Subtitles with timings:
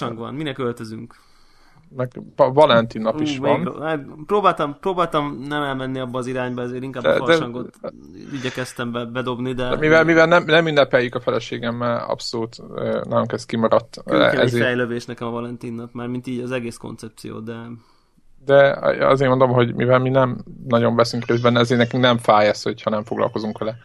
[0.00, 1.14] farsang van, minek öltözünk?
[1.96, 3.60] Meg Valentin nap is Ú, van.
[3.60, 7.76] még- hát próbáltam, próbáltam nem elmenni abba az irányba, ezért inkább De- a de- farsangot
[8.32, 9.68] igyekeztem be, bedobni, de...
[9.68, 12.56] De mivel, mivel nem, nem ünnepeljük a feleségemmel, abszolút
[13.08, 14.02] nálunk ez kimaradt.
[14.04, 14.38] Ezért...
[14.38, 17.56] egy fejlövés nekem a Valentin nap, már mint így az egész koncepció, de...
[18.44, 22.46] de azért mondom, hogy mivel mi nem nagyon veszünk részt benne, ezért nekünk nem fáj
[22.46, 23.76] ez, hogyha nem foglalkozunk vele.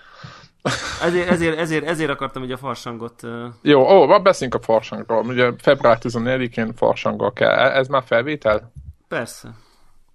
[1.02, 3.22] Ezért, ezért, ezért, ezért akartam így a farsangot...
[3.62, 5.26] Jó, ó, beszéljünk a farsangról.
[5.26, 7.50] Ugye február 14-én farsanggal kell.
[7.52, 8.72] E- Ez már felvétel?
[9.08, 9.50] Persze.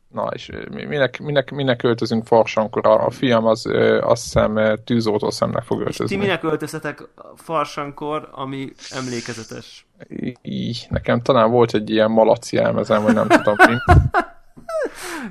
[0.08, 2.86] Na, és minek, minek, minek öltözünk farsangkor?
[2.86, 3.66] A, fiam az
[4.00, 6.16] azt hiszem tűzoltó szemnek fog Ti öltözni.
[6.16, 7.02] minek öltöztetek
[7.36, 9.86] farsankor, ami emlékezetes?
[10.42, 13.74] Így, nekem talán volt egy ilyen malaci elmezem, vagy nem tudom mi.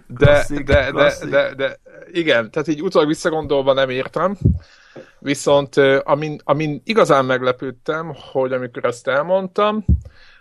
[0.08, 1.30] De, Klasszik, de, de, klasszik.
[1.30, 1.80] de, de,
[2.12, 4.38] igen, tehát így utólag visszagondolva nem értem.
[5.20, 9.86] Viszont amin, amin igazán meglepődtem, hogy amikor ezt elmondtam,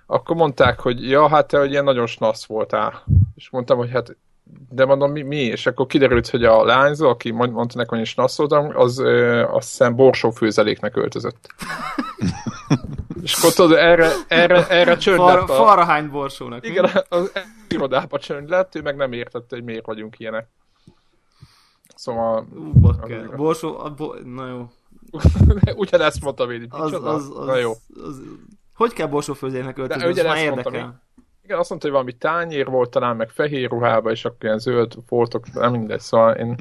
[0.07, 3.05] akkor mondták, hogy ja, hát te hogy ilyen nagyon snasz voltál.
[3.35, 4.17] És mondtam, hogy hát
[4.71, 5.37] de mondom, mi, mi?
[5.37, 8.99] És akkor kiderült, hogy a lányzó, aki mond- mondta nekem, hogy én snasz voltam, az
[8.99, 11.47] ö, azt hiszem borsófőzeléknek öltözött.
[13.23, 15.55] És akkor tudod, erre, erre, erre csönd Far, lett a...
[15.55, 16.61] Farrahány borsónak.
[16.61, 16.69] mi?
[16.69, 17.33] Igen, az
[17.69, 20.49] irodába csönd lett, ő meg nem értette, hogy miért vagyunk ilyenek.
[21.99, 23.25] Szóval Ú, bakker.
[23.25, 24.15] Az- Borsó, a bo...
[24.25, 24.69] na jó.
[25.77, 27.11] ugyanezt mondtam én, Az, micsoda?
[27.11, 27.71] az, az, Na jó.
[28.05, 28.23] Az,
[28.75, 30.09] hogy kell borsófőzének öltözni?
[30.09, 31.03] Az már érdekel.
[31.43, 34.95] Igen, azt mondta, hogy valami tányér volt talán, meg fehér ruhába, és akkor ilyen zöld
[35.07, 36.57] foltok, nem mindegy, szóval én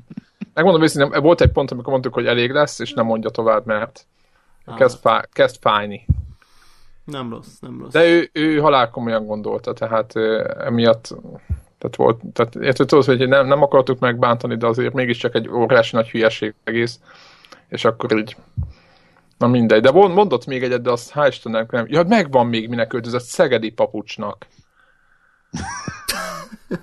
[0.53, 4.07] megmondom őszintén, volt egy pont, amikor mondtuk, hogy elég lesz, és nem mondja tovább, mert
[4.77, 6.05] kezd, fá, kezd fájni.
[7.03, 7.91] Nem rossz, nem rossz.
[7.91, 10.15] De ő, ő halál komolyan gondolta, tehát
[10.57, 11.15] emiatt
[11.79, 15.95] tehát volt, tehát érted, tudod, hogy nem, nem akartuk megbántani, de azért mégiscsak egy óriási
[15.95, 16.99] nagy hülyeség egész,
[17.69, 18.35] és akkor így
[19.37, 22.69] na mindegy, de mond- mondott még egyet, de azt hál' Istennek nem, ja, megvan még
[22.69, 24.47] minek öltözött szegedi papucsnak.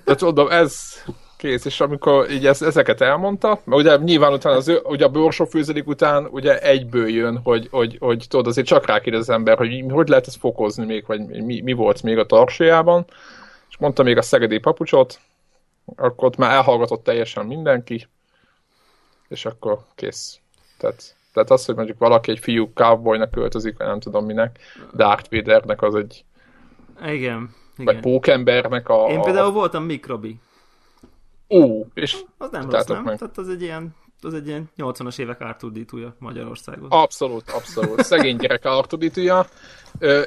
[0.03, 1.03] Tehát mondom, ez
[1.37, 5.87] kész, és amikor így ez, ezeket elmondta, mert ugye nyilván utána az, ugye a borsófőzelik
[5.87, 10.07] után ugye egyből jön, hogy, hogy, hogy tudod, azért csak rákérdez az ember, hogy hogy
[10.07, 13.05] lehet ezt fokozni még, vagy mi, mi volt még a tarsajában,
[13.75, 15.19] és mondta még a szegedi papucsot,
[15.95, 18.07] akkor ott már elhallgatott teljesen mindenki,
[19.27, 20.39] és akkor kész.
[20.77, 24.59] Tehát, tehát az, hogy mondjuk valaki egy fiú cowboynak költözik, vagy nem tudom minek,
[24.93, 26.23] Darth Vadernek az egy,
[27.05, 28.01] Igen, vagy igen.
[28.01, 29.07] Pókembernek a...
[29.09, 30.39] Én például voltam mikrobi.
[31.49, 33.03] Ó, és Az nem rossz, nem?
[33.03, 33.17] meg.
[33.17, 36.87] Tehát az egy ilyen, az egy ilyen 80-as évek Arthur ditúja Magyarországon.
[36.89, 38.03] abszolút, abszolút.
[38.03, 39.45] Szegény gyerek artuditúja.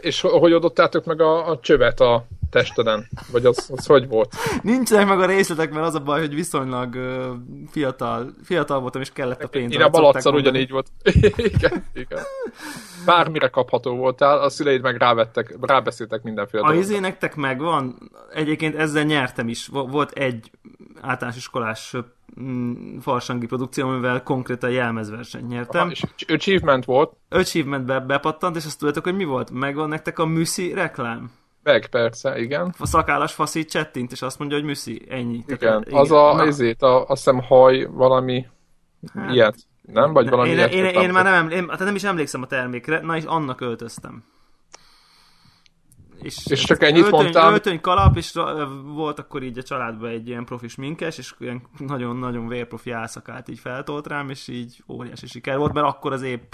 [0.01, 3.09] És ho- hogy adottátok meg a, a csövet a testeden?
[3.33, 4.35] Vagy az, az hogy volt?
[4.63, 7.33] Nincsenek meg a részletek, mert az a baj, hogy viszonylag ö,
[7.71, 9.73] fiatal, fiatal voltam, és kellett a pénz.
[9.73, 10.89] Én a balaccal ugyanígy volt.
[11.37, 12.23] igen, igen.
[13.05, 19.05] Bármire kapható voltál, a szüleid meg rávettek, rábeszéltek mindenféle A izé nektek megvan, egyébként ezzel
[19.05, 19.67] nyertem is.
[19.67, 20.51] Vo- Volt egy
[21.01, 21.95] általános iskolás
[22.41, 25.81] mm, farsangi produkció, amivel konkrétan jelmezversenyt nyertem.
[25.81, 29.51] Aha, és achievement volt, Achievementbe bepattant, és azt tudjátok, hogy mi volt?
[29.51, 31.31] Megvan nektek a Müszi reklám?
[31.73, 32.75] Meg persze, igen.
[32.79, 35.43] A szakállas faszi csettint, és azt mondja, hogy Müszi, ennyi.
[35.47, 38.47] Igen, Tehát, az a, ezért, a, azt hiszem haj, valami
[39.15, 40.13] Hát, ilyet, nem?
[40.13, 41.15] Vagy valami én, ilyet én, én, reklámozott.
[41.15, 44.25] már nem, emlé- én, hát nem is emlékszem a termékre, na és annak öltöztem.
[46.23, 47.53] És, És csak ennyit öltöny, mondtál?
[47.53, 51.63] Öltöny kalap, és ö, volt akkor így a családban egy ilyen profi sminkes, és ilyen
[51.79, 56.53] nagyon-nagyon vérprofi álszakát így feltolt rám, és így óriási siker volt, mert akkor az épp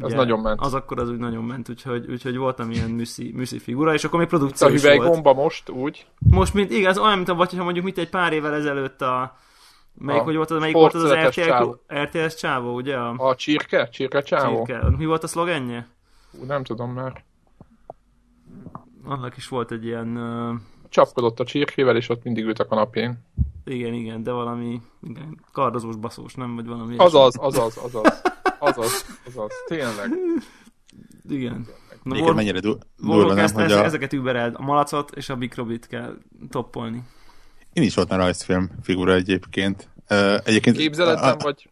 [0.00, 0.60] Az nagyon ment.
[0.60, 4.18] Az akkor az úgy nagyon ment, úgyhogy, úgyhogy voltam ilyen műszi, műszi figura, és akkor
[4.18, 5.34] még a produkció is volt.
[5.36, 8.54] most úgy, Most, mint igaz, olyan, mint a, vagy ha mondjuk mit egy pár évvel
[8.54, 9.36] ezelőtt a
[9.94, 11.76] Melyik, A hogy volt az, melyik volt az, az RTL, csávó.
[11.94, 12.96] RTS csávó, ugye?
[12.96, 14.64] A a csirke, csirke csávó.
[14.64, 14.88] Csirke.
[14.96, 15.88] Mi volt a szlogenje?
[16.32, 17.24] Ú, nem tudom már.
[19.04, 20.54] Annak is volt egy ilyen, uh,
[20.88, 23.24] Csapkodott a csirkével, és ott mindig ült a kanapén.
[23.64, 26.54] igen, igen, de valami, igen, kardozós baszós, nem?
[26.54, 26.94] Vagy valami.
[26.96, 28.22] Azaz, azaz, azaz.
[28.60, 29.50] Azaz, azaz.
[29.66, 30.10] Tényleg.
[31.28, 31.66] Igen.
[32.02, 33.80] Na, Vol- mennyire du- durva, nem, hogy a...
[33.80, 33.84] a...
[33.84, 36.18] ezeket übereld, a malacot és a Bikrobit kell
[36.50, 37.02] toppolni.
[37.72, 39.88] Én is voltam rajzfilm figura egyébként.
[40.10, 41.70] Uh, egyébként Képzeletben a- vagy?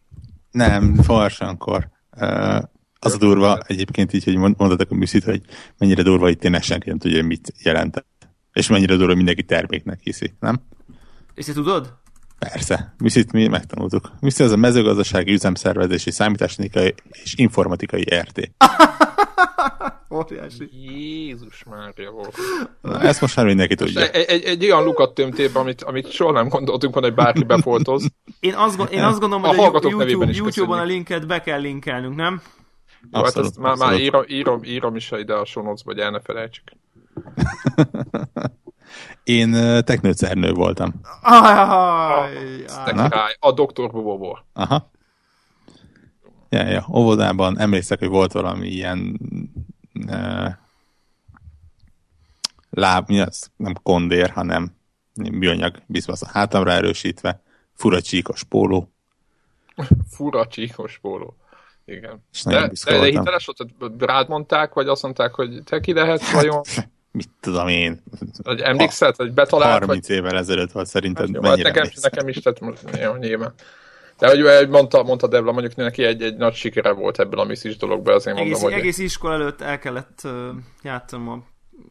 [0.51, 1.89] Nem, farsankor.
[2.17, 2.61] Uh,
[2.99, 5.41] az a durva egyébként így, hogy mond- mondhatok a műszit, hogy
[5.77, 8.05] mennyire durva, hogy tényleg senki nem tudja, hogy mit jelent.
[8.53, 10.61] És mennyire durva, hogy mindenki terméknek hiszi, nem?
[11.33, 11.93] És te tudod?
[12.39, 12.93] Persze.
[12.97, 14.11] Műszit mi megtanultuk.
[14.19, 18.39] Műszi az a mezőgazdasági üzemszervezési számítástechnikai és informatikai RT.
[20.11, 20.69] Óriási.
[20.71, 22.35] Jézus Mária volt.
[22.81, 24.09] Na, ezt most már mindenki tudja.
[24.09, 27.43] Egy, egy, egy olyan lukat tömtél be, amit, amit soha nem gondoltunk volna, hogy bárki
[27.43, 28.07] befoltoz.
[28.39, 31.59] Én azt, gond- én azt gondolom, A hogy a, YouTube, YouTube-on a linket be kell
[31.59, 32.41] linkelnünk, nem?
[33.11, 36.11] Jó, hát ezt már, már írom, írom, írom is ide a show notes-ba, hogy el
[36.11, 36.63] ne felejtsük.
[39.23, 39.51] Én
[39.83, 40.93] teknőcernő voltam.
[42.85, 44.43] Te király, a doktor Bobobor.
[44.53, 44.91] Aha.
[46.49, 49.19] Ja, ja, óvodában emlékszek, hogy volt valami ilyen
[50.07, 50.49] uh,
[52.69, 53.51] láb, mi az?
[53.55, 54.75] Nem kondér, hanem
[55.13, 57.41] műanyag bizbasz a hátamra erősítve,
[57.73, 58.91] fura csíkos póló.
[60.09, 61.37] Fura csíkos póló.
[61.85, 62.23] Igen.
[62.31, 65.93] És De, de, de hiteles volt, hogy rád mondták, vagy azt mondták, hogy te ki
[65.93, 66.61] lehetsz vajon?
[67.11, 68.03] Mit tudom én?
[68.43, 72.11] Hogy emlékszel, hogy betalált, vagy 30 évvel ezelőtt volt szerintem, Jó, hát mennyire nekem, emlékszem.
[72.13, 73.53] nekem is, tehát most- jó, nyilván.
[74.17, 77.77] De hogy mondta, mondta Debla, mondjuk neki egy, egy nagy sikere volt ebből a miszis
[77.77, 80.31] dologból, azért mondom, Egész, hogy egész iskola előtt el kellett uh,
[80.83, 81.43] játszanom a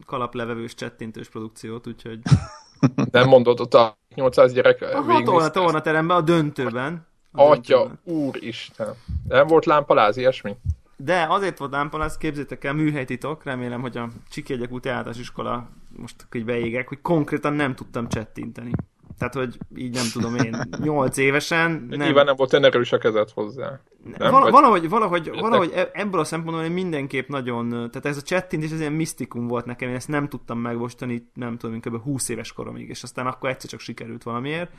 [0.05, 2.19] kalaplevevős csettintős produkciót, úgyhogy
[3.11, 5.49] nem mondott ott a 800 gyerek a torna, végignézte.
[5.49, 7.07] tornateremben, a döntőben.
[7.31, 7.99] A Atya, döntőben.
[8.25, 8.93] úristen.
[9.27, 10.55] Nem volt lámpaláz, ilyesmi?
[11.01, 16.27] De azért volt lámpalász, képzétek el, műhelytitok, remélem, hogy a Csikégyek úti általános iskola, most
[16.31, 18.71] így beégek, hogy konkrétan nem tudtam csettinteni.
[19.17, 21.99] Tehát, hogy így nem tudom én, 8 évesen Nem.
[21.99, 23.79] Nyilván nem volt enerős a kezed hozzá.
[24.17, 24.31] nem?
[24.31, 25.41] Val- valahogy, valahogy, Jöttek?
[25.41, 29.47] valahogy e- ebből a szempontból én mindenképp nagyon, tehát ez a chattintés ez ilyen misztikum
[29.47, 32.01] volt nekem, én ezt nem tudtam megvostani, nem tudom, én kb.
[32.01, 34.71] 20 éves koromig, és aztán akkor egyszer csak sikerült valamiért.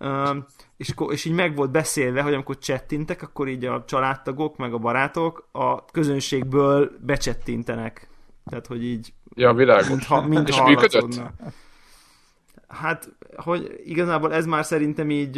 [0.00, 0.44] Um,
[0.76, 4.72] és, ko- és így meg volt beszélve, hogy amikor chattintek, akkor így a családtagok, meg
[4.72, 8.08] a barátok a közönségből becsettintenek.
[8.44, 9.88] Tehát, hogy így Ja, világos.
[9.88, 11.20] mintha, mintha És működött?
[12.68, 15.36] Hát, hogy igazából ez már szerintem így,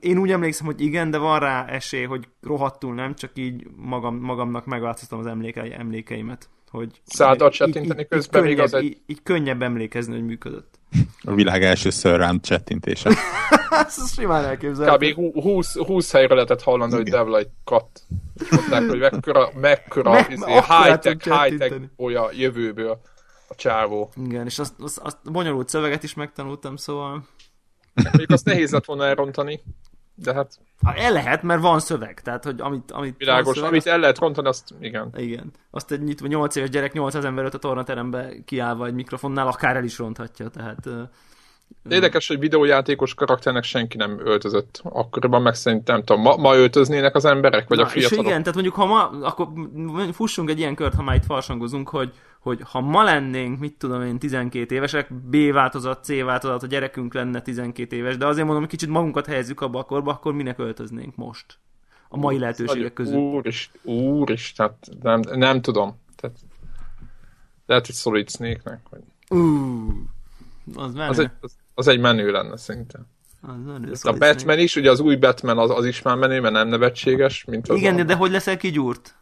[0.00, 4.16] én úgy emlékszem, hogy igen, de van rá esély, hogy rohadtul nem, csak így magam,
[4.16, 6.48] magamnak megváltoztam az emlékei, emlékeimet.
[6.70, 10.24] Hogy Száddal így- csettinteni közben így még az könnyebb, egy- így, így könnyebb emlékezni, hogy
[10.24, 10.78] működött.
[11.24, 13.10] A világ első surround csettintése.
[13.86, 15.12] Ez simán elképzelhető.
[15.12, 15.42] Kb.
[15.42, 17.34] 20, 20 helyre lehetett hallani, hogy Igen.
[17.34, 18.02] Egy kat.
[18.34, 23.00] És mondták, hogy mekkora, mekkora Me- izé, high-tech, high-tech olyan jövőből
[23.48, 24.12] a csávó.
[24.24, 27.24] Igen, és azt, azt, azt bonyolult szöveget is megtanultam, szóval
[28.02, 29.62] Mondjuk azt nehéz lett volna elrontani,
[30.16, 33.86] de hát hát el lehet, mert van szöveg, tehát hogy amit, amit világos, szöveg, amit
[33.86, 35.12] el lehet rontani, azt igen.
[35.16, 35.50] Igen.
[35.70, 39.76] Azt egy nyitva 8 éves gyerek 800 ember előtt a tornaterembe kiállva egy mikrofonnál akár
[39.76, 40.88] el is ronthatja, tehát
[41.88, 44.80] Érdekes, hogy videójátékos karakternek senki nem öltözött.
[44.82, 48.24] Akkoriban meg szerintem, tudom, ma, ma öltöznének az emberek, vagy Na, a és fiatalok?
[48.24, 49.48] igen, tehát mondjuk ha ma, akkor
[50.12, 52.12] fussunk egy ilyen kört, ha már itt farsangozunk, hogy,
[52.46, 57.14] hogy ha ma lennénk, mit tudom én, 12 évesek, B változat, C változat, a gyerekünk
[57.14, 60.58] lenne 12 éves, de azért mondom, hogy kicsit magunkat helyezzük abba a korba, akkor minek
[60.58, 61.58] öltöznénk most?
[62.08, 63.18] A mai lehetőségek közül.
[63.18, 66.00] Úr is, úr is, tehát nem, nem tudom.
[66.16, 66.36] Tehát,
[67.66, 69.02] lehet, hogy Solid Snake-nek, vagy...
[70.74, 71.08] Az menő.
[71.08, 73.06] Az egy, az, az egy menő lenne szerintem.
[73.40, 73.92] az menő.
[74.02, 77.44] A Batman is, ugye az új Batman az, az is már menő, mert nem nevetséges,
[77.44, 78.02] mint az Igen, a...
[78.02, 79.16] de hogy leszel kigyúrt?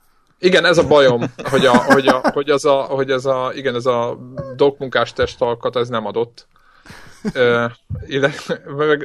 [0.44, 3.74] Igen, ez a bajom, hogy, a, hogy, a, hogy, az a, hogy ez a, igen,
[3.74, 4.18] ez a
[4.56, 6.46] dokmunkás testalkat, ez nem adott.
[7.32, 7.64] Ö,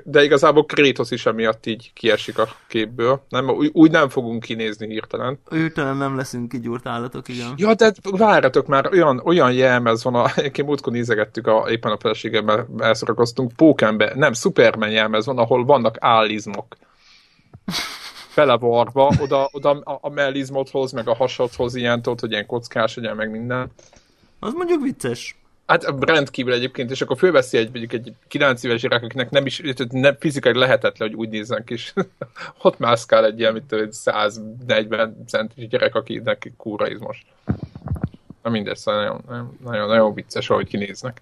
[0.03, 3.25] de igazából Kratos is emiatt így kiesik a képből.
[3.30, 5.39] Nem, úgy, nem fogunk kinézni hirtelen.
[5.51, 7.54] Őtelen nem leszünk kigyúrt állatok, igen.
[7.57, 11.97] Ja, de várjatok már, olyan, olyan jelmez van, a, egyébként múltkor nézegettük, a, éppen a
[11.97, 16.78] feleségemmel elszorakoztunk, Pókembe, nem, Superman jelmez van, ahol vannak állizmok.
[18.40, 23.16] Belevarva, oda, oda a, a mellizmodhoz, meg a hasadhoz ilyen, tudod, hogy ilyen kockás legyen,
[23.16, 23.72] meg minden.
[24.40, 25.38] Az mondjuk vicces.
[25.66, 29.62] Hát rendkívül egyébként, és akkor fölveszi egy, mondjuk egy 9 éves gyerek, akinek nem is,
[29.90, 31.94] nem fizikai lehetetlen, hogy úgy nézzenek is.
[32.62, 37.26] Ott mászkál egy ilyen, tudom, egy 140 centis gyerek, akinek kúra izmos.
[38.44, 41.22] Na mindegy, szóval nagyon, nagyon, nagyon, nagyon vicces, ahogy kinéznek.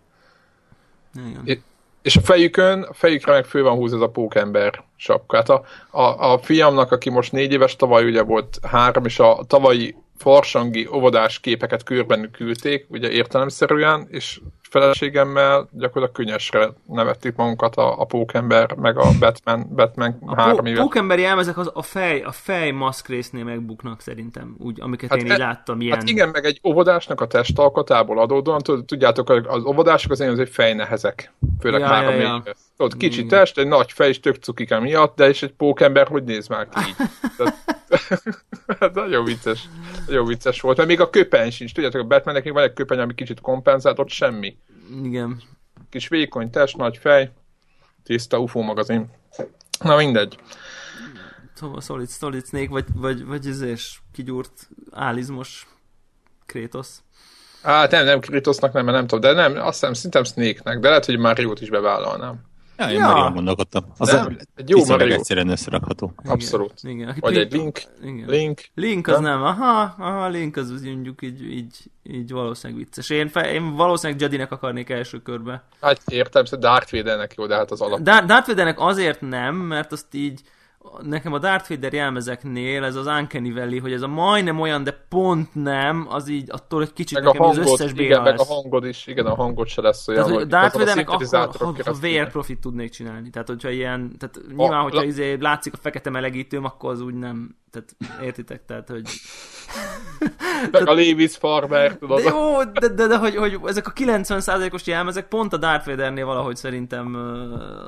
[1.15, 1.41] Igen.
[1.45, 1.63] É-
[2.07, 5.35] És a fejükön, a fejükre meg fő van húz ez a pókember sapka.
[5.37, 9.39] Hát a, a, a fiamnak, aki most négy éves, tavaly ugye volt három, és a
[9.47, 17.99] tavalyi farsangi óvodás képeket körben küldték, ugye értelemszerűen, és feleségemmel gyakorlatilag könnyesre nevettük magunkat a,
[17.99, 20.79] a pókember, meg a Batman, Batman A három pó- éves.
[20.79, 25.25] pókemberi elmezek az a fej, a fej maszk résznél megbuknak szerintem, úgy, amiket Hát én
[25.25, 25.97] így e- láttam, ilyen.
[25.97, 30.49] Hát igen, meg egy óvodásnak a testalkatából adódóan, tud- tudjátok, az óvodások az olyan, hogy
[30.49, 31.33] fejnehezek.
[31.59, 32.17] Főleg Ja, már ja, ja.
[32.17, 32.55] mélyre.
[32.77, 33.27] Tudod, kicsi Mm.
[33.27, 36.69] test, egy nagy fej, és tök cukike miatt, de és egy pókember hogy néz már
[36.69, 36.95] ki?
[37.37, 37.55] Tehát,
[38.79, 39.67] hát nagyon vicces.
[40.07, 40.77] Nagyon vicces volt.
[40.77, 41.73] Mert még a köpeny sincs.
[41.73, 44.57] Tudjátok, a Batmannek még van egy köpeny, ami kicsit kompenzált, ott semmi.
[45.03, 45.41] Igen.
[45.89, 47.31] Kis vékony test, nagy fej,
[48.03, 49.09] tiszta UFO magazin.
[49.79, 50.37] Na mindegy.
[51.53, 55.67] Szóval Solid, Solid Snake, vagy, vagy, vagy izés, kigyúrt álizmos
[56.45, 56.87] Kratos.
[57.63, 60.87] Hát nem, nem Kritosnak nem, mert nem tudom, de nem, azt hiszem, szerintem Snake-nek, de
[60.87, 62.46] lehet, hogy Mario-t is bevállalnám.
[62.77, 63.07] Ja, én Ja.
[63.07, 63.83] már jól gondolkodtam.
[63.97, 65.15] Az Nem, a, egy jó viszonylag Mario.
[65.15, 66.13] egyszerűen összerakható.
[66.19, 66.73] Igen, Abszolút.
[66.81, 67.07] Igen.
[67.07, 68.27] Aki Vagy egy link, Igen.
[68.29, 68.61] link.
[68.75, 69.23] Link az Nem?
[69.23, 73.09] nem, aha, aha, Link az úgy mondjuk így, így, így valószínűleg vicces.
[73.09, 75.63] Én, fe, én valószínűleg Jedinek akarnék első körbe.
[75.81, 77.99] Hát értem, szóval Darth Vadernek jó, de hát az alap.
[77.99, 80.41] Dar- Darth Vadernek azért nem, mert azt így
[81.01, 85.05] nekem a Darth Vader jelmezeknél ez az Uncanny Valley, hogy ez a majdnem olyan, de
[85.09, 88.21] pont nem, az így attól egy kicsit Meg a nekem így az hangod, összes igen,
[88.21, 91.09] meg a hangod is, igen, a hangod se lesz olyan, Tehát, hogy Darth a Vadernek
[91.09, 93.29] akkor, ha, VR profit tudnék csinálni.
[93.29, 97.13] Tehát, hogyha ilyen, tehát nyilván, hogyha la- izé látszik a fekete melegítőm, akkor az úgy
[97.13, 99.09] nem, tehát értitek, tehát, hogy
[100.71, 102.21] Meg a Lewis Farmer, tudod.
[102.21, 106.25] De jó, de, de, de hogy, hogy ezek a 90%-os jelmezek pont a Darth Vadernél
[106.25, 107.11] valahogy szerintem...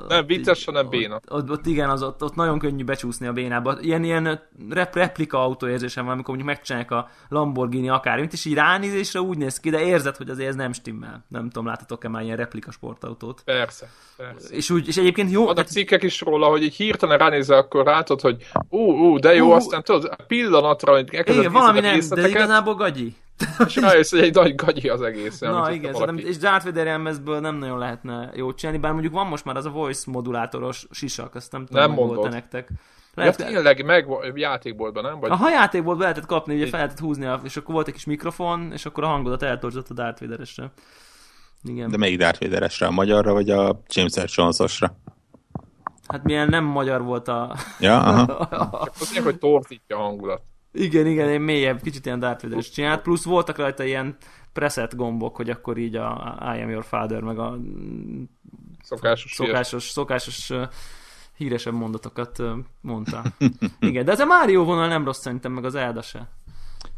[0.08, 1.14] Nem vicces, hanem béna.
[1.14, 3.78] Ott, ott, ott igen, az ott, ott nagyon könnyű becsúszni a bénába.
[3.80, 9.20] Ilyen, ilyen rep, replika autóérzésem van, amikor mondjuk megcsinálják a Lamborghini akármit, és így ránézésre
[9.20, 11.24] úgy néz ki, de érzed, hogy azért ez nem stimmel.
[11.28, 13.42] Nem tudom, láttatok-e már ilyen replika sportautót.
[13.44, 14.54] Persze, persze.
[14.54, 15.44] És, úgy, és egyébként jó...
[15.44, 18.36] Vannak cikkek is róla, hogy így hirtelen ránézel, akkor látod, hogy
[18.68, 19.50] ú, ú, de jó, Ú.
[19.50, 23.16] aztán tudod, a pillanatra, hogy elkezded valami nem, de részleteket, igazából gagyi.
[23.66, 25.38] és rájössz, hogy egy nagy gagyi az egész.
[25.38, 29.12] Na igen, valaki- szerintem, és Darth Vader jelmezből nem nagyon lehetne jót csinálni, bár mondjuk
[29.12, 32.16] van most már az a voice modulátoros sisak, azt nem tudom, Nem mondod.
[32.16, 32.68] volt-e nektek.
[32.70, 32.76] Ja,
[33.14, 35.20] Lehet, tényleg, meg játékboltban, nem?
[35.20, 37.94] Vagy a hajátékból be lehetett kapni, ugye fel lehetett húzni, a, és akkor volt egy
[37.94, 40.72] kis mikrofon, és akkor a hangodat eltorzsott a Darth Vaderesre.
[41.62, 41.90] Igen.
[41.90, 42.86] De melyik Darth Vaderesre?
[42.86, 44.96] A magyarra, vagy a James Earl Jones-osra?
[46.06, 47.56] Hát milyen nem magyar volt a...
[47.80, 48.26] Ja, aha.
[48.84, 50.42] csak azért, hogy torzítja a hangulat.
[50.72, 54.16] Igen, igen, egy mélyebb, kicsit ilyen Darth Vader csinált, plusz voltak rajta ilyen
[54.52, 57.58] preset gombok, hogy akkor így a I am your father, meg a
[58.82, 59.48] Szokásos híres.
[59.48, 60.64] szokásos, szokásos ö,
[61.36, 62.42] híresebb mondatokat
[62.80, 63.22] mondta.
[63.80, 66.28] Igen, de ez a Mario vonal nem rossz szerintem, meg az Elda se.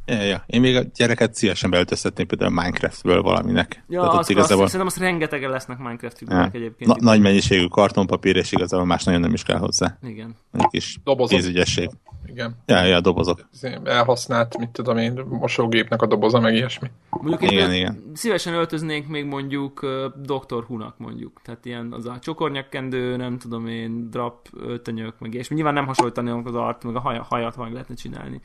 [0.06, 0.42] Ja, ja.
[0.46, 3.84] Én még a gyereket szívesen beöltöztetném például a Minecraftből valaminek.
[3.88, 4.64] Ja, Tehát ott azt, igazából...
[4.66, 6.90] szerintem azt rengetegen lesznek Minecraft ja, figurák egyébként.
[6.90, 9.98] na, nagy mennyiségű kartonpapír, és igazából más nagyon nem is kell hozzá.
[10.02, 10.36] Igen.
[10.52, 11.38] Egy kis Dobozok.
[11.38, 11.90] kézügyesség.
[12.26, 12.56] Igen.
[12.66, 13.48] Ja, ja, dobozok.
[13.84, 16.90] Elhasznált, mit tudom én, mosógépnek a doboza, meg ilyesmi.
[17.10, 18.12] Mondjuk én Igen, például igen.
[18.14, 20.64] szívesen öltöznék még mondjuk ö, Dr.
[20.66, 21.40] Hunak mondjuk.
[21.44, 26.30] Tehát ilyen az a csokornyakkendő, nem tudom én, drap, öltönyök, meg és nyilván nem hasonlítani
[26.44, 28.40] az art, meg a haja, hajat meg lehetne csinálni.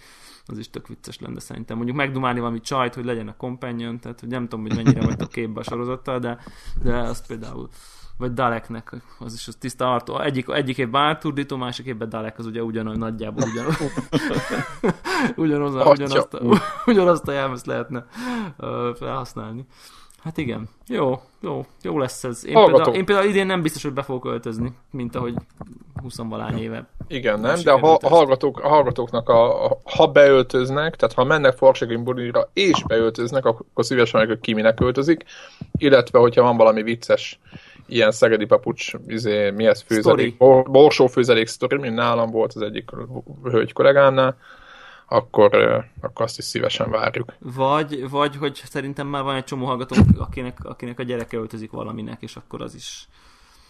[0.49, 1.75] Az is tök vicces lenne szerintem.
[1.75, 5.29] Mondjuk megdumálni valami csajt, hogy legyen a companion, tehát hogy nem tudom, hogy mennyire vagytok
[5.29, 6.39] képbe a sorozattal, de,
[6.83, 7.69] de azt például
[8.17, 10.21] vagy Daleknek, az is az tiszta Arthur.
[10.21, 13.81] Egyik, egyik évben Arthur Dito, másik évben Dalek, az ugye ugyanolyan nagyjából ugyanaz.
[15.35, 18.05] ugyanaz ugyanazt, a, ugyanazt a jelmezt lehetne
[18.95, 19.65] felhasználni.
[20.23, 22.45] Hát igen, jó, jó, jó lesz ez.
[22.45, 25.33] Én például, én például idén nem biztos, hogy be fogok öltözni, mint ahogy
[26.01, 26.87] 20 valány éve.
[27.07, 27.59] Igen, nem?
[27.63, 32.49] De ha- a, hallgatók, a hallgatóknak, a, a, ha beöltöznek, tehát ha mennek Farsegin bulira
[32.53, 35.23] és beöltöznek, akkor szívesen meg, hogy ki minek öltözik,
[35.77, 37.39] illetve hogyha van valami vicces
[37.87, 42.61] ilyen szegedi papucs, izé, mi ez főzelék, bor, borsó főzelék sztori, mint nálam volt az
[42.61, 42.89] egyik
[43.43, 44.37] hölgy kollégámnál,
[45.07, 45.55] akkor,
[46.01, 47.33] akkor azt is szívesen várjuk.
[47.39, 52.21] Vagy, vagy hogy szerintem már van egy csomó hallgatónk, akinek, akinek a gyereke öltözik valaminek,
[52.21, 53.07] és akkor az is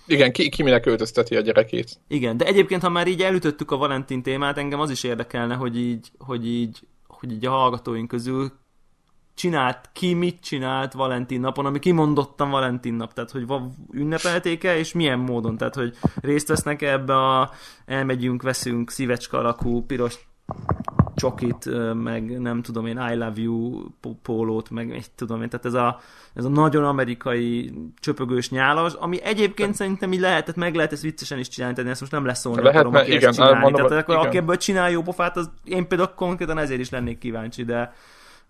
[0.06, 2.00] Igen, ki, ki minek öltözteti a gyerekét.
[2.08, 5.77] Igen, de egyébként, ha már így elütöttük a Valentin témát, engem az is érdekelne, hogy
[5.77, 8.51] így, hogy így, hogy így a hallgatóink közül
[9.36, 13.46] csinált, ki mit csinált Valentin napon, ami kimondottan Valentin nap, tehát hogy
[13.91, 17.51] ünnepelték-e, és milyen módon, tehát hogy részt vesznek -e ebbe a
[17.86, 20.27] elmegyünk, veszünk szívecska alakú piros
[21.18, 25.66] csokit, meg nem tudom én, I love you pó- pólót, meg egy tudom én, tehát
[25.66, 26.00] ez a,
[26.34, 31.02] ez a nagyon amerikai csöpögős nyálas, ami egyébként szerintem így lehet, tehát meg lehet ezt
[31.02, 33.60] viccesen is csinálni, tehát ezt most nem lesz szólni Lehet, akarom, aki igen, ezt csinálni.
[33.60, 34.28] mondom, tehát akkor, igen.
[34.28, 37.94] aki ebből csinál jó pofát, az én például konkrétan ezért is lennék kíváncsi, de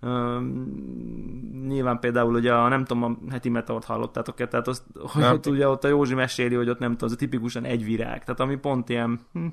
[0.01, 5.33] Um, nyilván például ugye a, nem tudom, a heti meteort hallottátok-e, tehát azt, hogy Nem.
[5.33, 8.23] ott ugye ott a Józsi meséli, hogy ott nem tudom, az a tipikusan egy virág,
[8.23, 9.45] tehát ami pont ilyen, hm,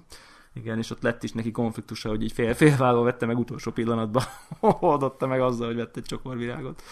[0.54, 4.23] igen, és ott lett is neki konfliktusa, hogy így fél, félvágva vette meg utolsó pillanatban,
[4.80, 6.82] oldotta meg azzal, hogy vett egy csokorvirágot.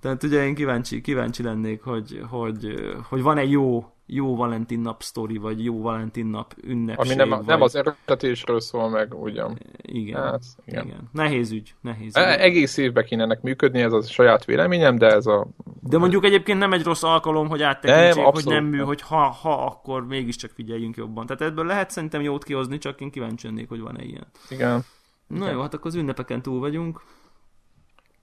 [0.00, 2.74] Tehát ugye én kíváncsi, kíváncsi lennék, hogy, hogy,
[3.08, 7.06] hogy van-e jó, jó Valentin nap sztori, vagy jó Valentin nap ünnepség.
[7.06, 7.46] Ami nem, vagy...
[7.46, 9.58] nem az erőltetésről szól meg, ugyan.
[9.76, 10.86] Igen, Hát, igen.
[10.86, 11.08] igen.
[11.12, 12.40] Nehéz ügy, nehéz E- ügy.
[12.40, 15.46] Egész évben kéne ennek működni, ez a saját véleményem, de ez a...
[15.80, 19.30] De mondjuk egyébként nem egy rossz alkalom, hogy áttekintsék, Nem, hogy nem mű, hogy ha,
[19.30, 21.26] ha, akkor mégiscsak figyeljünk jobban.
[21.26, 24.26] Tehát ebből lehet szerintem jót kihozni, csak én kíváncsi lennék, hogy van-e ilyen.
[24.48, 24.84] Igen.
[25.26, 25.52] Na Igen.
[25.52, 27.00] jó, hát akkor az ünnepeken túl vagyunk.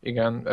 [0.03, 0.43] Igen,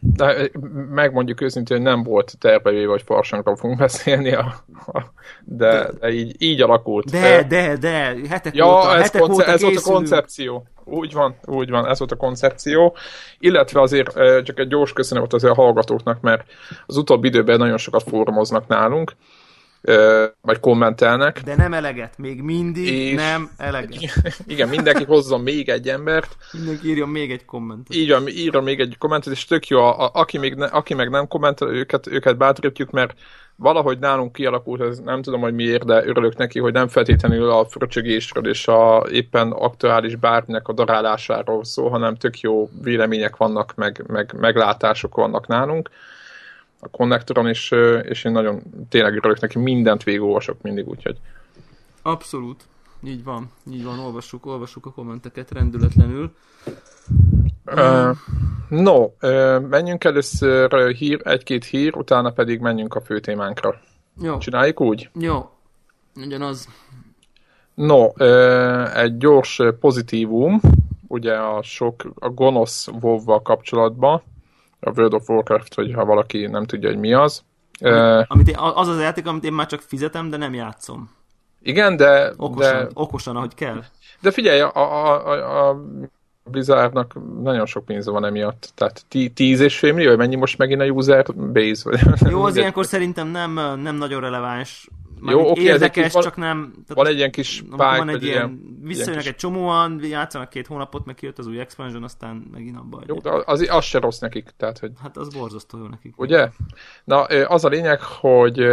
[0.00, 0.50] de
[0.90, 4.54] megmondjuk őszintén, hogy nem volt tervevéve, hogy farsangról fogunk beszélni, a,
[4.86, 5.02] a,
[5.44, 7.10] de, de így, így alakult.
[7.10, 10.66] De, de, de, hetek Ja, óta, ez, hetek konce- óta ez volt a koncepció.
[10.84, 12.96] Úgy van, úgy van, ez volt a koncepció.
[13.38, 14.12] Illetve azért
[14.44, 16.44] csak egy gyors köszönet azért a hallgatóknak, mert
[16.86, 19.12] az utóbbi időben nagyon sokat fórumoznak nálunk,
[20.40, 21.40] vagy kommentelnek.
[21.40, 23.14] De nem eleget, még mindig és...
[23.14, 24.36] nem eleget.
[24.46, 26.36] Igen, mindenki hozzon még egy embert.
[26.52, 27.94] Mindenki írjon még egy kommentet.
[27.94, 30.94] Így van, írjon még egy kommentet, és tök jó, a, a, aki, még ne, aki
[30.94, 33.14] meg nem kommentel, őket, őket bátorítjuk, mert
[33.56, 37.64] valahogy nálunk kialakult, ez nem tudom, hogy miért, de örülök neki, hogy nem feltétlenül a
[37.64, 44.04] fröcsögésről és a éppen aktuális bárminek a darálásáról szól, hanem tök jó vélemények vannak, meg,
[44.06, 45.90] meg meglátások vannak nálunk
[46.80, 51.16] a konnektoron, és, és én nagyon tényleg örülök neki, mindent végigolvasok mindig, úgyhogy.
[52.02, 52.64] Abszolút.
[53.04, 56.34] Így van, így van, olvassuk, olvassuk a kommenteket rendületlenül.
[57.66, 58.16] Uh,
[58.68, 63.80] no, uh, menjünk először hír, egy-két hír, utána pedig menjünk a fő témánkra.
[64.20, 64.38] Jó.
[64.38, 65.10] Csináljuk úgy?
[65.20, 65.50] Jó,
[66.16, 66.68] ugyanaz.
[67.74, 70.60] No, uh, egy gyors pozitívum,
[71.06, 74.22] ugye a sok, a gonosz wow kapcsolatban,
[74.80, 77.42] a World of Warcraft, hogy ha valaki nem tudja, hogy mi az.
[77.80, 81.10] Amit, amit én, az az játék, amit én már csak fizetem, de nem játszom.
[81.62, 82.32] Igen, de...
[82.36, 83.84] Okosan, de, okosan ahogy kell.
[84.20, 85.84] De figyelj, a, a, a, a
[86.44, 88.72] Blizzardnak nagyon sok pénze van emiatt.
[88.74, 89.04] Tehát
[89.34, 91.82] 10 és fél millió, mennyi most megint a user base?
[91.84, 94.88] Vagy Jó, az ilyenkor szerintem nem, nem nagyon releváns.
[95.26, 96.72] Jó, oké, érdekes, van, csak nem...
[96.72, 101.04] Tehát, van egy ilyen kis spike, van egy ilyen, visszajönnek egy csomóan, játszanak két hónapot,
[101.04, 104.50] meg kijött az új expansion, aztán megint abba Jó, de az, az se rossz nekik,
[104.56, 104.90] tehát hogy...
[105.02, 106.20] Hát az borzasztó jó nekik.
[106.20, 106.48] Ugye?
[107.04, 108.66] Na, az a lényeg, hogy,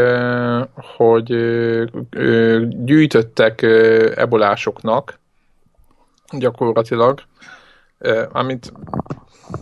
[0.76, 1.26] hogy
[2.84, 3.62] gyűjtöttek
[4.16, 5.20] ebolásoknak
[6.32, 7.22] gyakorlatilag,
[8.32, 8.72] amit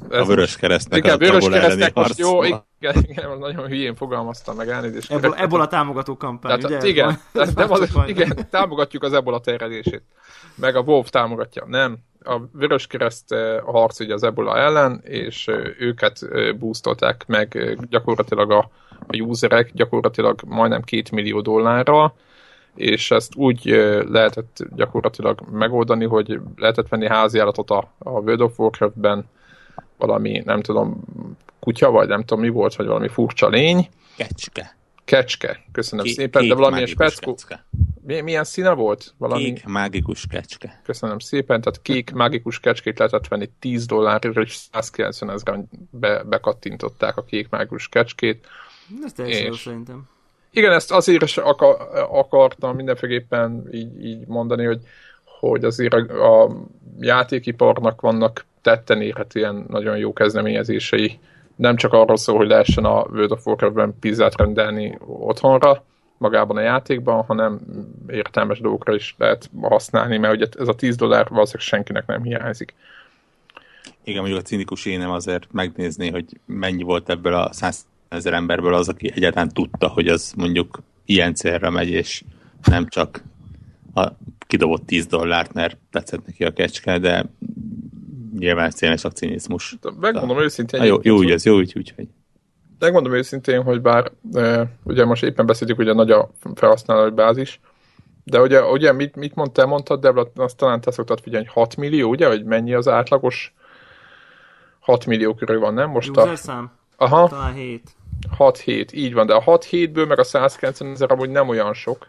[0.10, 2.63] a vörös keresztnek igen, a vörös keresztnek most jó, igen,
[3.02, 5.12] igen, nagyon hülyén fogalmaztam meg elnézést.
[5.12, 6.90] Ebola, ebola támogató kampány, Tehát, ugye?
[6.90, 7.20] Igen,
[7.56, 10.04] nem az, igen, támogatjuk az ebola terjedését.
[10.56, 11.66] Meg a WoW támogatja.
[11.68, 13.36] Nem, a vörös kereszt
[13.66, 15.48] harc ugye az ebola ellen, és
[15.80, 16.20] őket
[16.60, 18.69] boostolták meg gyakorlatilag a,
[19.08, 22.13] a userek gyakorlatilag majdnem két millió dollárra,
[22.75, 23.65] és ezt úgy
[24.09, 29.25] lehetett gyakorlatilag megoldani, hogy lehetett venni háziállatot a, a World of Warcraft-ben,
[29.97, 31.01] valami, nem tudom,
[31.59, 33.89] kutya, vagy nem tudom mi volt, vagy valami furcsa lény.
[34.17, 34.75] Kecske.
[35.05, 37.38] Kecske, köszönöm Ké- szépen, de valamilyen speckó.
[38.01, 39.13] Milyen színe volt?
[39.17, 39.43] Valami...
[39.43, 40.81] Kék mágikus kecske.
[40.83, 47.17] Köszönöm szépen, tehát kék mágikus kecskét lehetett venni 10 dollárra, és 190 ezeren be, bekattintották
[47.17, 48.47] a kék mágikus kecskét.
[49.03, 49.59] Ez teljesen és...
[49.59, 50.07] szerintem.
[50.56, 51.76] Igen, ezt azért is akar,
[52.10, 54.80] akartam mindenféleképpen így, így mondani, hogy,
[55.39, 56.52] hogy azért a, a
[57.00, 61.20] játékiparnak vannak tetten érhetően nagyon jó kezdeményezései.
[61.56, 65.84] Nem csak arról szól, hogy lehessen a World of Warcraft-ben pizzát rendelni otthonra,
[66.18, 67.60] magában a játékban, hanem
[68.08, 72.74] értelmes dolgokra is lehet használni, mert ugye ez a 10 dollár valószínűleg senkinek nem hiányzik.
[74.04, 78.73] Igen, mondjuk a cinikus énem azért megnézni, hogy mennyi volt ebből a 100 ezer emberből
[78.73, 82.23] az, aki egyáltalán tudta, hogy az mondjuk ilyen célra megy, és
[82.63, 83.23] nem csak
[83.93, 84.08] a
[84.47, 87.26] kidobott 10 dollárt, mert tetszett neki a kecske, de
[88.38, 89.78] nyilván ez tényleg csak cinizmus.
[89.99, 90.84] Megmondom őszintén.
[90.84, 92.08] Jó, jó, úgy, ez jó, úgy, úgyhogy.
[92.80, 97.60] Megmondom őszintén, hogy bár e, ugye most éppen beszéltük, hogy a nagy a felhasználói bázis,
[98.23, 102.10] de ugye, ugye mit, mit mondtál, mondtad, de azt talán te szoktad figyelni, 6 millió,
[102.10, 103.54] ugye, hogy mennyi az átlagos
[104.80, 105.89] 6 millió körül van, nem?
[105.89, 106.36] Most a...
[106.36, 106.71] szám.
[106.97, 107.28] Aha.
[107.28, 107.95] Talán 7.
[108.38, 112.07] 6-7, így van, de a 6-7-ből meg a 190 ezer amúgy nem olyan sok.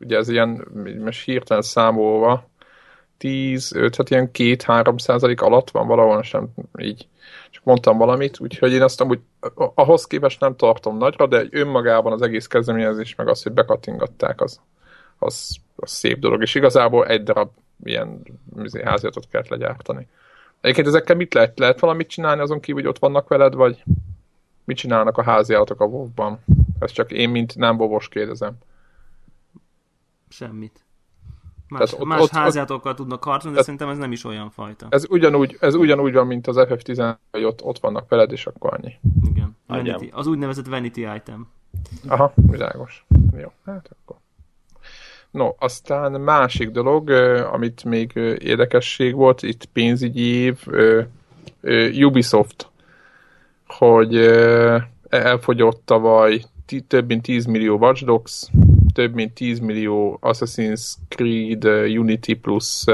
[0.00, 0.68] Ugye ez ilyen,
[1.04, 2.48] most hirtelen számolva,
[3.18, 6.48] 10, 5, hát ilyen 2-3 százalék alatt van valahol, sem
[6.78, 7.08] így
[7.50, 9.20] csak mondtam valamit, úgyhogy én azt amúgy
[9.74, 14.60] ahhoz képest nem tartom nagyra, de önmagában az egész kezdeményezés, meg az, hogy bekattingatták, az,
[15.18, 17.50] az, az szép dolog, és igazából egy darab
[17.84, 18.22] ilyen
[18.62, 20.08] izé, háziatot kellett legyártani.
[20.60, 21.58] Egyébként ezekkel mit lehet?
[21.58, 23.82] Lehet valamit csinálni azon kívül, hogy ott vannak veled, vagy
[24.66, 26.38] mit csinálnak a háziállatok a WoW-ban?
[26.78, 28.56] Ez csak én, mint nem bovos kérdezem.
[30.28, 30.84] Semmit.
[31.68, 34.86] Más, ott, más ott, háziátokkal ott, tudnak harcolni, de szerintem ez nem is olyan fajta.
[34.90, 38.74] Ez ugyanúgy, ez ugyanúgy van, mint az FF10, hogy ott, ott vannak veled, és akkor
[38.74, 38.94] annyi.
[39.30, 39.56] Igen.
[39.66, 41.48] Vanity, az úgynevezett vanity item.
[42.08, 43.06] Aha, világos.
[43.36, 44.16] Jó, hát akkor.
[45.30, 47.10] No, aztán másik dolog,
[47.52, 50.66] amit még érdekesség volt, itt pénzügyi év,
[52.04, 52.68] Ubisoft,
[53.66, 54.16] hogy
[55.08, 56.42] elfogyott tavaly
[56.86, 58.50] több mint 10 millió Watch Dogs,
[58.92, 61.64] több mint 10 millió Assassin's Creed
[61.98, 62.84] Unity Plus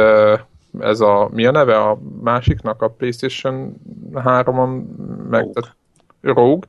[0.80, 3.74] ez a, mi a neve a másiknak, a PlayStation
[4.12, 4.84] 3-on
[5.30, 5.52] meg, Rogue.
[5.52, 5.76] Tehát,
[6.20, 6.66] Rogue.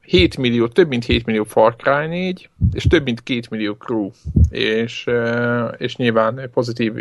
[0.00, 4.10] 7 millió, több mint 7 millió Far Cry 4, és több mint 2 millió Crew,
[4.50, 5.06] és,
[5.76, 6.92] és nyilván pozitív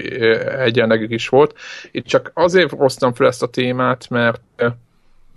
[0.59, 1.55] egyenlegük is volt.
[1.91, 4.41] Itt csak azért hoztam fel ezt a témát, mert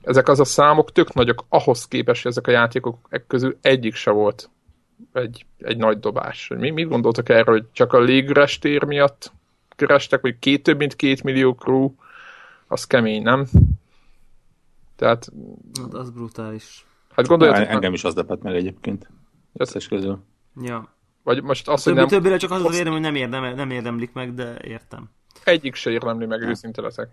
[0.04, 4.10] ezek az a számok tök nagyok ahhoz képest, hogy ezek a játékok közül egyik se
[4.10, 4.50] volt
[5.12, 6.50] egy, egy nagy dobás.
[6.56, 9.32] Mi, mit gondoltak erről, hogy csak a légüres tér miatt
[9.68, 11.90] kerestek, vagy két több mint két millió crew,
[12.66, 13.46] az kemény, nem?
[14.96, 15.28] Tehát...
[15.82, 16.86] Hát az brutális.
[17.10, 17.68] Hát gondoljatok...
[17.68, 19.08] Engem is az lepett meg egyébként.
[19.52, 20.18] Összes közül.
[20.62, 20.88] Ja.
[21.22, 22.06] Vagy most azt, hogy nem...
[22.06, 25.10] Többire csak az az érdem, hogy nem, érdem, nem érdemlik meg, de értem.
[25.44, 27.08] Egyik se érdemli meg, őszinte leszek.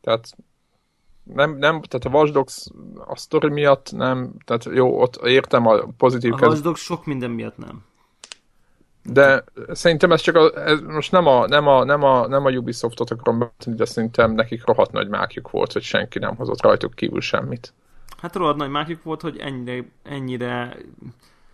[0.00, 0.36] Tehát
[1.34, 2.66] nem, nem, tehát a Watch Dogs
[3.06, 6.32] a sztori miatt nem, tehát jó, ott értem a pozitív...
[6.32, 7.84] A Watch Dogs sok minden miatt nem.
[9.02, 12.50] De szerintem ez csak a, ez most nem a, nem a, nem a, nem a
[12.50, 16.94] Ubisoftot akarom betenni, de szerintem nekik rohadt nagy mákjuk volt, hogy senki nem hozott rajtuk
[16.94, 17.74] kívül semmit.
[18.20, 20.76] Hát rohadt nagy mákjuk volt, hogy ennyire, ennyire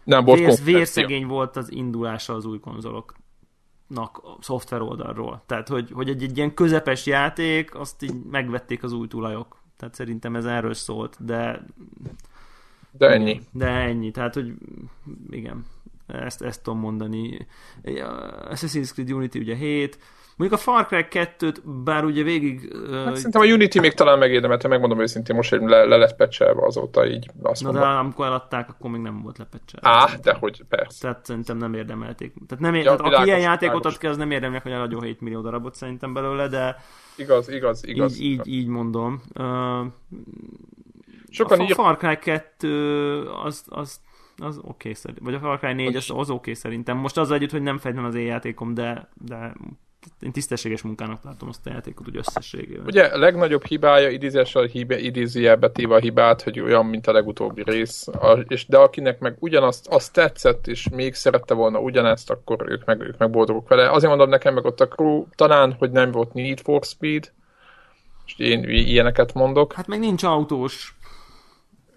[0.05, 5.43] nem volt vér, vérszegény volt az indulása az új konzoloknak a szoftver oldalról.
[5.47, 9.63] Tehát, hogy, hogy egy, egy ilyen közepes játék, azt így megvették az új tulajok.
[9.77, 11.65] Tehát szerintem ez erről szólt, de...
[12.91, 13.41] De ennyi.
[13.53, 14.55] De ennyi, tehát, hogy
[15.31, 15.65] igen,
[16.07, 17.47] ezt, ezt tudom mondani.
[17.83, 19.99] Assassin's Creed Unity ugye 7,
[20.37, 22.61] Mondjuk a Far Cry 2-t, bár ugye végig...
[22.91, 26.67] Hát uh, szerintem a Unity még talán megérdemelte, megmondom őszintén, most le, le lett pecselve
[26.67, 27.31] azóta így.
[27.43, 27.89] Azt Na mondom.
[27.89, 29.89] de amikor eladták, akkor még nem volt lepecselve.
[29.89, 31.01] Á, de hogy persze.
[31.01, 32.35] Tehát szerintem nem érdemelték.
[32.47, 32.85] Tehát, nem ér...
[32.85, 35.75] ja, tehát aki ilyen játékot ad ki, az nem érdemel, hogy eladjon 7 millió darabot
[35.75, 36.77] szerintem belőle, de...
[37.17, 38.21] Igaz, igaz, igaz.
[38.21, 39.23] Így, így, így mondom.
[39.35, 39.87] Uh,
[41.29, 41.75] Sokan a ír...
[41.75, 44.01] Far Cry 2 az, az
[44.37, 45.25] az oké okay, szerintem.
[45.25, 46.97] Vagy a Far Cry 4 az, az oké okay, szerintem.
[46.97, 49.55] Most az együtt, hogy nem fejtem az én játékom, de, de
[50.21, 52.87] én tisztességes munkának tartom azt a játékot úgy összességében.
[52.87, 57.63] Ugye a legnagyobb hibája idézéssel hibá, idézőjelbe téve a hibát, hogy olyan, mint a legutóbbi
[57.63, 62.65] rész, a, és de akinek meg ugyanazt azt tetszett, és még szerette volna ugyanezt, akkor
[62.69, 63.91] ők meg, ők meg boldogok vele.
[63.91, 67.33] Azért mondom nekem meg ott a crew, talán, hogy nem volt Need for Speed,
[68.27, 69.73] és én ilyeneket mondok.
[69.73, 70.94] Hát meg nincs autós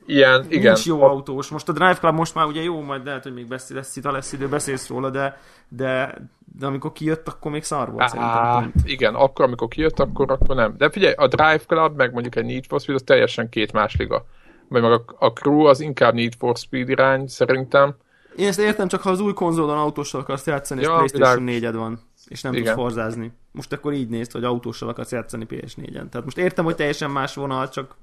[0.09, 0.73] Ilyen, igen.
[0.73, 1.49] Nincs jó autós.
[1.49, 4.03] Most a Drive Club most már ugye jó, majd lehet, hogy még beszél, lesz, itt
[4.03, 6.15] lesz idő, beszélsz róla, de, de,
[6.59, 10.75] de amikor kijött, akkor még szar volt Á, Igen, akkor, amikor kijött, akkor, akkor nem.
[10.77, 13.95] De figyelj, a Drive Club, meg mondjuk egy Need for Speed, az teljesen két más
[13.95, 14.25] liga.
[14.67, 17.95] Mert meg a, a Crew az inkább Need for Speed irány, szerintem.
[18.35, 21.71] Én ezt értem, csak ha az új konzolon autóssal akarsz játszani, ja, és PlayStation 4
[21.71, 22.65] van, és nem Igen.
[22.65, 23.31] tudsz forzázni.
[23.51, 26.09] Most akkor így nézd, hogy autóssal akarsz játszani PS4-en.
[26.09, 27.95] Tehát most értem, hogy teljesen más vonal, csak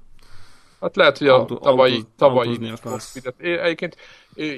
[0.81, 3.39] Hát lehet, hogy a Auto, tavalyi, tavalyi Need for Speed-et.
[3.39, 3.97] Egyébként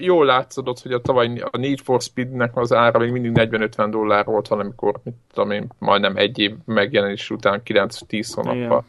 [0.01, 4.25] jól látszódott, hogy a tavalyi a Need for Speed-nek az ára még mindig 40-50 dollár
[4.25, 8.85] volt valamikor, mit tudom én, majdnem egy év megjelenés után 9-10 hónappal.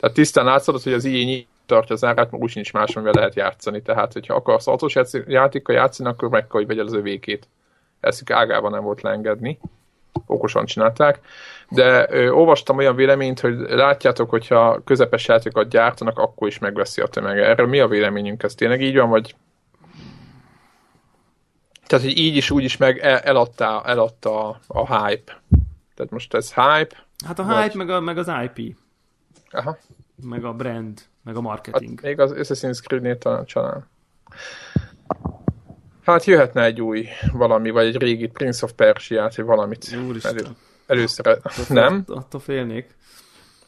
[0.00, 3.82] Tehát tisztán látszódott, hogy az így tartja az árát, úgy sincs más, amivel lehet játszani.
[3.82, 7.48] Tehát, hogyha akarsz autós játékkal játszani, akkor meg kell, hogy vegyed az övékét.
[8.00, 9.58] Ezt ágában nem volt leengedni.
[10.26, 11.20] Okosan csinálták
[11.74, 17.06] de ö, olvastam olyan véleményt, hogy látjátok, hogyha közepes játékokat gyártanak, akkor is megveszi a
[17.06, 17.38] tömeg.
[17.38, 18.42] Erről mi a véleményünk?
[18.42, 19.34] Ez tényleg így van, vagy
[21.92, 25.40] tehát, hogy így is, úgy is meg el, eladta, eladta a, a hype.
[25.94, 27.06] Tehát most ez hype.
[27.26, 27.74] Hát a hype, vagy...
[27.74, 28.76] meg, a, meg az IP.
[29.50, 29.78] Aha.
[30.22, 32.00] Meg a brand, meg a marketing.
[32.00, 33.90] Hát még az Assassin's Creed-nél talán.
[36.04, 39.96] Hát jöhetne egy új valami, vagy egy régi Prince of Persia, vagy valamit.
[40.08, 40.56] Úristen.
[40.86, 42.04] Először, attól nem?
[42.06, 42.96] Attól félnék.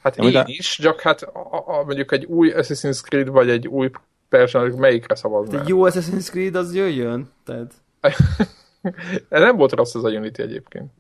[0.03, 0.45] Hát én de...
[0.47, 3.91] is, csak hát a, a, mondjuk egy új Assassin's Creed, vagy egy új
[4.29, 5.61] Persian, melyikre szavaznál?
[5.61, 7.73] Egy jó Assassin's Creed, az jöjjön, tehát...
[9.29, 10.91] nem volt rossz az a Unity egyébként.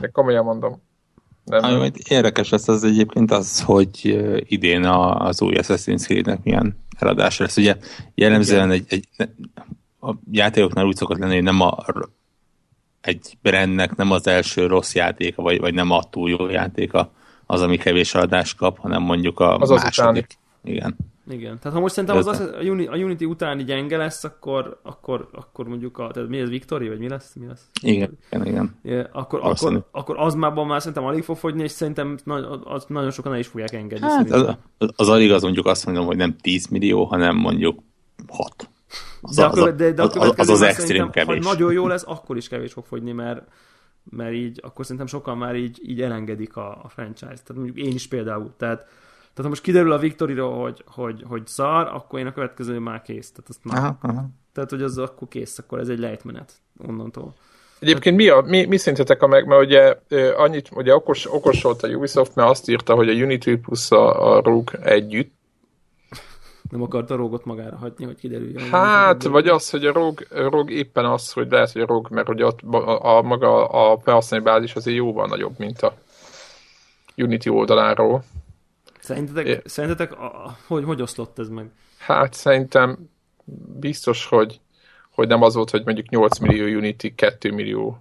[0.00, 0.82] De komolyan mondom.
[1.44, 4.18] Nem, Ami érdekes lesz az egyébként az, hogy
[4.50, 7.56] idén az új Assassin's Creed-nek milyen eladás lesz.
[7.56, 7.76] Ugye
[8.14, 9.08] jellemzően egy, egy,
[10.00, 11.84] a játékoknál úgy szokott lenni, hogy nem a
[13.08, 17.10] egy brandnek nem az első rossz játéka, vagy, vagy nem a túl jó játéka
[17.46, 20.26] az, ami kevés adást kap, hanem mondjuk a az második.
[20.28, 20.96] Az Igen.
[21.30, 21.58] Igen.
[21.58, 25.98] Tehát ha most szerintem az, az, a, Unity utáni gyenge lesz, akkor, akkor, akkor mondjuk
[25.98, 27.34] a, tehát mi ez, Victory, vagy mi lesz?
[27.34, 27.68] Mi lesz?
[27.82, 28.46] Igen, igen,
[28.82, 29.08] igen.
[29.12, 32.18] Akkor, akkor, akkor, az már, már szerintem alig fog fogyni, és szerintem
[32.64, 34.06] az nagyon sokan el is fogják engedni.
[34.06, 34.56] Hát, az,
[34.96, 37.82] az alig az mondjuk azt mondom, hogy nem 10 millió, hanem mondjuk
[38.28, 38.68] 6.
[39.20, 41.44] Az de, a, követ, de, de a az, az, az extrém kevés.
[41.44, 43.42] Ha nagyon jó lesz, akkor is kevés fog fogyni, mert,
[44.10, 47.44] mert így, akkor szerintem sokan már így, így elengedik a, a franchise-t.
[47.44, 48.54] Tehát mondjuk én is például.
[48.56, 52.78] Tehát, tehát ha most kiderül a Victory-ról, hogy, hogy, hogy szar, akkor én a következő
[52.78, 53.30] már kész.
[53.30, 54.28] Tehát, azt már, aha, aha.
[54.52, 56.52] tehát hogy az akkor kész, akkor ez egy lejtmenet
[56.86, 57.34] onnantól.
[57.78, 59.96] Egyébként mi, a, mi, mi szintetek a meg, mert ugye
[60.36, 64.36] annyit, ugye okos, okos volt a Ubisoft, mert azt írta, hogy a Unity plusz a,
[64.36, 65.37] a Rogue együtt
[66.70, 68.70] nem akarta a rogot magára hagyni, hogy kiderüljön.
[68.70, 72.10] Hát, vagy az, hogy a rog, a rog éppen az, hogy lehet, hogy a rog,
[72.10, 75.94] mert hogy ott a, a, maga a felhasználói bázis azért jóval nagyobb, mint a
[77.16, 78.22] Unity oldaláról.
[79.00, 79.60] Szerintetek, é.
[79.64, 81.70] szerintetek a, hogy, hogy oszlott ez meg?
[81.98, 83.10] Hát szerintem
[83.78, 84.60] biztos, hogy
[85.18, 87.98] hogy nem az volt, hogy mondjuk 8 millió Unity, 2 millió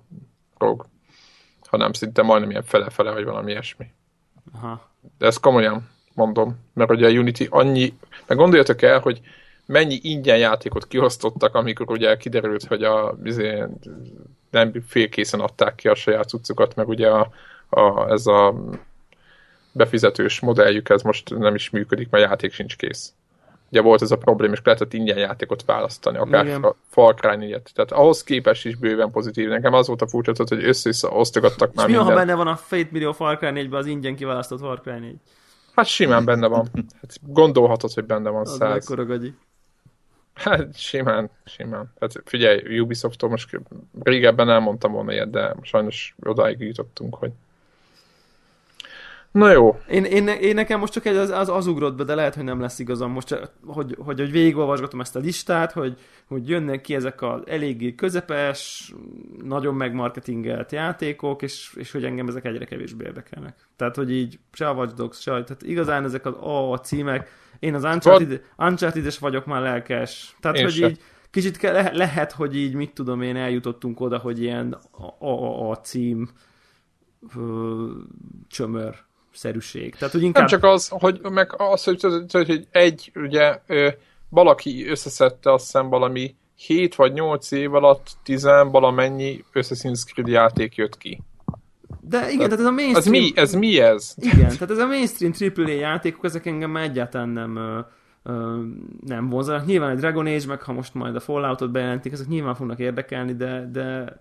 [0.57, 0.85] ROG,
[1.67, 3.91] hanem szinte majdnem ilyen fele-fele, vagy valami ilyesmi.
[4.53, 4.89] Aha.
[5.17, 7.93] De ezt komolyan mondom, mert ugye a Unity annyi,
[8.27, 9.21] meg gondoljatok el, hogy
[9.65, 13.63] mennyi ingyen játékot kiosztottak, amikor ugye kiderült, hogy a, izé,
[14.51, 17.29] nem félkészen adták ki a saját cuccukat, meg ugye a,
[17.69, 18.55] a, ez a
[19.71, 23.13] befizetős modelljük, ez most nem is működik, mert játék sincs kész.
[23.71, 26.63] Ugye volt ez a probléma, és lehetett ingyen játékot választani, akár Igen.
[26.63, 29.49] a Far Cry 4 Tehát ahhoz képest is bőven pozitív.
[29.49, 32.87] Nekem az volt a furcsa, hogy össze osztogattak már mi, ha benne van a Fate
[32.91, 35.15] millió Far Cry 4 az ingyen kiválasztott Far Cry 4?
[35.77, 36.67] Hát simán benne van.
[36.73, 38.85] Hát gondolhatod, hogy benne van az száz.
[38.85, 39.33] gagyi.
[40.33, 41.93] Hát simán, simán.
[41.99, 43.59] Hát figyelj, Ubisoft-tól most
[43.99, 47.31] régebben elmondtam volna ilyet, de sajnos odáig jutottunk, hogy
[49.31, 49.79] Na jó.
[49.89, 52.43] Én, én, én nekem most csak egy az, az, az ugrott be, de lehet, hogy
[52.43, 56.95] nem lesz igazam most, hogy, hogy, hogy végigolvasgatom ezt a listát, hogy, hogy jönnek ki
[56.95, 58.93] ezek az eléggé közepes,
[59.43, 63.67] nagyon megmarketingelt játékok, és, és hogy engem ezek egyre kevésbé érdekelnek.
[63.75, 67.29] Tehát, hogy így se a Watch Dogs, se, tehát igazán ezek az a, a címek,
[67.59, 70.35] én az Uncharted, Uncharted-es vagyok már lelkes.
[70.39, 70.87] Tehát, én hogy se.
[70.87, 75.69] így kicsit ke- lehet, hogy így, mit tudom én, eljutottunk oda, hogy ilyen a, a,
[75.69, 76.29] a cím
[77.35, 77.85] ö,
[78.47, 79.05] csömör
[79.37, 79.95] szerűség.
[79.95, 80.49] Tehát, hogy inkább...
[80.49, 83.59] Nem csak az, hogy meg az, hogy, hogy egy, ugye
[84.29, 90.75] valaki összeszedte azt hiszem valami 7 vagy 8 év alatt 10 valamennyi Assassin's Creed játék
[90.75, 91.21] jött ki.
[92.01, 93.03] De igen, tehát, tehát ez a mainstream...
[93.03, 93.53] Ez mi ez?
[93.55, 94.13] Mi ez?
[94.17, 97.79] Igen, tehát ez a mainstream AAA játékok, ezek engem már egyáltalán nem, ö,
[98.23, 98.61] ö,
[99.05, 99.65] nem vonzanak.
[99.65, 103.33] Nyilván egy Dragon Age, meg ha most majd a Falloutot bejelentik, ezek nyilván fognak érdekelni,
[103.33, 104.17] de, de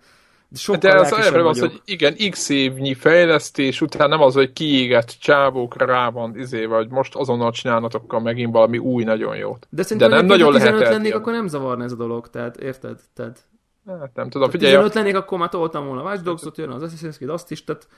[0.55, 5.17] Sokkal De ez erről az, hogy igen, x évnyi fejlesztés után nem az, hogy kiégett
[5.21, 9.67] csávókra rá van izé, vagy most azonnal csinálnatokkal megint valami új nagyon jót.
[9.71, 13.01] De, De nem nagyon lehet lennék, akkor nem zavarna ez a dolog, tehát érted?
[13.15, 13.39] Tehát...
[13.87, 14.73] Hát nem tudom, figyelj.
[14.73, 17.89] 15 lennék, akkor már toltam volna Watch Dogs-ot, jön az Assassin's Creed, azt is, tehát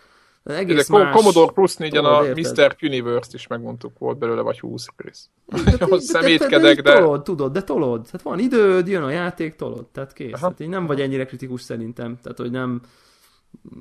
[0.56, 1.14] egész De más...
[1.14, 2.76] Commodore Plus 4 a Mr.
[2.82, 5.30] Universe-t is megmondtuk, volt belőle vagy 20 rész.
[5.98, 6.94] szemétkedek, de...
[6.94, 8.02] Tolod, tudod, de tolod.
[8.02, 9.86] Tehát van időd, jön a játék, tolod.
[9.86, 10.40] Tehát kész.
[10.40, 12.18] Tehát így nem vagy ennyire kritikus szerintem.
[12.22, 12.80] Tehát, hogy nem,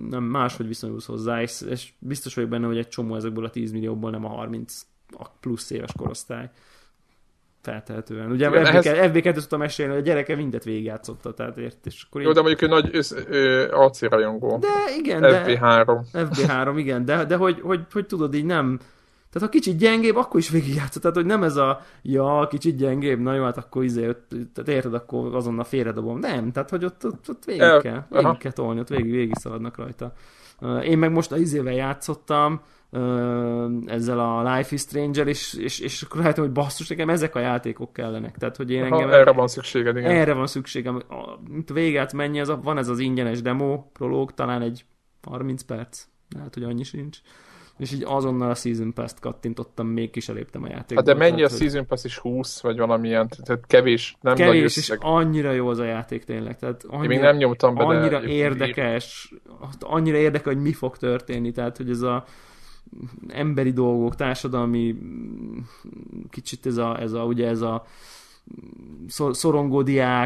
[0.10, 3.72] nem máshogy viszonyulsz hozzá, és, és biztos vagyok benne, hogy egy csomó ezekből a 10
[3.72, 6.50] millióból nem a 30 a plusz éves korosztály
[7.62, 8.32] feltehetően.
[8.32, 9.12] Ugye Igen, FB, ehhez...
[9.12, 12.62] FB2 tudtam mesélni, hogy a gyereke mindet végigjátszotta, tehát ért, és akkor Jó, de mondjuk
[12.62, 14.58] ő nagy össz, ő, rajongó.
[14.58, 14.68] De
[14.98, 16.00] igen, FB3.
[16.12, 18.80] De, FB3, igen, de, de hogy, hogy, hogy, tudod, így nem...
[19.32, 21.02] Tehát ha kicsit gyengébb, akkor is végigjátszott.
[21.02, 24.94] Tehát, hogy nem ez a, ja, kicsit gyengébb, na jó, hát akkor izé, tehát érted,
[24.94, 26.20] akkor azonnal félredobom.
[26.20, 29.36] Nem, tehát, hogy ott, ott, ott végig, El, kell, végig kell tolni, ott végig, végig
[29.36, 30.14] szaladnak rajta.
[30.84, 32.62] Én meg most az izével játszottam,
[33.86, 37.40] ezzel a Life is Stranger, és, és, és akkor rájöttem, hogy basszus, nekem ezek a
[37.40, 38.38] játékok kellenek.
[38.38, 39.10] Tehát, hogy én engem...
[39.10, 40.12] erre van szükséged, igen.
[40.12, 41.02] Erre van szükségem.
[41.10, 44.86] A, mint a végát mennyi, az a, van ez az ingyenes demo, prológ, talán egy
[45.28, 46.06] 30 perc.
[46.36, 47.18] Lehet, hogy annyi sincs.
[47.78, 50.96] És így azonnal a Season Pass-t kattintottam, még kis eléptem a játékba.
[50.96, 54.78] Hát de mennyi tehát, a Season Pass is 20, vagy valamilyen, tehát kevés, nem Kevés,
[54.78, 56.58] és annyira jó az a játék tényleg.
[56.58, 59.34] Tehát annyira, Én még nem nyomtam be, Annyira de érdekes,
[59.80, 62.26] annyira érdekel, hogy mi fog történni, tehát hogy ez a
[63.28, 64.96] emberi dolgok, társadalmi
[66.30, 67.86] kicsit ez a, ez a ugye ez a
[69.32, 69.82] szorongó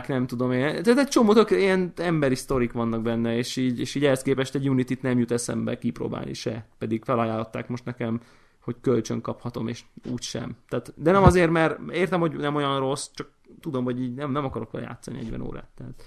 [0.07, 0.83] nem tudom én.
[0.83, 4.55] Tehát egy csomó tök, ilyen emberi sztorik vannak benne, és így, és így ehhez képest
[4.55, 6.65] egy Unity-t nem jut eszembe kipróbálni se.
[6.77, 8.21] Pedig felajánlották most nekem,
[8.63, 10.55] hogy kölcsön kaphatom, és úgysem.
[10.69, 13.29] Tehát, de nem azért, mert értem, hogy nem olyan rossz, csak
[13.61, 15.69] tudom, hogy így nem, nem akarok vele játszani 40 órát.
[15.77, 16.03] Tehát...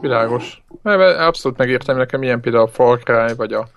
[0.00, 0.64] Világos.
[0.82, 3.68] Abszolút megértem nekem ilyen például a Far Cry, vagy a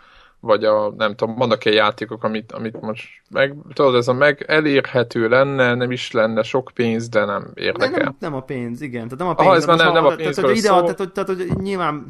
[0.45, 5.27] vagy a, nem tudom, vannak-e játékok, amit, amit most meg, tudod, ez a meg elérhető
[5.27, 8.03] lenne, nem is lenne sok pénz, de nem érdekel.
[8.03, 9.03] Nem, nem a pénz, igen.
[9.03, 9.47] Tehát nem a pénz.
[9.47, 10.35] Aha, ez már nem, nem a pénz.
[10.35, 12.07] Tehát, hogy ide, tehát, hogy, tehát, hogy nyilván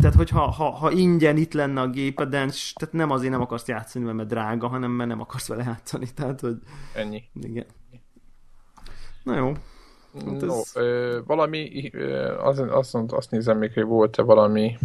[0.00, 4.12] tehát, hogyha ha, ha ingyen itt lenne a gépeden, tehát nem azért nem akarsz játszani,
[4.12, 6.06] mert drága, hanem mert nem akarsz vele játszani.
[6.14, 6.56] Tehát, hogy...
[6.94, 7.22] Ennyi.
[7.42, 7.66] Igen.
[9.22, 9.52] Na jó.
[10.26, 10.48] Hát ez...
[10.48, 14.78] no, ö, valami, ö, azt, azt, azt nézem még, hogy volt-e valami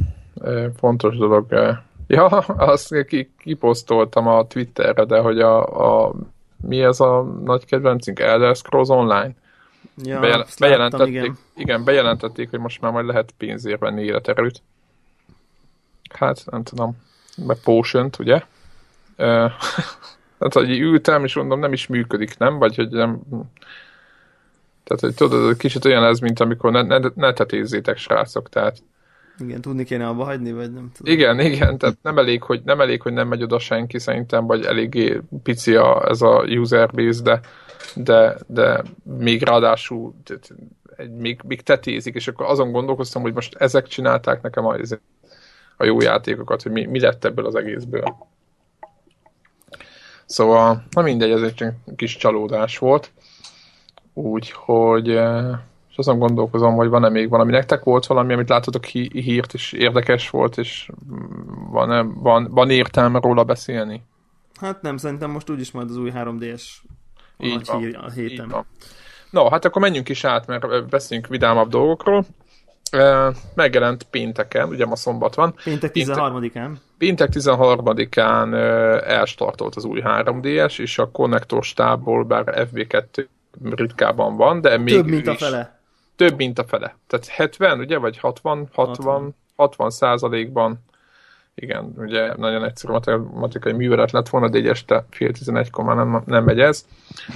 [0.78, 1.45] fontos dolog.
[2.12, 3.06] Ja, azt
[3.38, 5.63] kiposztoltam a Twitterre, de hogy a,
[6.06, 6.13] a
[6.62, 8.19] mi ez a nagy kedvencünk?
[8.19, 9.32] Elder Scrolls Online?
[10.04, 11.38] Ja, Bejel, bejelentették, láttam, igen.
[11.56, 11.84] igen.
[11.84, 14.62] bejelentették, hogy most már majd lehet pénzért venni életerőt.
[16.13, 16.97] Hát, nem tudom,
[17.45, 18.41] meg potion ugye?
[20.39, 22.58] hát, hogy ültem, és mondom, nem is működik, nem?
[22.58, 23.21] Vagy, hogy nem...
[24.84, 28.78] Tehát, hogy tudod, kicsit olyan ez, mint amikor ne, ne, ne tetézzétek, srácok, tehát
[29.39, 31.13] igen, tudni kéne abba hagyni, vagy nem tudom.
[31.13, 34.65] Igen, igen, tehát nem elég, hogy nem, elég, hogy nem megy oda senki szerintem, vagy
[34.65, 37.39] eléggé pici a, ez a user base, de,
[37.95, 40.13] de, de még ráadásul
[40.97, 44.75] egy, még, még tetézik, és akkor azon gondolkoztam, hogy most ezek csinálták nekem a,
[45.78, 48.15] a jó játékokat, hogy mi, mi lett ebből az egészből.
[50.25, 53.12] Szóval, na mindegy, ez egy kis csalódás volt.
[54.13, 55.17] Úgyhogy, és
[56.00, 57.52] azon gondolkozom, hogy van-e még valami.
[57.52, 60.90] Nektek volt valami, amit látotok hí- hírt, és érdekes volt, és
[61.72, 64.04] van-e, van, van értelme róla beszélni?
[64.60, 66.64] Hát nem, szerintem most úgyis majd az új 3DS
[67.38, 68.46] a így nagy van, hír a héten.
[68.46, 68.66] Így van.
[69.30, 72.26] No, hát akkor menjünk is át, mert beszéljünk vidámabb dolgokról.
[73.56, 75.54] Megjelent pénteken, ugye ma szombat van.
[75.64, 76.72] Péntek 13-án.
[76.98, 78.54] Péntek 13-án
[79.06, 83.26] elstartolt az új 3DS, és a konnektor stábból, bár FB2
[83.70, 85.79] ritkában van, de még Több, mint a fele.
[86.20, 86.98] Több, mint a fele.
[87.08, 90.80] Tehát 70, ugye, vagy 60, 60, 60, 60 százalékban
[91.56, 96.24] igen, ugye nagyon egyszerű matematikai művelet lett volna, de egy este fél tizenegykor már nem,
[96.26, 96.86] nem megy ez.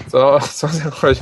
[0.08, 1.20] Szóval, szóval hogy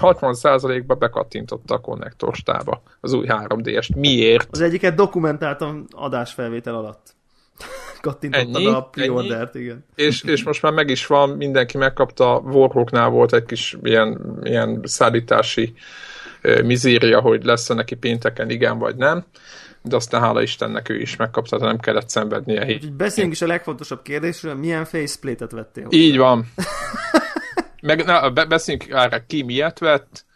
[0.00, 3.96] 60%-ba bekattintotta a konnektorstába az új 3D-est.
[3.96, 4.48] Miért?
[4.50, 7.14] Az egyiket dokumentáltam adásfelvétel alatt.
[8.00, 9.84] Kattintottad ennyi, a pre-ordert, igen.
[9.94, 14.80] És, és most már meg is van, mindenki megkapta, Warhawknál volt egy kis ilyen, ilyen
[14.84, 15.74] szállítási
[16.64, 19.24] mizéria, hogy lesz -e neki pénteken igen vagy nem
[19.82, 22.64] de aztán hála Istennek ő is megkapta, nem kellett szenvednie.
[22.64, 25.96] Úgyhogy beszéljünk is a legfontosabb kérdésről, milyen faceplate-et vettél hozzá?
[25.96, 26.46] Így van.
[27.80, 30.26] Meg, na, beszéljünk arra, ki miért vett,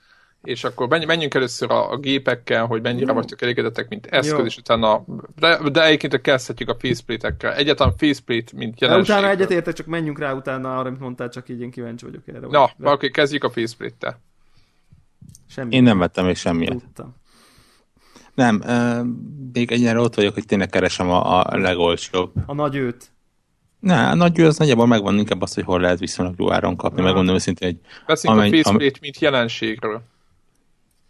[0.42, 3.14] és akkor menjünk először a, a gépekkel, hogy mennyire Jó.
[3.14, 4.44] vagytok elégedettek, mint eszköz, Jó.
[4.44, 5.04] és utána,
[5.38, 7.54] de, de egyébként kezdhetjük a faceplate-ekkel.
[7.54, 9.14] Egyáltalán faceplate, mint jelenség.
[9.14, 12.46] Utána egyetértek, csak menjünk rá utána arra, amit mondtál, csak így én kíváncsi vagyok erre.
[12.46, 14.20] Na, oké, okay, kezdjük a faceplate-tel.
[15.52, 15.74] Semmi.
[15.74, 16.70] Én nem vettem még semmit.
[16.70, 17.14] Tudtam.
[18.34, 19.06] Nem, uh,
[19.52, 22.32] még ennyire ott vagyok, hogy tényleg keresem a, a legolcsóbb.
[22.46, 23.10] A nagy őt.
[23.80, 26.76] Ne, a nagy ő az nagyjából megvan, inkább az, hogy hol lehet viszonylag jó áron
[26.76, 27.00] kapni.
[27.00, 27.06] Na.
[27.06, 27.78] Megmondom őszintén, hogy...
[28.06, 30.02] Beszéljünk amely, a faceplate, mint jelenségről.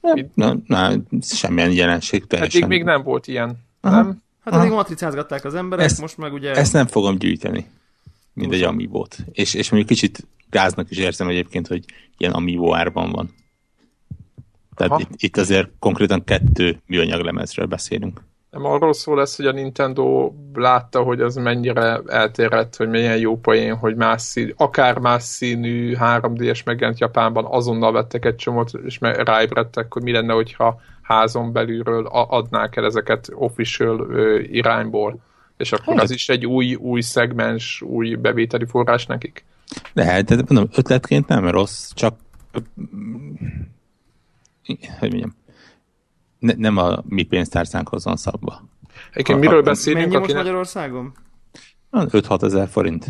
[0.00, 2.62] Nem, nem, nem, semmilyen jelenség teljesen.
[2.62, 3.96] Eddig még nem volt ilyen, Aha.
[3.96, 4.22] nem?
[4.44, 6.55] Hát eddig matricázgatták az emberek, ezt, most meg ugye...
[6.55, 7.66] Ezt nem fogom gyűjteni,
[8.33, 9.16] mint egy amiibót.
[9.33, 11.85] És, és mondjuk kicsit gáznak is érzem egyébként, hogy
[12.16, 13.31] ilyen amiibo árban van.
[14.74, 18.20] Tehát itt, itt azért konkrétan kettő műanyag lemezről beszélünk.
[18.50, 23.38] Nem arról szól lesz, hogy a Nintendo látta, hogy az mennyire eltérett, hogy milyen jó
[23.38, 28.98] poén, hogy más szín, akár más színű 3D-es megjelent Japánban, azonnal vettek egy csomót, és
[29.00, 34.06] ráébredtek, hogy mi lenne, hogyha házon belülről adnák el ezeket official
[34.42, 35.18] irányból.
[35.56, 36.02] És akkor hát.
[36.02, 39.44] az is egy új, új szegmens, új bevételi forrás nekik?
[39.92, 42.14] Lehet, de mondom, ötletként nem rossz, csak
[44.98, 45.35] hogy mondjam,
[46.38, 48.68] ne, nem a mi pénztárcánkhoz van szabva.
[49.11, 50.07] Egyébként miről beszélünk?
[50.07, 51.12] Mennyi most Magyarországon?
[51.92, 53.07] 5-6 ezer forint.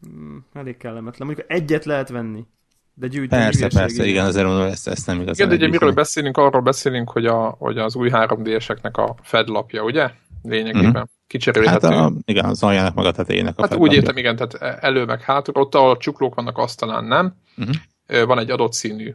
[0.00, 1.26] Hmm, elég kellemetlen.
[1.26, 2.46] Mondjuk egyet lehet venni.
[2.94, 5.34] De gyűjteni Persze, persze, igen, azért mondom, ezt, ezt nem igazán.
[5.34, 6.36] Igen, de ugye miről beszélünk?
[6.36, 10.10] Arról beszélünk, hogy, a, hogy az új 3D-eseknek a fedlapja, ugye?
[10.42, 10.90] Lényegében.
[10.90, 11.02] Mm-hmm.
[11.26, 11.88] Kicserélhető.
[11.88, 15.04] Hát a, igen, az aljának meg a tetejének a Hát úgy értem, igen, tehát elő
[15.04, 17.34] meg hátul, ott ahol a csuklók vannak, azt talán nem.
[17.56, 18.26] Uh-huh.
[18.26, 19.14] Van egy adott színű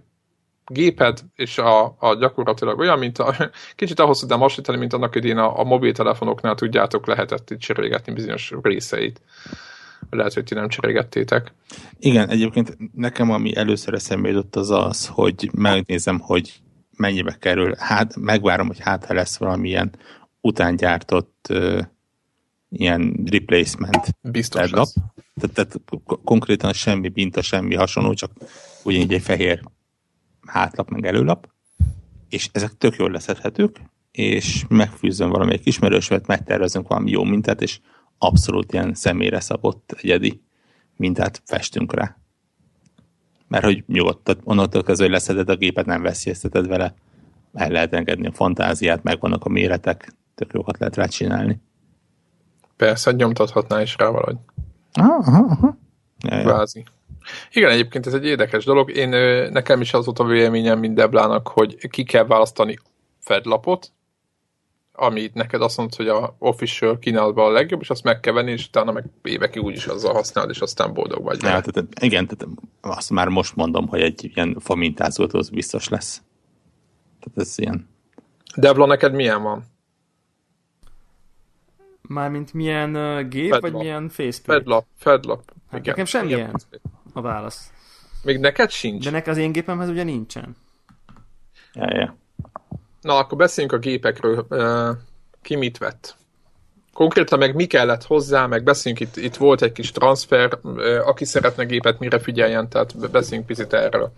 [0.69, 3.35] géped, és a, a gyakorlatilag olyan, mint a,
[3.75, 8.53] kicsit ahhoz tudnám hasonlítani, mint annak idén a, a mobiltelefonoknál tudjátok, lehetett itt cserélgetni bizonyos
[8.61, 9.21] részeit.
[10.09, 11.53] Lehet, hogy ti nem cserélgettétek.
[11.99, 16.61] Igen, egyébként nekem ami először eszembe jutott az az, hogy megnézem, hogy
[16.97, 17.75] mennyibe kerül.
[17.77, 19.91] Hát megvárom, hogy hát ha lesz valamilyen
[20.41, 21.81] utángyártott uh,
[22.69, 24.93] ilyen replacement Biztos lesz.
[25.35, 25.81] Tehát, tehát
[26.23, 28.31] konkrétan semmi binta, semmi hasonló, csak
[28.83, 29.61] ugyanígy egy fehér
[30.49, 31.47] hátlap, meg előlap,
[32.29, 33.81] és ezek tök jól leszedhetők,
[34.11, 37.79] és megfűzön valamelyik ismerősövet, megtervezünk valami jó mintát, és
[38.17, 40.41] abszolút ilyen személyre szabott egyedi
[40.95, 42.17] mintát festünk rá.
[43.47, 46.93] Mert hogy nyugodt, onnantól kezdve, hogy leszeded a gépet, nem veszélyezteted vele,
[47.53, 51.61] el lehet engedni a fantáziát, megvannak a méretek, tök jókat lehet rá csinálni.
[52.75, 54.37] Persze, nyomtathatná is rá valahogy.
[54.93, 55.77] Aha, aha, aha.
[56.19, 56.65] Ja, ja.
[57.51, 58.91] Igen, egyébként ez egy érdekes dolog.
[58.91, 59.09] Én
[59.51, 62.75] nekem is az volt a véleményem, mint Deblának, hogy ki kell választani
[63.19, 63.91] fedlapot,
[64.91, 68.51] amit neked azt mondod, hogy a official kínálatban a legjobb, és azt meg kell venni,
[68.51, 71.41] és utána meg évekig úgyis azzal használod, és aztán boldog vagy.
[71.41, 76.21] Ja, tehát, igen, tehát azt már most mondom, hogy egy ilyen famintázót az biztos lesz.
[77.19, 77.89] Tehát ez ilyen.
[78.55, 79.63] Debla, neked milyen van?
[82.01, 83.61] Mármint milyen uh, gép, Fedlap.
[83.61, 84.59] vagy milyen faceplate?
[84.59, 85.53] Fedlap, fedlap.
[85.69, 85.83] Hát igen.
[85.83, 86.55] nekem semmilyen
[87.13, 87.71] a válasz.
[88.23, 89.03] Még neked sincs?
[89.03, 90.55] De nek az én gépemhez ugye nincsen.
[91.73, 92.17] Ja, ja.
[93.01, 94.47] Na, akkor beszéljünk a gépekről.
[95.41, 96.17] Ki mit vett?
[96.93, 100.57] Konkrétan meg mi kellett hozzá, meg beszéljünk, itt, itt volt egy kis transfer,
[101.05, 104.11] aki szeretne gépet, mire figyeljen, tehát beszéljünk picit erről.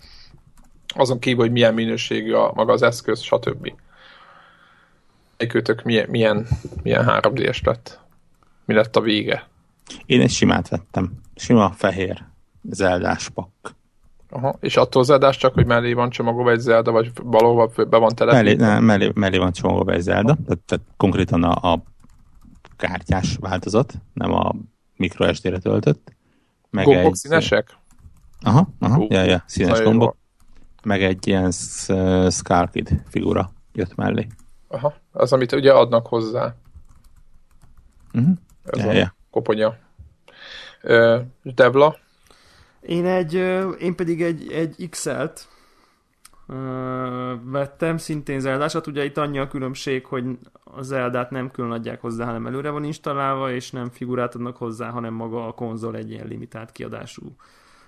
[0.88, 3.74] Azon kívül, hogy milyen minőségű a, maga az eszköz, stb.
[5.38, 6.48] Egyikőtök milyen, milyen,
[6.84, 8.00] milyen 3D-es lett?
[8.66, 9.48] Mi lett a vége?
[10.06, 11.12] Én egy simát vettem.
[11.36, 12.24] Sima, fehér,
[12.70, 13.50] zeldás pak.
[14.30, 14.56] Aha.
[14.60, 18.66] És attól Zelda csak, hogy mellé van csomagolva egy Zelda, vagy valahol be van telepítve?
[18.66, 21.84] Mellé, ne, mellé, mellé van csomagolva egy Zelda, tehát, tehát konkrétan a, a
[22.78, 24.56] kártyás változat, nem a
[24.96, 26.14] microSD-re töltött.
[26.70, 27.16] Meg gombok egy...
[27.16, 27.78] színesek?
[28.42, 30.18] Aha, aha, uh, ja, ja, színes gombok.
[30.84, 31.52] Meg egy ilyen
[32.30, 34.28] Skarkid figura jött mellé.
[34.68, 36.56] Aha, az, amit ugye adnak hozzá.
[38.14, 38.38] Uh-huh.
[38.64, 39.16] Ez ja, a ja.
[39.32, 39.76] koponya.
[41.44, 41.96] Devla?
[42.82, 43.34] Én, egy,
[43.80, 45.48] én pedig egy, egy XL-t
[47.44, 48.88] vettem, szintén Zeldásat.
[48.88, 50.26] Ugye itt annyi a különbség, hogy
[50.64, 54.90] a Zeldát nem külön adják hozzá, hanem előre van installálva, és nem figurát adnak hozzá,
[54.90, 57.36] hanem maga a konzol egy ilyen limitált kiadású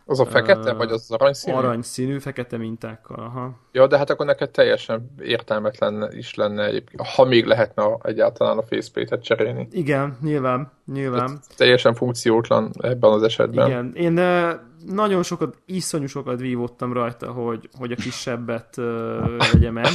[0.06, 1.58] az a fekete, uh, vagy az, az aranyszínű?
[1.58, 3.60] Aranyszínű, fekete mintákkal, aha.
[3.72, 6.82] Ja, de hát akkor neked teljesen értelmetlen is lenne
[7.16, 9.68] ha még lehetne egyáltalán a faceplate-et cserélni.
[9.72, 11.40] Igen, nyilván, nyilván.
[11.42, 13.68] Ez teljesen funkciótlan ebben az esetben.
[13.68, 14.14] Igen, én
[14.86, 18.86] nagyon sokat, iszonyú sokat vívottam rajta, hogy, hogy a kisebbet uh,
[19.52, 19.92] vegyem el.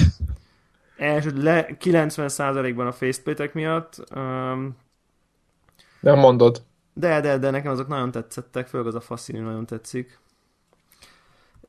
[0.97, 4.05] első le 90%-ban a faceplate miatt.
[4.17, 4.77] Um,
[6.01, 6.63] nem mondod.
[6.99, 10.19] De, de, de nekem azok nagyon tetszettek, főleg az a faszínű nagyon tetszik.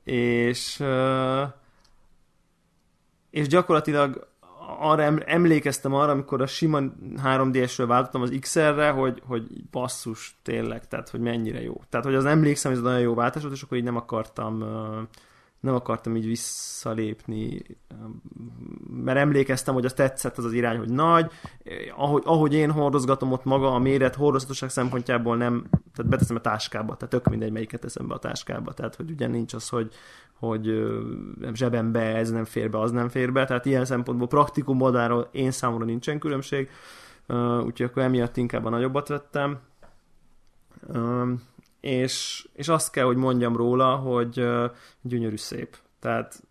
[0.04, 0.84] És
[3.30, 4.28] és gyakorlatilag
[4.80, 6.80] arra emlékeztem arra, amikor a sima
[7.24, 11.82] 3DS-ről váltottam az XR-re, hogy, hogy basszus, tényleg, tehát hogy mennyire jó.
[11.90, 14.64] Tehát, hogy az emlékszem, hogy ez nagyon jó váltás volt, és akkor így nem akartam
[15.60, 17.62] nem akartam így visszalépni,
[18.90, 21.32] mert emlékeztem, hogy az tetszett az az irány, hogy nagy,
[21.98, 26.96] ahogy, ahogy én hordozgatom ott maga, a méret hordozhatóság szempontjából nem, tehát beteszem a táskába,
[26.96, 29.94] tehát tök mindegy, melyiket teszem be a táskába, tehát hogy ugye nincs az, hogy,
[30.34, 30.88] hogy
[31.54, 35.52] zsebembe ez nem fér be, az nem fér be, tehát ilyen szempontból praktikum oldaláról én
[35.52, 36.70] számomra nincsen különbség,
[37.64, 39.60] úgyhogy akkor emiatt inkább a nagyobbat vettem
[41.82, 44.46] és, és azt kell, hogy mondjam róla, hogy
[45.02, 45.78] gyönyörű szép.
[46.00, 46.44] Tehát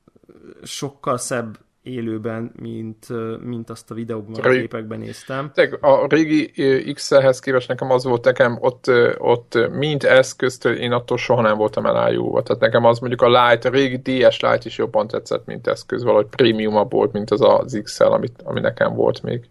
[0.63, 3.07] sokkal szebb élőben, mint,
[3.45, 5.51] mint azt a videókban, a képekben néztem.
[5.81, 6.53] A régi
[6.93, 11.87] XL-hez képest nekem az volt nekem, ott, ott mint eszközt én attól soha nem voltam
[11.87, 12.43] elájúva.
[12.43, 16.03] Tehát nekem az mondjuk a Lite, a régi DS Lite is jobban tetszett, mint eszköz,
[16.03, 19.49] valahogy prémiumabb volt, mint az az XL, amit, ami nekem volt még.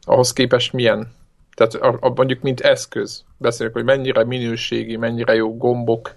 [0.00, 1.12] Ahhoz képest milyen
[1.58, 3.24] tehát a, a, mondjuk mint eszköz.
[3.36, 6.14] Beszélek, hogy mennyire minőségi, mennyire jó gombok,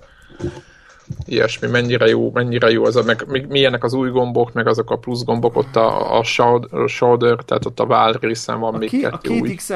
[1.25, 4.97] ilyesmi, mennyire jó, mennyire jó az a, meg milyenek az új gombok, meg azok a
[4.97, 6.23] plusz gombok, ott a, a,
[6.87, 9.73] shoulder, tehát ott a váll részen van a még ki, kettő A két x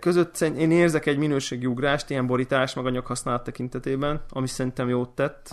[0.00, 5.10] között én érzek egy minőségi ugrást, ilyen borítás, meg anyag használat tekintetében, ami szerintem jót
[5.10, 5.48] tett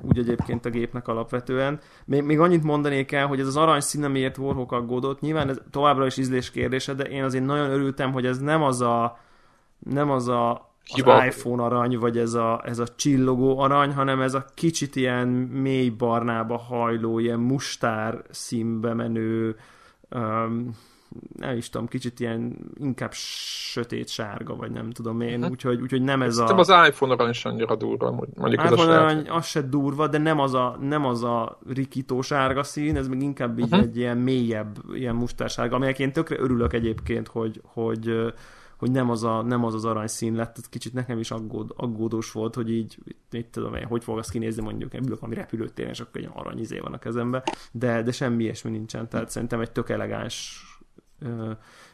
[0.00, 1.80] úgy egyébként a gépnek alapvetően.
[2.04, 6.06] Még, még annyit mondanék el, hogy ez az aranyszín, amiért Warhawk aggódott, nyilván ez továbbra
[6.06, 9.18] is ízlés kérdése, de én azért nagyon örültem, hogy ez nem az a
[9.78, 14.34] nem az a az iPhone arany, vagy ez a, ez a csillogó arany, hanem ez
[14.34, 19.56] a kicsit ilyen mély barnába hajló, ilyen mustár színbe menő
[20.10, 20.70] um,
[21.36, 25.50] nem is tudom, kicsit ilyen inkább sötét sárga, vagy nem tudom én, uh-huh.
[25.50, 26.44] úgyhogy, úgyhogy nem ez a...
[26.44, 30.54] az iPhone arany is annyira durva, mondjuk iPhone az az se durva, de nem az
[30.54, 33.80] a, nem az a rikító sárga szín, ez meg inkább így uh-huh.
[33.80, 38.32] egy ilyen mélyebb, ilyen mustársárga, amelyek én tökre örülök egyébként, hogy, hogy
[38.82, 42.32] hogy nem az, a, nem az az aranyszín lett, ez kicsit nekem is aggód, aggódós
[42.32, 42.98] volt, hogy így,
[43.30, 46.78] mit tudom én, hogy fog az kinézni mondjuk, ülök valami repülőtéren, és akkor egy aranyizé
[46.78, 50.64] van a kezembe, de, de semmi ilyesmi nincsen, tehát szerintem egy tök elegáns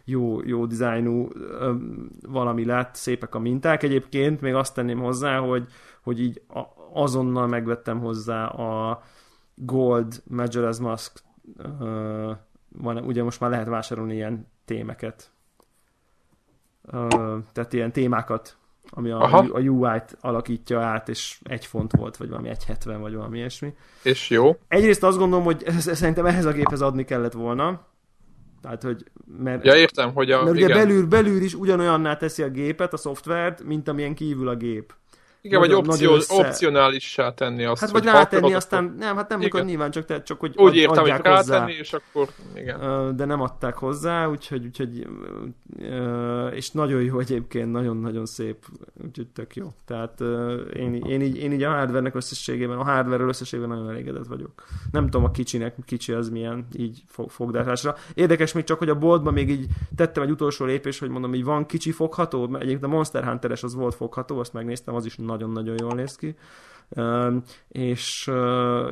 [0.05, 1.29] jó, jó dizájnú
[2.29, 3.83] valami lett, szépek a minták.
[3.83, 5.67] Egyébként még azt tenném hozzá, hogy,
[6.03, 6.43] hogy így
[6.93, 9.03] azonnal megvettem hozzá a
[9.55, 11.23] Gold Majora's Mask
[12.69, 15.31] van, ugye most már lehet vásárolni ilyen témeket.
[17.53, 18.57] tehát ilyen témákat,
[18.91, 23.39] ami a, a UI-t alakítja át, és egy font volt, vagy valami 1.70, vagy valami
[23.39, 23.75] ilyesmi.
[24.03, 24.57] És jó.
[24.69, 27.87] Egyrészt azt gondolom, hogy szerintem ehhez a géphez adni kellett volna,
[28.69, 29.05] tehát, hogy,
[29.39, 30.43] mert, ja, értem, hogy a...
[30.45, 34.57] Mert ugye belül, belül is ugyanolyanná teszi a gépet, a szoftvert, mint amilyen kívül a
[34.57, 34.95] gép.
[35.41, 36.35] Igen, nagyon, vagy opció, össze...
[36.35, 38.97] opcionálissá tenni azt, Hát vagy rátenni, aztán akkor...
[38.97, 39.65] nem, hát nem igen.
[39.65, 43.17] nyilván, csak, te, csak hogy Úgy értem, hogy rátenni, és akkor igen.
[43.17, 45.07] De nem adták hozzá, úgyhogy, úgyhogy
[46.53, 48.67] és nagyon jó egyébként, nagyon-nagyon szép,
[49.05, 49.73] úgyhogy tök jó.
[49.85, 50.21] Tehát
[50.75, 54.65] én, én, így, én így a hardware összességében, a hardware összességében nagyon elégedett vagyok.
[54.93, 57.97] Nem tudom a kicsinek, kicsi az milyen így fogdásásra.
[58.15, 59.67] Érdekes még csak, hogy a boltban még így
[59.97, 63.63] tettem egy utolsó lépés, hogy mondom, hogy van kicsi fogható, mert egyébként a Monster Hunter-es
[63.63, 66.37] az volt fogható, azt megnéztem, az is nagyon-nagyon jól néz ki.
[67.69, 68.31] És,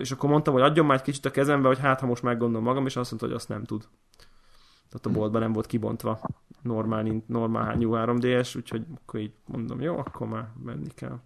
[0.01, 2.64] és akkor mondtam, hogy adjon már egy kicsit a kezembe, hogy hát ha most meggondolom
[2.64, 3.89] magam, és azt mondta, hogy azt nem tud.
[4.89, 6.20] Tehát a boltban nem volt kibontva
[6.62, 11.18] normál, normál New 3DS, úgyhogy akkor így mondom, jó, akkor már menni kell.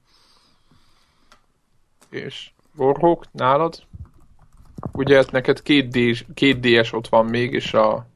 [2.08, 3.82] És Warhawk, nálad?
[4.92, 8.06] Ugye neked két, Dí- két DS ott van még, és a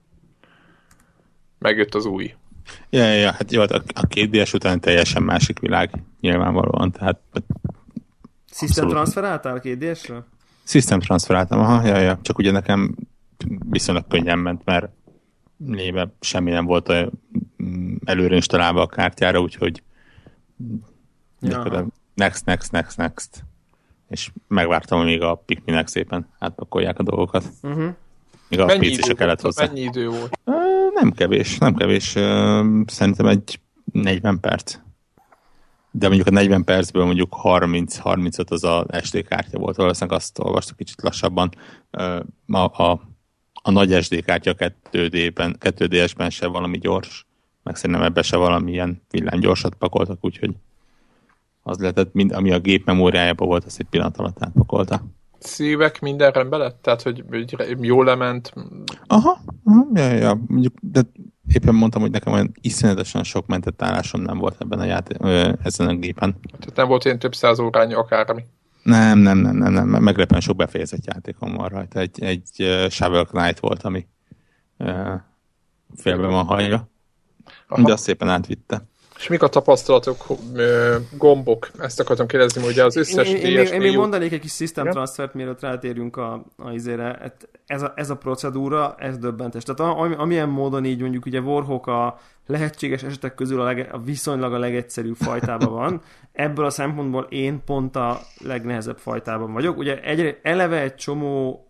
[1.59, 2.35] megjött az új.
[2.91, 7.21] Ja, ja, ja hát jó, a, a két DS után teljesen másik világ, nyilvánvalóan, tehát
[8.51, 10.25] System transferáltál két DS-ről?
[10.65, 12.95] System transferáltam, aha, ja, ja, csak ugye nekem
[13.71, 14.89] viszonylag könnyen ment, mert
[15.57, 17.11] néve semmi nem volt a,
[17.63, 19.83] mm, előre installálva a kártyára, úgyhogy
[22.15, 23.45] next, next, next, next.
[24.09, 27.45] És megvártam, amíg a Pikminek szépen átpakolják a dolgokat.
[27.63, 27.95] Uh-huh.
[28.49, 29.67] Még a mennyi PC se kellett hozzá.
[29.67, 30.39] Mennyi idő volt?
[30.95, 32.09] Nem kevés, nem kevés.
[32.87, 33.61] Szerintem egy
[33.93, 34.79] 40 perc.
[35.91, 39.77] De mondjuk a 40 percből mondjuk 30-35 az a SD kártya volt.
[39.77, 41.51] Valószínűleg azt olvastuk kicsit lassabban.
[42.47, 43.01] A, a
[43.67, 44.55] a nagy SD kártya
[44.93, 47.27] 2D-ben, 2DS-ben se valami gyors,
[47.63, 50.51] meg szerintem ebbe se valamilyen villámgyorsat pakoltak, úgyhogy
[51.63, 55.05] az lehetett, mind, ami a gép memóriájában volt, azt egy pillanat alatt átpakolta.
[55.47, 56.83] Szívek minden rendben lett?
[56.83, 57.25] Tehát, hogy
[57.81, 58.53] jól lement?
[59.07, 61.01] Aha, aha ja, ja, mondjuk, de
[61.53, 65.17] éppen mondtam, hogy nekem olyan iszonyatosan sok mentett állásom nem volt ebben a játék,
[65.63, 66.37] ezen a gépen.
[66.59, 68.45] Tehát nem volt ilyen több száz órányi akármi.
[68.83, 70.03] Nem, nem, nem, nem, nem.
[70.03, 71.99] meglepően sok befejezett játékom van rajta.
[71.99, 74.07] Egy, egy uh, Shovel Knight volt, ami
[74.79, 75.21] uh,
[75.97, 76.89] félben van hajra.
[77.77, 78.89] De azt szépen átvitte.
[79.17, 80.27] És mik a tapasztalatok,
[81.17, 81.71] gombok?
[81.79, 85.35] Ezt akartam kérdezni, hogy az összes én, én, én, még mondanék egy kis system transfert,
[85.35, 87.35] mielőtt rátérünk a, a izére.
[87.67, 89.63] Ez a, ez a procedúra, ez döbbentes.
[89.63, 93.99] Tehát am, amilyen módon így mondjuk ugye Warhawk a lehetséges esetek közül a, lege, a
[93.99, 96.01] viszonylag a legegyszerűbb fajtában van.
[96.33, 99.77] Ebből a szempontból én pont a legnehezebb fajtában vagyok.
[99.77, 101.67] Ugye egy, eleve egy csomó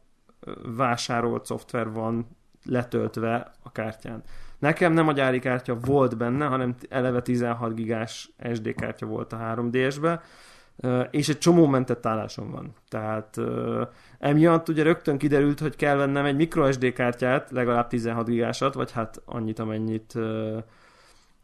[0.76, 2.26] vásárolt szoftver van
[2.64, 4.22] letöltve a kártyán.
[4.65, 9.37] Nekem nem a gyári kártya volt benne, hanem eleve 16 gigás SD kártya volt a
[9.37, 10.21] 3DS-be,
[11.11, 12.73] és egy csomó mentett állásom van.
[12.89, 13.41] Tehát
[14.19, 19.23] emiatt ugye rögtön kiderült, hogy kell vennem egy microSD kártyát, legalább 16 gigásat, vagy hát
[19.25, 20.15] annyit, amennyit...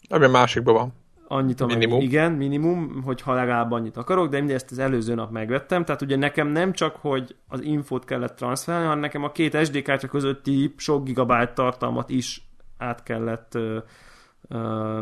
[0.09, 0.93] Ami a másikban van.
[1.29, 2.01] Annyit, amennyit, minimum.
[2.03, 6.49] Igen, minimum, hogyha legalább annyit akarok, de mindezt az előző nap megvettem, tehát ugye nekem
[6.49, 11.05] nem csak, hogy az infót kellett transferálni, hanem nekem a két SD kártya közötti sok
[11.05, 12.49] gigabyte tartalmat is
[12.81, 13.59] át kellett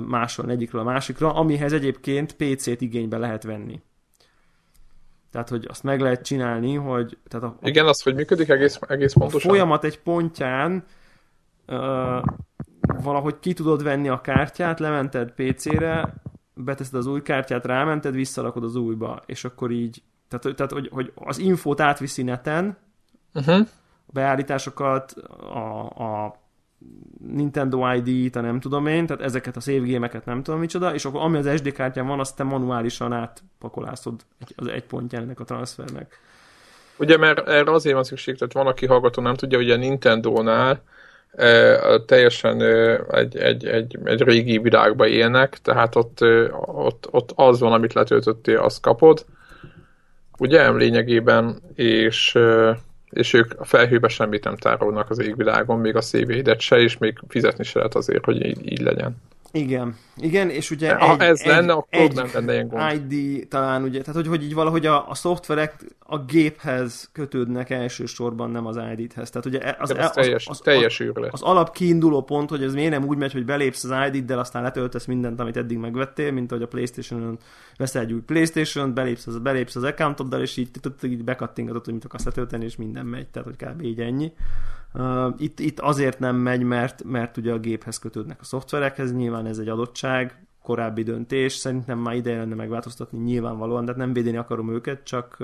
[0.06, 3.82] másolni egyikről a másikra, amihez egyébként PC-t igénybe lehet venni.
[5.30, 7.18] Tehát, hogy azt meg lehet csinálni, hogy...
[7.28, 9.50] Tehát a, Igen, az, hogy működik egész, egész pontosan.
[9.50, 10.84] A folyamat egy pontján
[11.66, 12.22] uh,
[13.02, 16.14] valahogy ki tudod venni a kártyát, lemented PC-re,
[16.54, 21.12] beteszed az új kártyát, rámented, visszalakod az újba, és akkor így, tehát, tehát hogy, hogy
[21.14, 22.76] az infót átviszi neten,
[23.34, 23.66] uh-huh.
[24.06, 25.10] a beállításokat,
[25.52, 26.34] a, a
[27.26, 31.20] Nintendo ID-t, nem tudom én, tehát ezeket a save gémeket nem tudom micsoda, és akkor
[31.20, 34.20] ami az SD kártyán van, azt te manuálisan átpakolászod
[34.56, 36.20] az egy pontján ennek a transfernek.
[36.98, 40.82] Ugye, mert erre azért van szükség, tehát van, aki hallgató nem tudja, hogy a Nintendo-nál
[41.32, 47.32] e, teljesen e, egy, egy, egy, egy régi világba élnek, tehát ott, e, ott, ott
[47.34, 49.24] az van, amit letöltöttél, azt kapod,
[50.38, 52.78] ugye, lényegében, és e,
[53.10, 57.18] és ők a felhőbe semmit nem tárolnak az égvilágon, még a szévédet se, és még
[57.28, 59.16] fizetni se lehet azért, hogy így, így legyen.
[59.52, 63.12] Igen, igen, és ugye ha egy, ez egy, lenne, akkor egy nem lenne ilyen gond.
[63.12, 68.50] ID talán ugye, tehát hogy, hogy így valahogy a, a szoftverek a géphez kötődnek elsősorban,
[68.50, 69.30] nem az ID-hez.
[69.30, 72.74] Tehát ugye az, az, teljes, az, az, teljes az, az alap kiinduló pont, hogy ez
[72.74, 76.50] miért nem úgy megy, hogy belépsz az ID-del, aztán letöltesz mindent, amit eddig megvettél, mint
[76.50, 77.38] hogy a Playstation-on
[77.76, 80.70] veszel egy új Playstation-t, belépsz az, belépsz az accountoddal, és így,
[81.02, 83.82] így bekattingatod, hogy mit akarsz letölteni, és minden megy, tehát hogy kb.
[83.82, 84.32] így ennyi.
[85.36, 89.58] Itt, itt azért nem megy, mert, mert ugye a géphez kötődnek a szoftverekhez, nyilván ez
[89.58, 95.02] egy adottság, korábbi döntés, szerintem már ideje lenne megváltoztatni nyilvánvalóan, de nem védeni akarom őket,
[95.02, 95.36] csak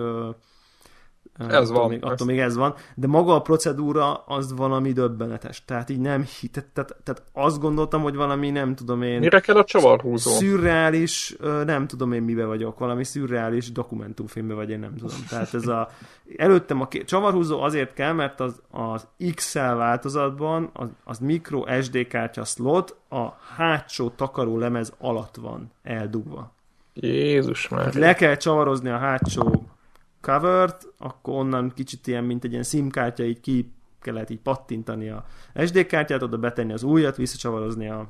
[1.39, 1.89] ez attól van.
[1.89, 2.75] Még, attól még ez van.
[2.95, 5.65] De maga a procedúra az valami döbbenetes.
[5.65, 9.19] Tehát így nem hitet, tehát, tehát azt gondoltam, hogy valami nem tudom én...
[9.19, 10.31] Mire kell a csavarhúzó?
[10.31, 15.17] Szürreális, nem tudom én mibe vagyok, valami szürreális dokumentumfilmbe vagy én nem tudom.
[15.29, 15.89] Tehát ez a...
[16.37, 22.45] Előttem a csavarhúzó azért kell, mert az, az XL változatban az, az micro SD kártya
[22.45, 26.53] slot a hátsó takaró lemez alatt van eldugva.
[26.95, 27.95] Jézus már.
[27.95, 29.65] Le kell csavarozni a hátsó
[30.25, 35.09] covert, akkor onnan kicsit ilyen, mint egy ilyen SIM kártya, így ki kellett így pattintani
[35.09, 35.25] a
[35.67, 38.09] SD kártyát, oda betenni az újat, visszacsavarozni a,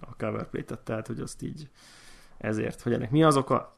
[0.00, 1.68] a cover plate-et, tehát hogy azt így
[2.38, 3.76] ezért, hogy ennek mi az oka,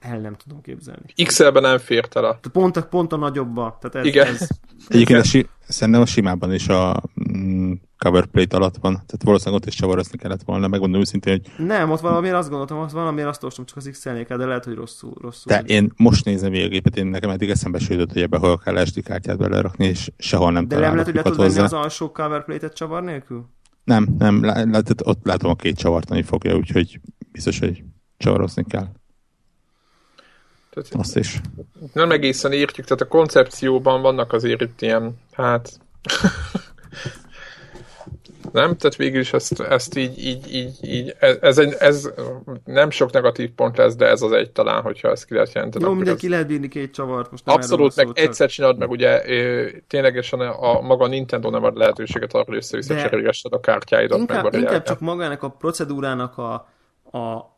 [0.00, 1.24] el nem tudom képzelni.
[1.24, 2.38] XL-ben nem fért el a...
[2.52, 3.78] Pont, a, pont a nagyobba.
[3.80, 4.26] Tehát ez, Igen.
[4.26, 4.48] Ez,
[4.88, 7.02] Egyébként a si- szerintem a simában is a
[7.74, 8.92] mm, cover plate alatt van.
[8.92, 12.78] Tehát valószínűleg ott is csavarozni kellett volna, megmondom őszintén, hogy nem, ott valamiért azt gondoltam,
[12.78, 15.12] hogy valamiért azt olvastam, csak az XL-nél kell, de lehet, hogy rosszul.
[15.20, 15.52] rosszul.
[15.52, 18.58] de én most nézem végig a gépet, én nekem eddig eszembe jutott, hogy ebbe hol
[18.58, 21.72] kell SD kártyát belerakni, és sehol nem de nem lehet, hogy le tudod venni az
[21.72, 23.44] alsó cover plate-et csavar nélkül?
[23.84, 27.00] Nem, nem, lá- tehát ott látom a két csavart, ami fogja, úgyhogy
[27.32, 27.84] biztos, hogy
[28.16, 28.88] csavarozni kell.
[30.74, 31.40] Tehát Azt is.
[31.92, 35.80] nem egészen értjük, tehát a koncepcióban vannak azért itt ilyen, hát...
[38.52, 38.76] nem?
[38.76, 42.10] Tehát végül is ezt, ezt így, így, így, így ez, egy, ez,
[42.64, 45.84] nem sok negatív pont lesz, de ez az egy talán, hogyha ezt ki lehet jelenteni.
[45.84, 47.30] Jó, ez- lehet bírni két csavart.
[47.30, 49.22] Most nem Abszolút, meg van szó, csak- egyszer csinálod meg, ugye
[49.86, 54.18] ténylegesen a, a maga Nintendo nem ad lehetőséget arra, hogy össze-vissza cserélgessed a kártyáidat.
[54.18, 56.52] Inkább, inkább csak magának a procedúrának a,
[57.18, 57.52] a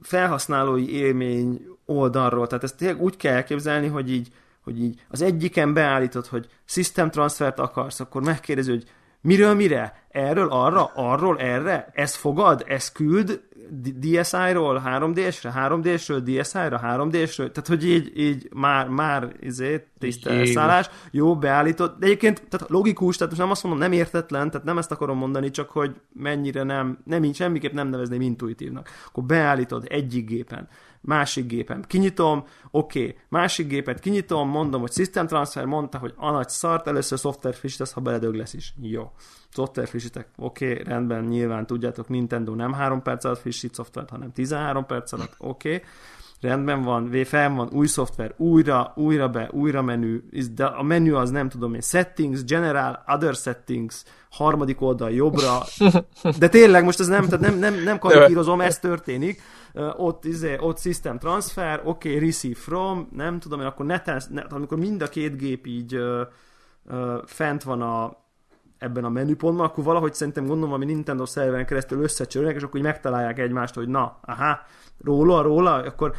[0.00, 2.46] felhasználói élmény oldalról.
[2.46, 4.28] Tehát ezt tényleg úgy kell elképzelni, hogy így,
[4.64, 8.84] hogy így az egyiken beállítod, hogy system transfert akarsz, akkor megkérdezi, hogy
[9.22, 10.04] miről mire?
[10.08, 11.90] Erről, arra, arról, erre?
[11.92, 12.64] Ez fogad?
[12.68, 13.40] Ez küld?
[14.00, 15.52] DSi-ról 3DS-re?
[15.56, 16.80] 3DS-ről DSi-ra?
[16.84, 17.50] 3DS-ről?
[17.52, 20.46] Tehát, hogy így, így már, már izé, tiszta Jézus.
[20.46, 24.66] elszállás, jó, beállított, de egyébként tehát logikus, tehát most nem azt mondom, nem értetlen, tehát
[24.66, 28.88] nem ezt akarom mondani, csak hogy mennyire nem, nem így semmiképp nem nevezném intuitívnak.
[29.06, 30.68] Akkor beállítod egyik gépen,
[31.02, 33.16] másik gépen, kinyitom, oké, okay.
[33.28, 37.92] másik gépet kinyitom, mondom, hogy system transfer, mondta, hogy a nagy szart, először szoftver frissítesz,
[37.92, 38.74] ha beledög lesz is.
[38.80, 39.10] Jó.
[39.50, 44.32] Szoftver frissítek, oké, okay, rendben, nyilván tudjátok, Nintendo nem 3 perc alatt frissít szoftvert, hanem
[44.32, 45.74] 13 perc alatt, oké.
[45.74, 45.82] Okay
[46.42, 50.22] rendben van, fel van, új szoftver, újra, újra be, újra menü,
[50.54, 55.62] de a menü az nem tudom én, settings, general, other settings, harmadik oldal jobbra,
[56.38, 59.40] de tényleg most ez nem, tehát nem, nem, nem karikírozom, ez történik,
[59.96, 64.52] ott, izé, ott system transfer, oké, okay, receive from, nem tudom én, akkor neten, net,
[64.52, 66.20] amikor mind a két gép így uh,
[66.84, 68.16] uh, fent van a,
[68.78, 72.86] ebben a menüpontban, akkor valahogy szerintem gondolom, ami Nintendo szerveren keresztül összecsörnek, és akkor így
[72.86, 74.58] megtalálják egymást, hogy na, aha,
[75.04, 76.14] róla, róla, akkor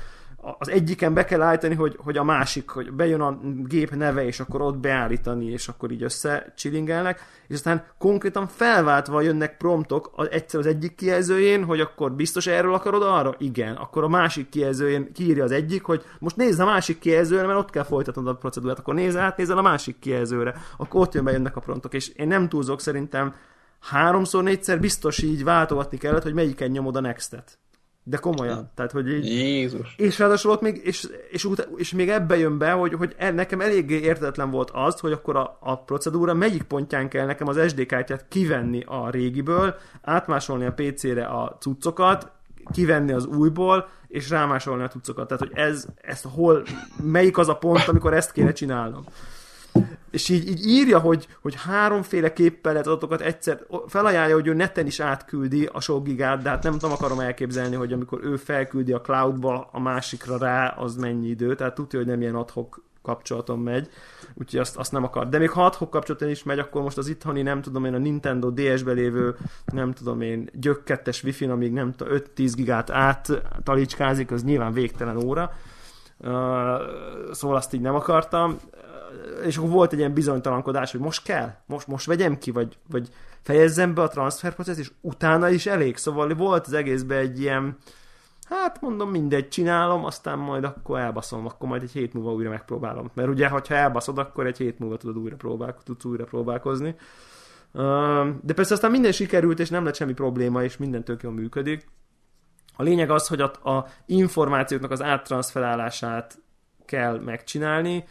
[0.58, 4.40] az egyiken be kell állítani, hogy, hogy a másik, hogy bejön a gép neve, és
[4.40, 10.60] akkor ott beállítani, és akkor így összecsilingelnek, és aztán konkrétan felváltva jönnek promptok az, egyszer
[10.60, 13.36] az egyik kijelzőjén, hogy akkor biztos erről akarod arra?
[13.38, 13.76] Igen.
[13.76, 17.70] Akkor a másik kijelzőjén kiírja az egyik, hogy most nézz a másik kijelzőre, mert ott
[17.70, 21.56] kell folytatnod a procedúrát, akkor nézz át, nézzel a másik kijelzőre, akkor ott jön bejönnek
[21.56, 23.34] a promptok, és én nem túlzok szerintem
[23.80, 27.58] háromszor, négyszer biztos így váltogatni kellett, hogy melyiken nyomod a nextet.
[28.06, 28.72] De komolyan.
[28.76, 29.26] Tehát, hogy így...
[29.26, 29.94] Jézus.
[29.98, 33.32] És ráadásul ott még, és, és, ut- és még ebbe jön be, hogy, hogy e-
[33.32, 37.60] nekem eléggé értetlen volt az, hogy akkor a, a procedúra melyik pontján kell nekem az
[37.68, 42.32] SD kártyát kivenni a régiből, átmásolni a PC-re a cuccokat,
[42.74, 45.28] kivenni az újból, és rámásolni a cuccokat.
[45.28, 46.64] Tehát, hogy ez, ez hol,
[47.04, 49.06] melyik az a pont, amikor ezt kéne csinálnom
[50.14, 54.86] és így, így írja, hogy, hogy háromféle képpel lehet adatokat egyszer, felajánlja, hogy ő neten
[54.86, 58.92] is átküldi a sok gigát, de hát nem tudom, akarom elképzelni, hogy amikor ő felküldi
[58.92, 63.60] a cloudba a másikra rá, az mennyi idő, tehát tudja, hogy nem ilyen adhok kapcsolaton
[63.60, 63.90] megy,
[64.34, 65.30] úgyhogy azt, azt nem akar.
[65.30, 67.98] De még ha adhok kapcsolaton is megy, akkor most az itthoni, nem tudom én, a
[67.98, 74.44] Nintendo DS-be lévő, nem tudom én, gyökkettes wifi amíg nem tudom, 5-10 gigát áttalicskázik, az
[74.44, 75.52] nyilván végtelen óra.
[76.20, 76.30] Uh,
[77.32, 78.58] szóval azt így nem akartam
[79.46, 83.10] és akkor volt egy ilyen bizonytalankodás, hogy most kell, most, most vegyem ki, vagy, vagy
[83.42, 85.98] fejezzem be a transferprocessz, és utána is elég.
[85.98, 87.78] Szóval volt az egészben egy ilyen,
[88.50, 93.12] hát mondom, mindegy, csinálom, aztán majd akkor elbaszom, akkor majd egy hét múlva újra megpróbálom.
[93.14, 96.96] Mert ugye, ha elbaszod, akkor egy hét múlva tudod újra próbál, tudsz újra próbálkozni.
[98.42, 101.88] De persze aztán minden sikerült, és nem lett semmi probléma, és minden tök jól működik.
[102.76, 106.42] A lényeg az, hogy a, a információknak az áttranszferálását
[106.86, 108.04] kell megcsinálni,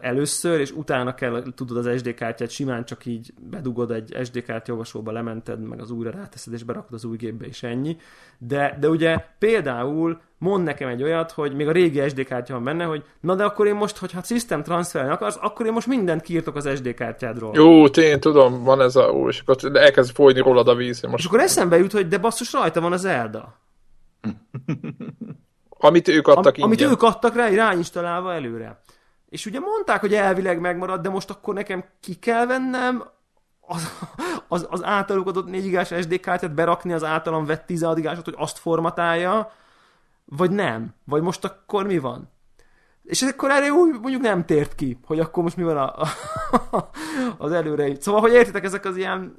[0.00, 4.72] először, és utána kell, tudod az SD kártyát simán csak így bedugod egy SD kártya
[4.72, 7.96] olvasóba, lemented, meg az újra ráteszed, és berakod az új gépbe, és ennyi.
[8.38, 12.64] De, de ugye például mond nekem egy olyat, hogy még a régi SD kártya van
[12.64, 16.22] benne, hogy na de akkor én most, hogyha system transferelni akarsz, akkor én most mindent
[16.22, 17.52] kiírtok az SD kártyádról.
[17.54, 19.10] Jó, én tudom, van ez a...
[19.12, 21.02] Ó, és akkor elkezd folyni rólad a víz.
[21.02, 21.18] Most...
[21.18, 23.58] És akkor eszembe jut, hogy de basszus, rajta van az Elda.
[25.68, 28.82] Amit ők adtak Am, Amit ők adtak rá, ráinstalálva előre.
[29.34, 33.04] És ugye mondták, hogy elvileg megmarad, de most akkor nekem ki kell vennem
[33.60, 33.92] az,
[34.48, 38.34] az, az általuk adott 4 gigás SD kártyát berakni az általam vett 16 gigásot, hogy
[38.36, 39.52] azt formatálja,
[40.24, 40.94] vagy nem?
[41.04, 42.30] Vagy most akkor mi van?
[43.02, 46.00] És akkor erre úgy mondjuk nem tért ki, hogy akkor most mi van a,
[46.70, 46.90] a,
[47.38, 48.00] az előre.
[48.00, 49.36] Szóval, hogy értitek, ezek az ilyen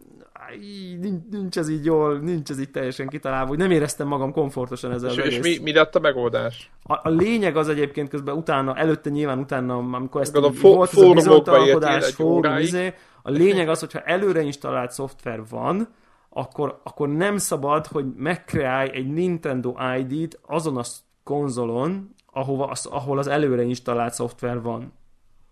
[1.29, 5.11] nincs, ez így jól, nincs ez így teljesen kitalálva, hogy nem éreztem magam komfortosan ezzel
[5.11, 6.71] és, az és mi, mi lett a megoldás?
[6.87, 10.91] a, a lényeg az egyébként közben utána, előtte nyilván utána, amikor ezt a így, volt
[10.91, 15.87] ez a bizonytalankodás, fórum, izé, a lényeg az, hogyha előre installált szoftver van,
[16.29, 20.83] akkor, akkor nem szabad, hogy megkreálj egy Nintendo ID-t azon a
[21.23, 24.93] konzolon, ahova, az, ahol az előre installált szoftver van.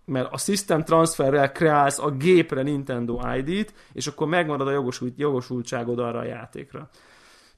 [0.06, 6.00] Mert a System Transferrel kreálsz a gépre Nintendo ID-t, és akkor megmarad a jogosult, jogosultságod
[6.00, 6.90] arra a játékra.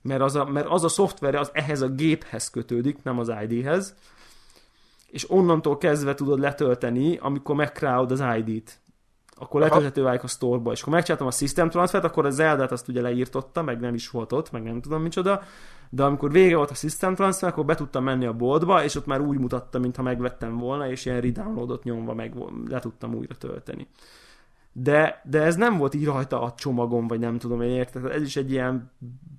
[0.01, 3.95] Mert az a, mert az a szoftver az ehhez a géphez kötődik, nem az ID-hez,
[5.07, 8.79] és onnantól kezdve tudod letölteni, amikor megkreálod az ID-t
[9.37, 12.87] akkor letölthető válik a store és akkor megcsináltam a System Transfert, akkor a Zelda-t azt
[12.87, 15.41] ugye leírtotta, meg nem is volt ott, meg nem tudom micsoda,
[15.95, 19.05] de amikor vége volt a System Transfer, akkor be tudtam menni a boltba, és ott
[19.05, 22.33] már úgy mutatta, mintha megvettem volna, és ilyen redownloadot nyomva meg
[22.67, 23.87] le tudtam újra tölteni.
[24.71, 28.05] De, de ez nem volt így rajta a csomagon, vagy nem tudom, én érted.
[28.05, 28.91] Ez is egy ilyen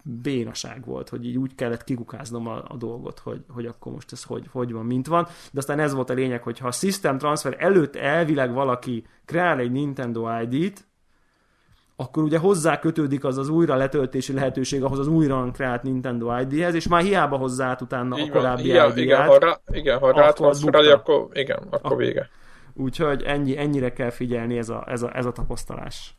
[0.03, 4.23] bénaság volt, hogy így úgy kellett kikukáznom a, a dolgot, hogy, hogy akkor most ez
[4.23, 5.27] hogy, hogy van, mint van.
[5.53, 9.59] De aztán ez volt a lényeg, hogy ha a System Transfer előtt elvileg valaki kreál
[9.59, 10.87] egy Nintendo ID-t,
[11.97, 16.75] akkor ugye hozzá kötődik az az újra letöltési lehetőség ahhoz az újra kreált Nintendo ID-hez,
[16.75, 18.97] és már hiába hozzá utána Így a korábbi Igen, ID-ját.
[18.97, 22.29] igen, ha rá, igen, ha akkor rátranszferálja, akkor igen, akkor Ak- vége.
[22.75, 26.17] Úgyhogy ennyi, ennyire kell figyelni ez a, ez a, ez a tapasztalás.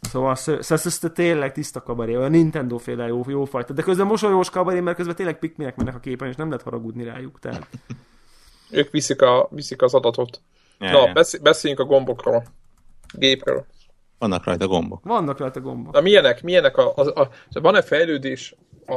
[0.00, 3.72] Szóval sz- sz- sz- tényleg tiszta kabaré, olyan Nintendo féle jó, jó fajta.
[3.72, 7.04] De közben mosolyós kabaré, mert közben tényleg pikminek mennek a képen, és nem lehet haragudni
[7.04, 7.38] rájuk.
[7.38, 7.66] Tehát
[8.70, 10.40] Ők viszik, a, viszik az adatot.
[10.78, 11.12] Na,
[11.42, 12.44] beszéljünk a gombokról.
[13.14, 13.66] Gépről.
[14.18, 15.04] Vannak rajta gombok.
[15.04, 15.92] vannak rajta gombok.
[15.92, 17.28] Na milyenek, milyenek a, a, a,
[17.60, 18.54] van-e fejlődés
[18.86, 18.94] a,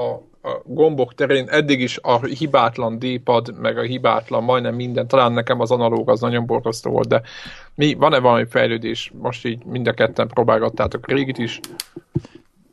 [0.49, 1.49] a gombok terén?
[1.49, 6.19] Eddig is a hibátlan D-pad, meg a hibátlan majdnem minden, talán nekem az analóg az
[6.19, 7.21] nagyon borzasztó volt, de
[7.75, 9.11] mi, van-e valami fejlődés?
[9.21, 11.59] Most így mind a ketten próbálgattátok a régit is.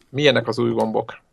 [0.09, 1.25] Milyenek az új gombok?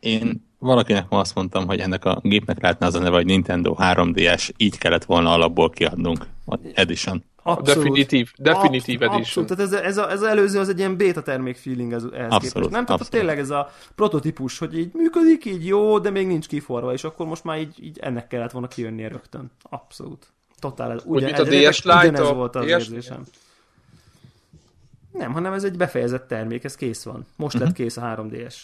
[0.00, 3.76] Én valakinek ma azt mondtam, hogy ennek a gépnek lehetne az a neve, hogy Nintendo
[3.78, 6.26] 3DS, így kellett volna alapból kiadnunk.
[6.74, 7.24] Edition.
[7.42, 9.44] A definitív, definitív Absz- edition.
[9.44, 12.04] Abszolút, tehát ez, ez, a, ez az előző az egy ilyen beta termék feeling ez,
[12.12, 12.70] ehhez Abszolút, képest.
[12.70, 16.92] Nem, tehát tényleg ez a prototípus, hogy így működik, így jó, de még nincs kiforva,
[16.92, 19.50] és akkor most már így, így ennek kellett volna kijönnie rögtön.
[19.62, 20.26] Abszolút.
[20.58, 20.92] Totál.
[20.92, 23.22] ez- mint a ez- DS Lite, ugyanez a volt az DS érzésem.
[25.12, 27.26] Nem, hanem ez egy befejezett termék, ez kész van.
[27.36, 28.54] Most lett kész a 3DS.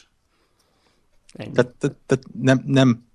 [1.33, 1.53] Ennyi.
[1.53, 3.07] Tehát, tehát, tehát nem, nem,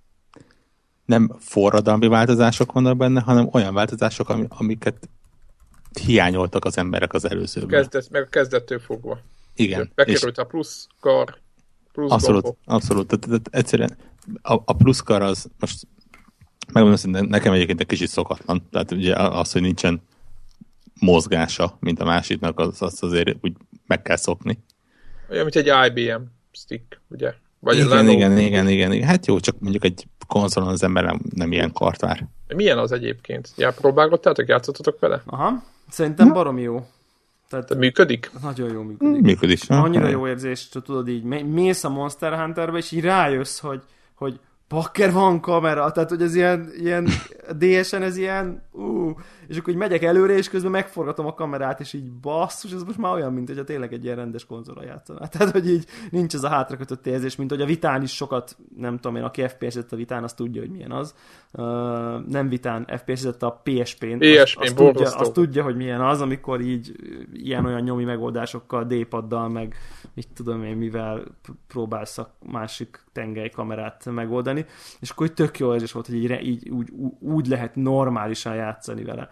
[1.05, 5.09] nem forradalmi változások vannak benne, hanem olyan változások, ami, amiket
[6.05, 7.69] hiányoltak az emberek az előzőben.
[7.69, 9.19] Kezdet, meg a kezdettől fogva.
[9.55, 9.81] Igen.
[9.81, 11.37] És Bekerült a plusz kar,
[11.91, 12.59] plusz abszolút, gombok.
[12.65, 13.07] abszolút.
[13.07, 13.97] Tehát, tehát egyszerűen
[14.41, 15.87] a, a pluszkar az most
[16.73, 18.67] megmondom, hogy nekem egyébként egy kicsit szokatlan.
[18.71, 20.01] Tehát ugye az, hogy nincsen
[20.99, 23.53] mozgása, mint a másiknak, az, az azért úgy
[23.87, 24.63] meg kell szokni.
[25.29, 27.33] Olyan, mint egy IBM stick, ugye?
[27.63, 28.11] Vagy igen, Lenovo.
[28.11, 29.07] igen, igen, igen, igen.
[29.07, 32.27] Hát jó, csak mondjuk egy konzolon az ember nem, nem ilyen kart vár.
[32.55, 33.49] Milyen az egyébként?
[33.57, 35.21] Já, próbálgattátok, játszottatok vele?
[35.25, 36.85] Aha, szerintem baromi jó.
[37.49, 38.31] Tehát De működik?
[38.41, 39.21] nagyon jó működik.
[39.21, 39.59] Működik.
[39.67, 43.81] Annyira jó érzés, hogy tudod így, mé- mész a Monster Hunterbe, és így rájössz, hogy,
[44.15, 47.07] hogy bakker van kamera, tehát hogy ez ilyen, ilyen
[47.49, 49.13] a DS-en ez ilyen, ú,
[49.51, 52.97] és akkor így megyek előre, és közben megforgatom a kamerát, és így basszus, ez most
[52.97, 55.25] már olyan, mint hogyha tényleg egy ilyen rendes konzolra játszaná.
[55.31, 58.95] Tehát, hogy így nincs ez a hátrakötött érzés, mint hogy a vitán is sokat, nem
[58.95, 61.15] tudom én, aki FPS-et a vitán, az tudja, hogy milyen az.
[61.53, 61.63] Uh,
[62.27, 64.17] nem vitán, FPS-et a PSP-n.
[64.17, 66.91] PSP-n, azt, tudja, azt tudja, hogy milyen az, amikor így
[67.33, 69.75] ilyen-olyan nyomi megoldásokkal, D-paddal, meg
[70.13, 71.23] mit tudom én, mivel
[71.67, 74.65] próbálsz a másik tengely kamerát megoldani,
[74.99, 76.89] és akkor így tök jó érzés volt, hogy így, így úgy,
[77.19, 79.29] úgy lehet normálisan játszani vele.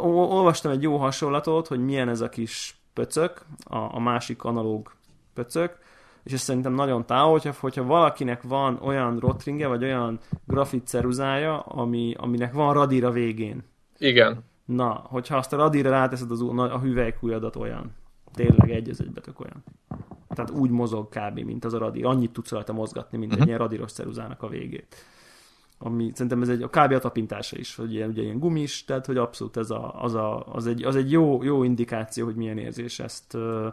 [0.00, 4.92] Olvastam egy jó hasonlatot, hogy milyen ez a kis pöcök, a, a másik analóg
[5.34, 5.78] pöcök,
[6.28, 11.58] és ez szerintem nagyon távol, hogyha, hogyha valakinek van olyan rotringe, vagy olyan grafit ceruzája,
[11.60, 13.62] ami, aminek van radír a végén.
[13.98, 14.44] Igen.
[14.64, 17.94] Na, hogyha azt a radírra ráteszed az, a hüvelykújadat olyan,
[18.34, 19.64] tényleg egy az egybe tök olyan.
[20.28, 21.38] Tehát úgy mozog kb.
[21.38, 22.04] mint az a radír.
[22.06, 24.96] Annyit tudsz rajta mozgatni, mint egy ilyen radíros ceruzának a végét.
[25.78, 26.92] Ami szerintem ez egy, a kb.
[26.92, 30.46] a tapintása is, hogy ilyen, ugye ilyen gumis, tehát hogy abszolút ez a, az, a,
[30.52, 33.68] az, egy, az egy jó, jó indikáció, hogy milyen érzés ezt, ö,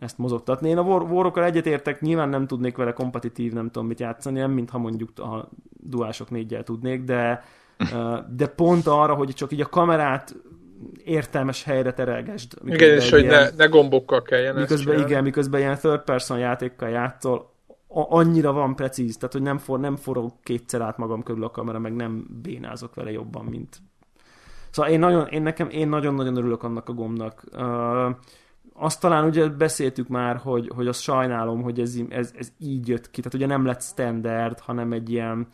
[0.00, 0.68] ezt mozogtatni.
[0.68, 4.50] Én a war, warokkal egyetértek, nyilván nem tudnék vele kompetitív, nem tudom mit játszani, nem
[4.50, 5.48] mintha mondjuk a
[5.80, 7.44] duások négyel tudnék, de,
[8.36, 10.34] de pont arra, hogy csak így a kamerát
[11.04, 12.52] értelmes helyre terelgesd.
[12.64, 15.10] Igen, és hogy ilyen- ne, ne gombokkal kelljen ezt miközben csinálni.
[15.10, 17.50] igen, miközben ilyen third person játékkal játszol,
[17.88, 21.50] a- annyira van precíz, tehát hogy nem, for, nem forog kétszer át magam körül a
[21.50, 23.76] kamera, meg nem bénázok vele jobban, mint...
[24.70, 27.44] Szóval én, nagyon, én nekem, én nagyon-nagyon örülök annak a gombnak.
[27.52, 28.10] Uh,
[28.82, 33.10] azt talán ugye beszéltük már, hogy, hogy azt sajnálom, hogy ez, ez, ez így jött
[33.10, 35.46] ki, tehát ugye nem lett standard, hanem egy ilyen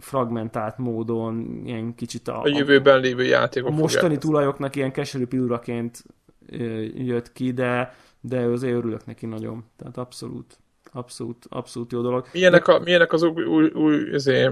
[0.00, 4.20] fragmentált módon, ilyen kicsit a, A jövőben lévő a játékok mostani fogják ezt.
[4.20, 6.04] tulajoknak ilyen keserű pilluraként
[6.46, 9.64] ö, jött ki, de, de azért örülök neki nagyon.
[9.76, 10.58] Tehát abszolút,
[10.92, 12.26] abszolút, abszolút jó dolog.
[12.32, 13.96] Milyenek, a, milyenek az új, új, új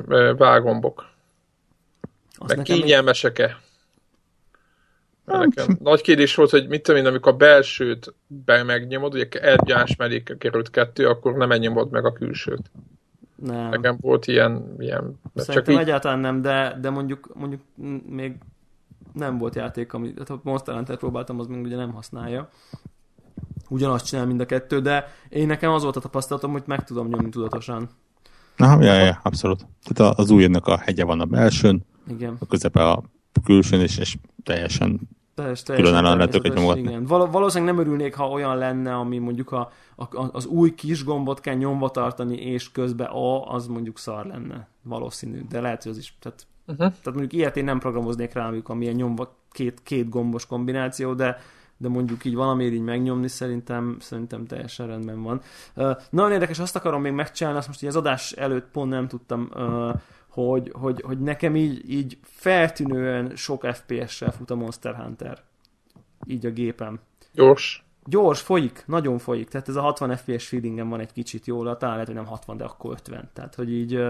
[0.09, 1.05] ö, vágombok?
[2.33, 3.47] Azt Meg még- kényelmesek-e?
[3.47, 3.59] Mert
[5.25, 9.97] Nekem nagy kérdés volt, hogy mit tudom én, amikor a belsőt be megnyomod, ugye egy
[9.99, 12.71] mellé került kettő, akkor nem megnyomod meg a külsőt.
[13.37, 13.69] nem.
[13.69, 17.61] Nekem volt ilyen, ilyen mert csak Szerintem így, egyáltalán nem, de, de mondjuk, mondjuk
[18.07, 18.37] még
[19.13, 22.49] nem volt játék, ami, tehát a Monster Hunter próbáltam, az még ugye nem használja.
[23.69, 27.09] Ugyanazt csinál mind a kettő, de én nekem az volt a tapasztalatom, hogy meg tudom
[27.09, 27.89] nyomni tudatosan.
[28.57, 29.67] Aha, ja, ja, abszolút.
[29.93, 32.37] Tehát az újnak a hegye van a belsőn, Igen.
[32.39, 33.03] a közepe a
[33.45, 35.01] külsőn, és, és teljesen
[35.35, 36.81] Teljes, Különállóan természetes, nyomatni.
[36.81, 37.05] Igen.
[37.05, 41.05] Val- valószínűleg nem örülnék, ha olyan lenne, ami mondjuk a, a, a- az új kis
[41.05, 44.69] gombot kell nyomva tartani, és közben A, az mondjuk szar lenne.
[44.83, 46.17] Valószínű, de lehet, hogy az is.
[46.21, 46.79] Tehát, uh-huh.
[46.79, 51.39] tehát mondjuk ilyet én nem programoznék rá, mondjuk, amilyen nyomva két, két gombos kombináció, de
[51.77, 55.41] de mondjuk így valamiért így megnyomni szerintem, szerintem teljesen rendben van.
[55.77, 59.09] Uh, nagyon érdekes, azt akarom még megcsinálni, azt most így az adás előtt pont nem
[59.09, 59.95] tudtam, uh,
[60.33, 65.39] hogy, hogy, hogy nekem így, így feltűnően sok FPS-sel fut a Monster Hunter.
[66.27, 67.01] Így a gépem.
[67.35, 67.85] gyors.
[68.05, 69.49] Gyors, folyik, nagyon folyik.
[69.49, 72.57] Tehát ez a 60 FPS feelingem van egy kicsit jól, talán lehet, hogy nem 60,
[72.57, 73.31] de akkor 50.
[73.33, 74.03] Tehát, hogy így,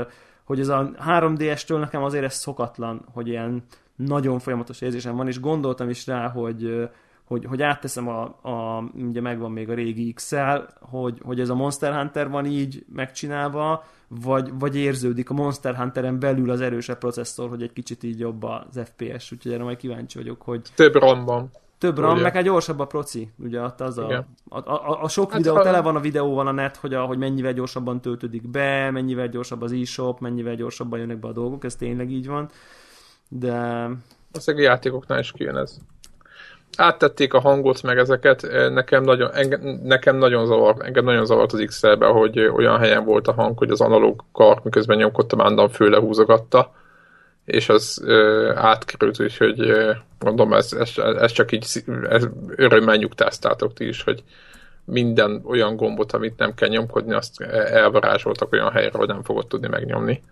[0.45, 3.63] hogy ez a 3DS-től nekem azért ez szokatlan, hogy ilyen
[3.97, 6.89] nagyon folyamatos érzésem van, és gondoltam is rá, hogy
[7.33, 10.33] hogy, hogy átteszem a, a, ugye megvan még a régi x
[10.81, 16.19] hogy, hogy ez a Monster Hunter van így megcsinálva, vagy, vagy érződik a Monster Hunteren
[16.19, 20.19] belül az erősebb processzor, hogy egy kicsit így jobb az FPS, úgyhogy erre majd kíváncsi
[20.19, 21.51] vagyok, hogy, Több RAM van.
[21.79, 22.23] több RAM, Ugye?
[22.23, 23.31] meg egy gyorsabb a proci.
[23.39, 26.53] Ugye az a, a, a, a sok Hát, videó, ha- tele van a videóval a
[26.53, 31.19] net, hogy, a, hogy mennyivel gyorsabban töltődik be, mennyivel gyorsabb az e-shop, mennyivel gyorsabban jönnek
[31.19, 32.49] be a dolgok, ez tényleg így van.
[33.29, 33.89] De
[34.33, 35.79] Ezek a játékoknál is kijön ez.
[36.77, 41.53] Áttették a hangot, meg ezeket, eh, nekem nagyon, engem, nekem nagyon zavar, engem nagyon zavart
[41.53, 45.41] az x hogy eh, olyan helyen volt a hang, hogy az analóg kar, miközben nyomkodtam,
[45.41, 46.73] állandóan főle húzogatta,
[47.45, 51.67] és az ö, átkerült, úgyhogy ö, mondom, ez, ez, ez csak így
[52.09, 54.23] ez, örömmel nyugtáztátok ti is, hogy
[54.85, 59.69] minden olyan gombot, amit nem kell nyomkodni, azt elvarázsoltak olyan helyre, hogy nem fogod tudni
[59.69, 60.23] megnyomni.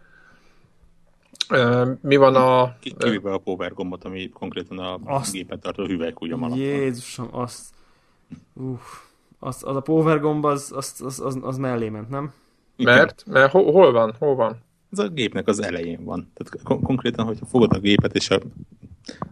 [2.01, 2.77] Mi van a...
[2.81, 6.57] Ki- Kivéve a power gombot, ami konkrétan a Azt- gépet tartó hüvelykújam alatt.
[6.57, 7.65] Jézusom, azt...
[8.55, 8.81] Uff,
[9.39, 12.33] az, az a power gomb, az, az, az, az, az mellé ment, nem?
[12.77, 12.95] Igen.
[12.97, 13.25] Mert?
[13.27, 14.15] Mert hol, hol van?
[14.19, 14.57] Hol van?
[14.93, 16.31] Ez a gépnek az elején van.
[16.35, 18.41] Tehát kon- konkrétan, hogyha fogod a gépet, és a,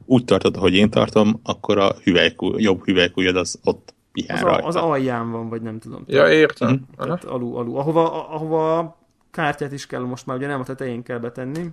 [0.04, 4.66] úgy tartod, hogy én tartom, akkor a hüvelykú, jobb hüvelykújad az ott pihen Az, rajta.
[4.66, 6.02] az alján van, vagy nem tudom.
[6.06, 6.70] Ja, értem.
[6.72, 7.02] Mhm.
[7.06, 7.78] Tehát alul, alul.
[7.78, 8.96] Ahova, a- ahova a
[9.30, 11.66] kártyát is kell most már, ugye nem a tetején kell betenni,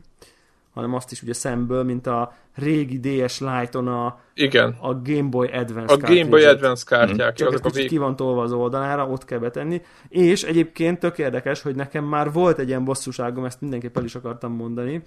[0.75, 4.77] hanem azt is ugye szemből, mint a régi DS Lite-on a, Igen.
[4.81, 6.45] a Game Boy Advance A Game Boy.
[6.45, 7.89] Advance kártyák, Csak ez azok a kicsit vég...
[7.89, 9.81] ki van tolva az oldalára, ott kell betenni.
[10.09, 14.15] És egyébként tök érdekes, hogy nekem már volt egy ilyen bosszúságom, ezt mindenképp el is
[14.15, 15.01] akartam mondani,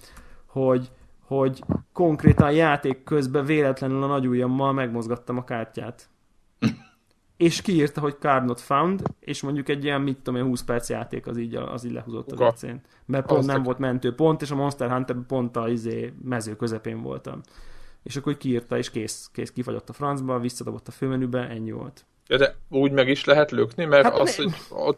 [0.45, 0.89] hogy,
[1.25, 1.63] hogy
[1.93, 6.09] konkrétan játék közben véletlenül a nagy ujjammal megmozgattam a kártyát.
[7.39, 10.89] És kiírta, hogy card not found, és mondjuk egy ilyen, mit tudom én, 20 perc
[10.89, 12.47] játék az így, az így lehúzott az Uga.
[12.47, 12.81] ecén.
[13.05, 17.01] Mert pont nem volt mentő pont, és a Monster Hunter pont a izé, mező közepén
[17.01, 17.41] voltam.
[18.03, 22.05] És akkor kiírta, és kész, kész kifagyott a francba, visszadobott a főmenübe, ennyi volt.
[22.27, 24.97] Ja, de úgy meg is lehet lökni, mert Hát az, ne- hogy ott,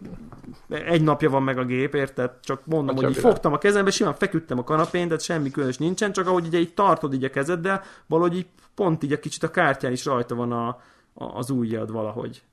[0.69, 2.31] Egy napja van meg a gép, érted?
[2.43, 5.77] Csak mondom, Atya hogy így fogtam a kezembe, simán feküdtem a kanapén, tehát semmi különös
[5.77, 9.43] nincsen, csak ahogy ugye így tartod így a kezeddel, valahogy így pont így a kicsit
[9.43, 10.79] a kártyán is rajta van a,
[11.14, 12.43] az ujjad valahogy.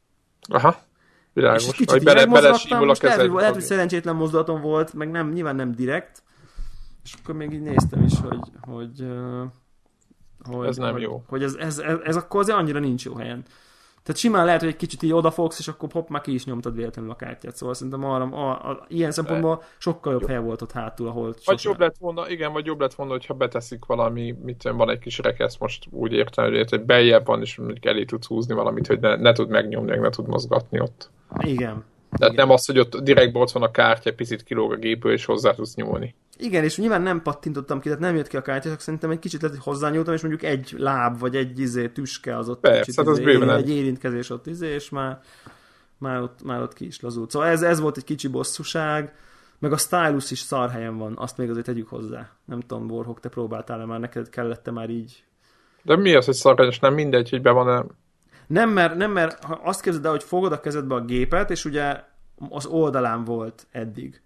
[0.48, 0.76] aha,
[1.32, 1.66] világos.
[1.66, 3.52] és kicsit bele, belesímul a most lehet, kezed.
[3.52, 6.22] hogy, szerencsétlen mozdulatom volt, meg nem, nyilván nem direkt,
[7.04, 9.06] és akkor még így néztem is, hogy, hogy,
[10.50, 11.24] hogy Ez nem hogy, jó.
[11.26, 13.44] Hogy ez, ez, ez, ez akkor azért annyira nincs jó helyen.
[14.08, 16.74] Tehát simán lehet, hogy egy kicsit így odafogsz, és akkor hopp, már ki is nyomtad
[16.74, 17.56] véletlenül a kártyát.
[17.56, 21.58] Szóval szerintem arra, a, a, ilyen szempontból sokkal jobb hely volt ott hátul, ahol Vagy
[21.58, 24.90] sosem- jobb lett volna, igen, vagy jobb lett volna, hogyha beteszik valami, mit tudom, van
[24.90, 28.54] egy kis rekesz, most úgy értem, hogy hogy beljebb van, és mondjuk elé tudsz húzni
[28.54, 31.10] valamit, hogy ne, ne tud megnyomni, meg ne tud mozgatni ott.
[31.38, 31.84] Igen.
[32.10, 32.46] Tehát Igen.
[32.46, 35.54] nem az, hogy ott direktben ott van a kártya, picit kilóg a gépből, és hozzá
[35.54, 36.14] tudsz nyúlni.
[36.40, 39.18] Igen, és nyilván nem pattintottam ki, tehát nem jött ki a kártya, csak szerintem egy
[39.18, 42.80] kicsit lehet, hogy hozzányúltam, és mondjuk egy láb, vagy egy izé, tüske az ott Persze,
[42.80, 45.20] kicsit, hát az izé, bőven egy érintkezés ott izé, és már,
[45.98, 47.30] már, ott, már ott ki is lazult.
[47.30, 49.14] Szóval ez, ez volt egy kicsi bosszúság,
[49.58, 52.30] meg a stylus is szar helyen van, azt még azért tegyük hozzá.
[52.44, 55.24] Nem tudom, Borhok, te próbáltál-e már, neked kellett már így
[55.82, 57.84] De mi az, hogy szarányos, nem mindegy, hogy be van-e
[58.46, 61.64] Nem, mert, nem, mert ha azt képzeld el, hogy fogod a kezedbe a gépet, és
[61.64, 62.04] ugye
[62.48, 64.22] az oldalán volt eddig.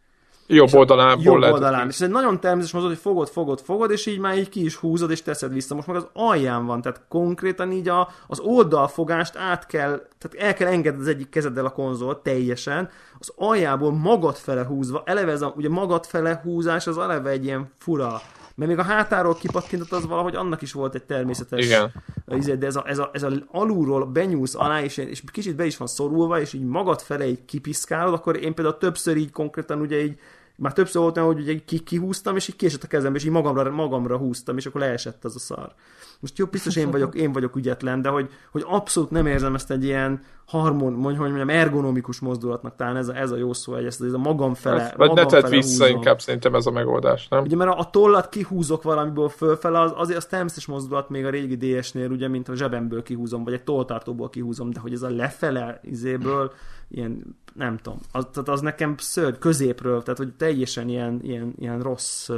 [0.54, 1.54] Jobb oldalából jobb lehet.
[1.54, 1.88] oldalán.
[1.88, 4.64] És ez egy nagyon természetes mozdulat, hogy fogod, fogod, fogod, és így már így ki
[4.64, 5.74] is húzod, és teszed vissza.
[5.74, 10.54] Most meg az alján van, tehát konkrétan így a, az oldalfogást át kell, tehát el
[10.54, 12.88] kell engedni az egyik kezeddel a konzolt teljesen,
[13.18, 17.44] az aljából magad fele húzva, eleve ez a, ugye magad fele húzás, az eleve egy
[17.44, 18.20] ilyen fura,
[18.54, 21.92] mert még a hátáról kipattintott az valahogy annak is volt egy természetes Igen.
[22.26, 25.64] Izé, de ez a, ez, a, ez a alulról benyúlsz alá, és, és kicsit be
[25.64, 29.80] is van szorulva, és így magad fele így kipiszkálod, akkor én például többször így konkrétan
[29.80, 30.18] ugye így
[30.62, 33.30] már többször volt olyan, hogy ugye ki, kihúztam, és így késett a kezembe, és így
[33.30, 35.74] magamra, magamra húztam, és akkor leesett az a szar.
[36.22, 39.70] Most jó, biztos én vagyok, én vagyok ügyetlen, de hogy, hogy abszolút nem érzem ezt
[39.70, 43.72] egy ilyen harmon, mondj, hogy mondjam, ergonomikus mozdulatnak, talán ez a, ez a jó szó,
[43.72, 45.96] hogy ezt ez a magam fele, Vagy magam ne tedd vissza, húzom.
[45.96, 47.42] inkább szerintem ez a megoldás, nem?
[47.42, 51.30] Ugye, mert a, a tollat kihúzok valamiből fölfele, az, azért az természetes mozdulat még a
[51.30, 55.10] régi DS-nél, ugye, mint a zsebemből kihúzom, vagy egy tolltartóból kihúzom, de hogy ez a
[55.10, 56.52] lefele izéből,
[56.88, 61.80] ilyen, nem tudom, az, tehát az nekem szörny, középről, tehát hogy teljesen ilyen, ilyen, ilyen
[61.80, 62.30] rossz,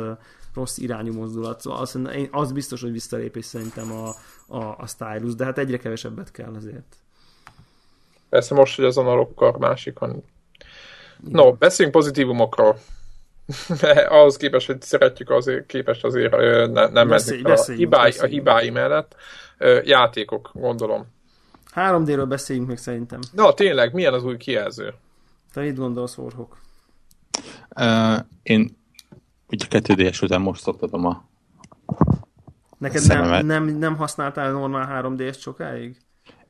[0.54, 1.60] rossz irányú mozdulat.
[1.60, 1.98] Szóval az,
[2.30, 4.08] az biztos, hogy visszalépés szerintem a,
[4.56, 6.96] a, a stylus, de hát egyre kevesebbet kell azért.
[8.28, 10.22] Persze most, hogy az analóg kar másik, hanem...
[11.30, 12.78] No, beszéljünk pozitívumokról.
[14.08, 16.30] Ahhoz képest, hogy szeretjük, azért képest azért
[16.72, 18.32] ne, nem Beszélj- menni a, beszéljünk, hibái, a beszéljünk.
[18.38, 19.14] hibái mellett.
[19.84, 21.06] Játékok, gondolom.
[21.74, 23.20] 3D-ről beszéljünk még szerintem.
[23.32, 24.94] Na, tényleg, milyen az új kijelző?
[25.52, 26.56] Te mit gondolsz, Warhawk?
[27.76, 28.76] Uh, én
[29.50, 31.24] ugye 2 után most szoktatom a
[32.78, 33.44] Neked Szememet.
[33.44, 35.96] nem, nem, nem használtál normál 3D-t sokáig?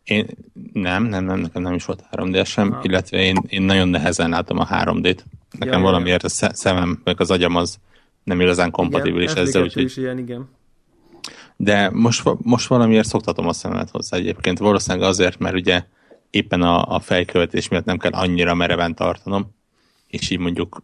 [0.04, 0.26] Én
[0.72, 2.80] nem, nem, nem, nekem nem is volt 3D sem, Aha.
[2.84, 5.18] illetve én, én nagyon nehezen látom a 3D-t.
[5.58, 7.78] Nekem Ja, valamiért a sze- szemem, meg az agyam az
[8.22, 9.82] nem igazán kompatibilis igen, ezzel, FD2 úgyhogy...
[9.82, 10.48] is ilyen, igen.
[11.56, 14.58] De most, most valamiért szoktatom a szememet hozzá egyébként.
[14.58, 15.84] Valószínűleg azért, mert ugye
[16.30, 19.54] éppen a, a fejkövetés miatt nem kell annyira mereven tartanom,
[20.06, 20.82] és így mondjuk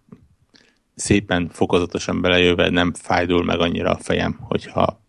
[1.01, 5.01] szépen fokozatosan belejöve nem fájdul meg annyira a fejem, hogyha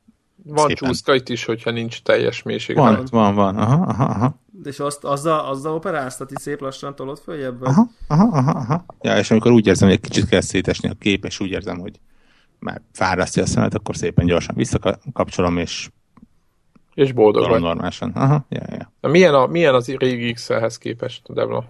[0.43, 0.87] Van Szépen.
[0.87, 2.75] csúszka itt is, hogyha nincs teljes mélység.
[2.75, 4.39] van, van, van, aha, aha, aha.
[4.63, 7.61] És azt, azzal, azzal operálsz, tehát így szép lassan tolod följebb?
[7.61, 8.85] Aha, aha, aha, aha.
[9.01, 11.79] Ja, és amikor úgy érzem, hogy egy kicsit kell szétesni a kép, és úgy érzem,
[11.79, 11.99] hogy
[12.59, 15.89] már fárasztja a szemet, akkor szépen gyorsan visszakapcsolom, és
[16.93, 17.61] És boldog vagy.
[17.61, 18.11] normálisan.
[18.15, 18.91] Aha, ja, ja.
[19.01, 21.65] Na, milyen, a, milyen az régi XL-hez képest, Devla?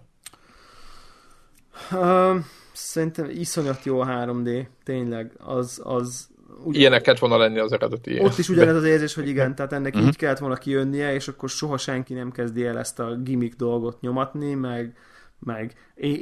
[1.92, 2.36] Uh,
[2.74, 5.32] szerintem iszonyat jó a 3D, tényleg.
[5.38, 6.30] Az, az,
[6.64, 8.20] ugy- Ilyenek kellett volna lenni az eredeti.
[8.20, 10.06] Ott is ugyanez az érzés, hogy igen, tehát ennek Mhm.
[10.06, 14.02] így kellett volna kijönnie, és akkor soha senki nem kezdi el ezt a gimmick dolgot
[14.02, 14.98] nyomatni, meg,
[15.40, 16.16] meg én,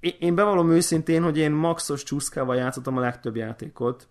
[0.00, 4.08] én, én, bevallom őszintén, hogy én maxos csúszkával játszottam a legtöbb játékot,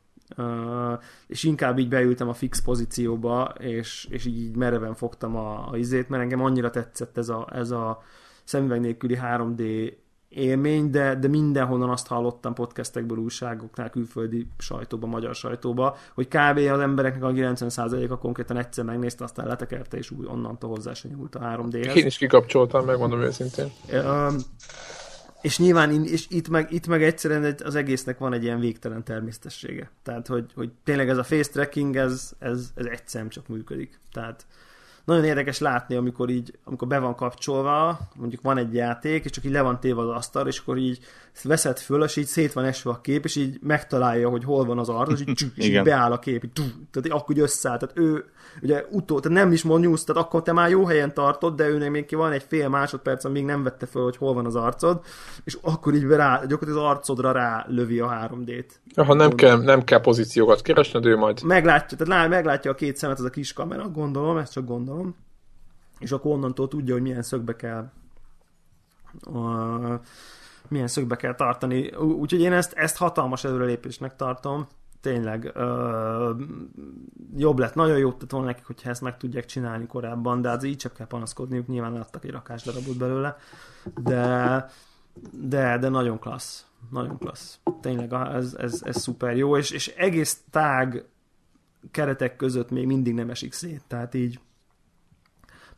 [1.27, 6.09] és inkább így beültem a fix pozícióba, és, és így mereven fogtam a, a izét,
[6.09, 8.03] mert engem annyira tetszett ez a, ez a
[8.43, 9.93] szemüveg nélküli 3D
[10.33, 16.57] élmény, de, de mindenhonnan azt hallottam podcastekből, újságoknál, külföldi sajtóban, magyar sajtóba, hogy kb.
[16.57, 21.35] az embereknek a 90%-a konkrétan egyszer megnézte, aztán letekerte, és úgy onnantól hozzá se nyúlt
[21.35, 21.95] a 3D-hez.
[21.95, 23.71] Én is kikapcsoltam, megmondom őszintén.
[23.91, 24.35] Um,
[25.41, 29.03] és nyilván és itt meg, itt meg egyszerűen egy- az egésznek van egy ilyen végtelen
[29.03, 29.91] természetessége.
[30.03, 33.99] Tehát, hogy, hogy tényleg ez a face tracking, ez, ez, ez egyszerűen csak működik.
[34.11, 34.45] Tehát
[35.05, 39.43] nagyon érdekes látni, amikor így, amikor be van kapcsolva, mondjuk van egy játék, és csak
[39.43, 40.99] így le van téve az asztal, és akkor így
[41.43, 44.79] veszed föl, és így szét van esve a kép, és így megtalálja, hogy hol van
[44.79, 46.51] az arc, és így, és így beáll a kép, így,
[46.91, 47.77] tehát akkor így összeáll.
[47.77, 48.25] Tehát ő,
[48.61, 51.67] ugye utó, tehát nem is mond nyújsz, tehát akkor te már jó helyen tartod, de
[51.67, 54.55] őnek még ki van egy fél másodperc, amíg nem vette föl, hogy hol van az
[54.55, 55.01] arcod,
[55.43, 58.65] és akkor így rá, gyakorlatilag az arcodra rá lövi a 3D-t.
[59.05, 62.97] Ha nem kell, nem kell pozíciókat keresned, ő majd Meglátja, tehát lá, meglátja a két
[62.97, 64.92] szemet az a kis kamera, gondolom, ezt csak gondolom,
[65.99, 67.91] és akkor onnantól tudja, hogy milyen szögbe kell
[69.25, 69.99] uh,
[70.67, 71.87] milyen szögbe kell tartani.
[71.95, 74.67] Úgyhogy én ezt, ezt hatalmas előrelépésnek tartom.
[75.01, 76.39] Tényleg uh,
[77.35, 80.63] jobb lett, nagyon jót tett volna nekik, hogyha ezt meg tudják csinálni korábban, de hát
[80.63, 83.37] így csak kell panaszkodniuk, nyilván adtak egy rakás darabot belőle,
[84.03, 84.65] de,
[85.31, 86.65] de, de nagyon klassz.
[86.89, 87.59] Nagyon klassz.
[87.81, 91.05] Tényleg ez, ez, ez szuper jó, és, és egész tág
[91.91, 94.39] keretek között még mindig nem esik szét, tehát így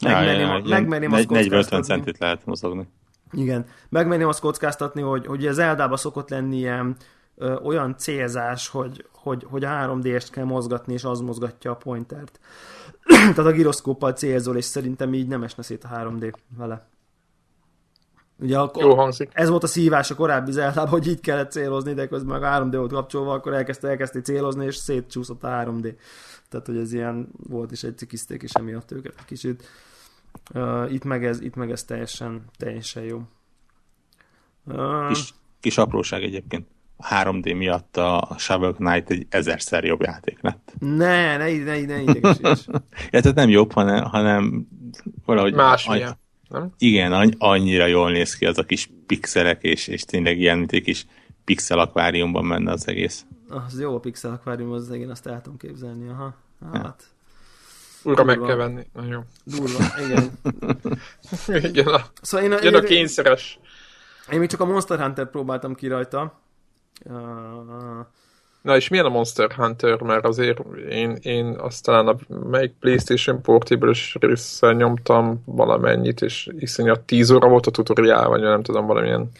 [0.01, 1.85] megmerném, ja, megmerném azt 40-50 kockáztatni.
[1.85, 2.87] centit lehet mozogni.
[3.31, 6.95] Igen, megmerném azt kockáztatni, hogy, hogy az Eldába szokott lenni ilyen
[7.35, 12.39] ö, olyan célzás, hogy, hogy, hogy a 3D-est kell mozgatni, és az mozgatja a pointert.
[13.35, 16.87] Tehát a giroszkóppal célzol, és szerintem így nem esne szét a 3D vele.
[18.39, 19.29] Ugye akkor, jó hangzik.
[19.33, 22.65] ez volt a szívás a korábbi Zeldában, hogy így kellett célozni, de közben meg a
[22.65, 25.93] 3D volt kapcsolva, akkor elkezdte, elkezdte célozni, és szétcsúszott a 3D.
[26.55, 29.63] Tehát, hogy ez ilyen volt is egy cikizték, és emiatt őket egy kicsit.
[30.53, 33.21] Uh, itt, meg ez, itt meg ez teljesen, teljesen jó.
[34.63, 36.67] Uh, Kis, kis apróság egyébként.
[36.97, 40.73] a 3D miatt a Shovel Knight egy ezerszer jobb játék lett.
[40.79, 42.65] Ne, ne, ne, ne idegesíts.
[43.11, 44.67] ja, tehát nem jobb, hanem, hanem
[45.25, 45.53] valahogy...
[45.53, 46.07] Másmilyen.
[46.07, 46.17] Any-
[46.49, 46.73] nem?
[46.77, 50.71] Igen, anny- annyira jól néz ki az a kis pixelek, és, és tényleg ilyen, mint
[50.71, 51.05] egy kis
[51.43, 53.25] pixel akváriumban menne az egész.
[53.49, 56.35] Az jó a pixel akvárium, az én azt el tudom képzelni, aha.
[56.73, 57.03] Hát.
[58.03, 58.09] Ja.
[58.09, 58.87] Újra meg kell venni.
[58.93, 59.19] Na jó.
[59.43, 60.31] Durva, igen.
[61.69, 63.59] igen, a, szóval én, jön én, a kényszeres.
[64.31, 66.39] Én még csak a Monster Hunter próbáltam ki rajta.
[67.03, 68.05] Uh,
[68.65, 70.01] Na és milyen a Monster Hunter?
[70.01, 70.59] Mert azért
[70.89, 72.15] én, én aztán a
[72.49, 78.63] melyik PlayStation Portable-es résszel nyomtam valamennyit, és iszonyat 10 óra volt a tutoriál, vagy nem
[78.63, 79.31] tudom, valamilyen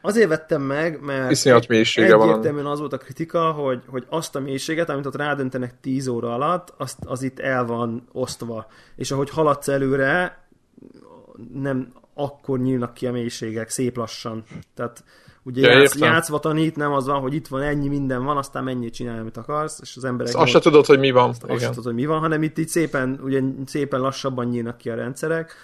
[0.00, 2.28] Azért vettem meg, mert Iszonyat mélysége van.
[2.28, 6.34] Egyértelműen az volt a kritika, hogy, hogy azt a mélységet, amit ott rádöntenek 10 óra
[6.34, 8.66] alatt, azt, az itt el van osztva.
[8.96, 10.44] És ahogy haladsz előre,
[11.52, 14.44] nem akkor nyílnak ki a mélységek, szép lassan.
[14.74, 15.04] Tehát
[15.42, 18.64] ugye ja, játsz, játszva tanít, nem az van, hogy itt van ennyi minden van, aztán
[18.64, 20.36] mennyit csinálj, amit akarsz, és az emberek...
[20.36, 21.34] Azt se tudod, hogy mi van.
[21.40, 24.90] Azt, se tudod, hogy mi van, hanem itt, itt szépen, ugye szépen lassabban nyílnak ki
[24.90, 25.54] a rendszerek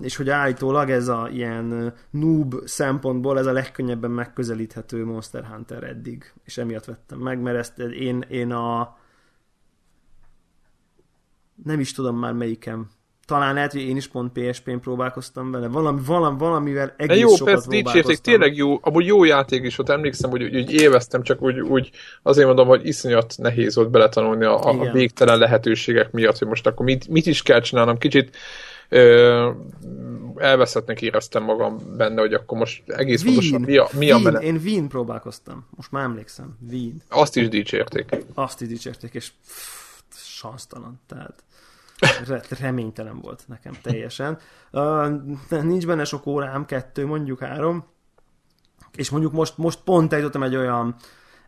[0.00, 6.32] és hogy állítólag ez a ilyen noob szempontból ez a legkönnyebben megközelíthető Monster Hunter eddig,
[6.44, 8.96] és emiatt vettem meg, mert ezt én, én a
[11.64, 12.88] nem is tudom már melyikem.
[13.26, 15.68] Talán lehet, hogy én is pont PSP-n próbálkoztam vele.
[15.68, 19.88] Valami, valami, valamivel egész jó, sokat persze, dicsérték, tényleg jó, amúgy jó játék is ott
[19.88, 21.90] emlékszem, hogy úgy, élveztem, csak úgy, úgy
[22.22, 26.86] azért mondom, hogy iszonyat nehéz volt beletanulni a, a végtelen lehetőségek miatt, hogy most akkor
[26.86, 27.98] mit, mit is kell csinálnom.
[27.98, 28.36] Kicsit
[28.88, 29.50] ö,
[30.36, 34.42] elveszettnek éreztem magam benne, hogy akkor most egész Wien, pontosan mi a, mi a menet.
[34.42, 37.02] Én Wien próbálkoztam, most már emlékszem, Wien.
[37.08, 38.16] Azt is dicsérték.
[38.34, 39.30] Azt is dicsérték, és
[40.14, 41.44] sansztalan, tehát
[42.60, 44.38] reménytelen volt nekem teljesen.
[44.72, 45.06] Uh,
[45.62, 47.86] nincs benne sok órám, kettő, mondjuk három,
[48.96, 50.96] és mondjuk most, most pont eljutottam egy olyan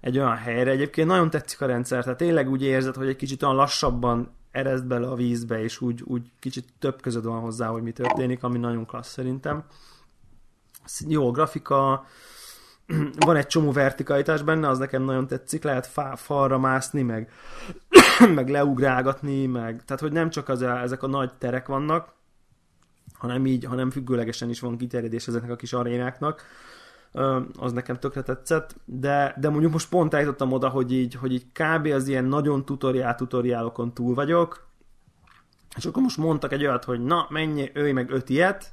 [0.01, 0.71] egy olyan helyre.
[0.71, 4.87] Egyébként nagyon tetszik a rendszer, tehát tényleg úgy érzed, hogy egy kicsit olyan lassabban ereszt
[4.87, 8.59] bele a vízbe, és úgy, úgy kicsit több között van hozzá, hogy mi történik, ami
[8.59, 9.65] nagyon klassz szerintem.
[11.07, 12.05] Jó a grafika,
[13.27, 17.31] van egy csomó vertikalitás benne, az nekem nagyon tetszik, lehet fá, falra mászni, meg,
[18.35, 22.17] meg leugrálgatni, meg, tehát hogy nem csak az ezek a nagy terek vannak,
[23.19, 26.43] hanem így, hanem függőlegesen is van kiterjedés ezeknek a kis arénáknak,
[27.59, 31.47] az nekem tökre tetszett, de, de mondjuk most pont eljutottam oda, hogy így, hogy így
[31.53, 31.87] kb.
[31.87, 34.67] az ilyen nagyon tutoriál tutoriálokon túl vagyok,
[35.77, 38.73] és akkor most mondtak egy olyat, hogy na, menj, őj meg öt ilyet,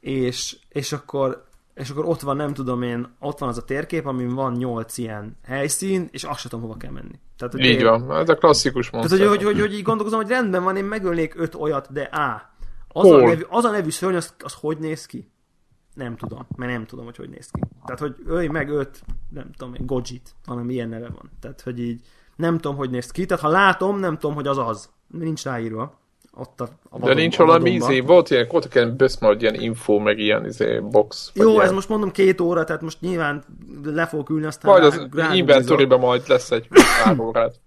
[0.00, 1.44] és, és akkor
[1.74, 4.98] és akkor ott van, nem tudom én, ott van az a térkép, amin van nyolc
[4.98, 7.20] ilyen helyszín, és azt sem tudom, hova kell menni.
[7.36, 9.18] Tehát, hogy így én, van, ez a klasszikus monster.
[9.18, 12.08] Tehát, hogy, hogy, hogy, hogy így gondolkozom, hogy rendben van, én megölnék öt olyat, de
[12.10, 12.50] á,
[12.88, 15.30] az, a nevű, az a nevű szörny, az, az hogy néz ki?
[15.96, 17.60] Nem tudom, mert nem tudom, hogy hogy néz ki.
[17.84, 21.30] Tehát, hogy ölj meg öt, nem tudom, egy Gojit, valami ilyen neve van.
[21.40, 22.00] Tehát, hogy így
[22.36, 23.26] nem tudom, hogy néz ki.
[23.26, 24.90] Tehát, ha látom, nem tudom, hogy az az.
[25.06, 25.98] Nincs ráírva.
[26.38, 29.98] Ott a, a vadon, De nincs valami izé, volt ilyen, voltak ilyen beszmart ilyen info,
[29.98, 31.30] meg ilyen izé, box.
[31.34, 31.64] Jó, ilyen.
[31.64, 33.44] ez most mondom két óra, tehát most nyilván
[33.82, 36.68] le fogok ülni, aztán Majd az inventory majd lesz egy
[37.04, 37.60] pár órát.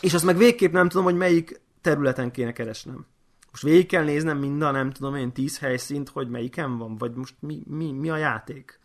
[0.00, 3.06] És azt meg végképp nem tudom, hogy melyik területen kéne keresnem.
[3.52, 7.12] Most végig kell néznem mind a nem tudom én tíz helyszínt, hogy melyiken van, vagy
[7.14, 8.80] most mi, mi, mi a játék.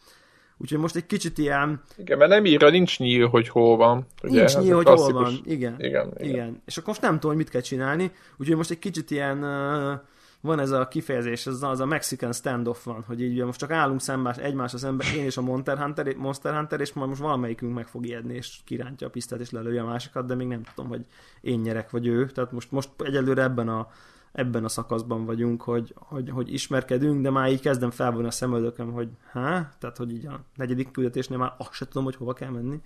[0.58, 1.82] Úgyhogy most egy kicsit ilyen...
[1.98, 4.06] Igen, mert nem írja, nincs nyíl, hogy hol van.
[4.24, 5.34] Ugye, nincs nyíl, hogy hol van.
[5.44, 5.76] Igen.
[5.78, 6.30] Igen, igen.
[6.30, 6.62] igen.
[6.66, 8.12] És akkor most nem tudom, hogy mit kell csinálni.
[8.38, 9.44] Úgyhogy most egy kicsit ilyen...
[9.44, 10.00] Uh,
[10.42, 14.02] van ez a kifejezés, ez az a Mexican standoff van, hogy így most csak állunk
[14.02, 17.88] szemben egymásra szemben, én és a Monster Hunter, Monster Hunter, és majd most valamelyikünk meg
[17.88, 21.06] fog ijedni, és kirántja a pisztát, és lelője a másikat, de még nem tudom, hogy
[21.42, 22.26] én nyerek, vagy ő.
[22.26, 23.88] Tehát most, most egyelőre ebben a
[24.32, 28.92] ebben a szakaszban vagyunk, hogy, hogy, hogy ismerkedünk, de már így kezdem felvonni a szemöldököm,
[28.92, 32.50] hogy há, tehát hogy így a negyedik küldetésnél már azt se tudom, hogy hova kell
[32.50, 32.82] menni.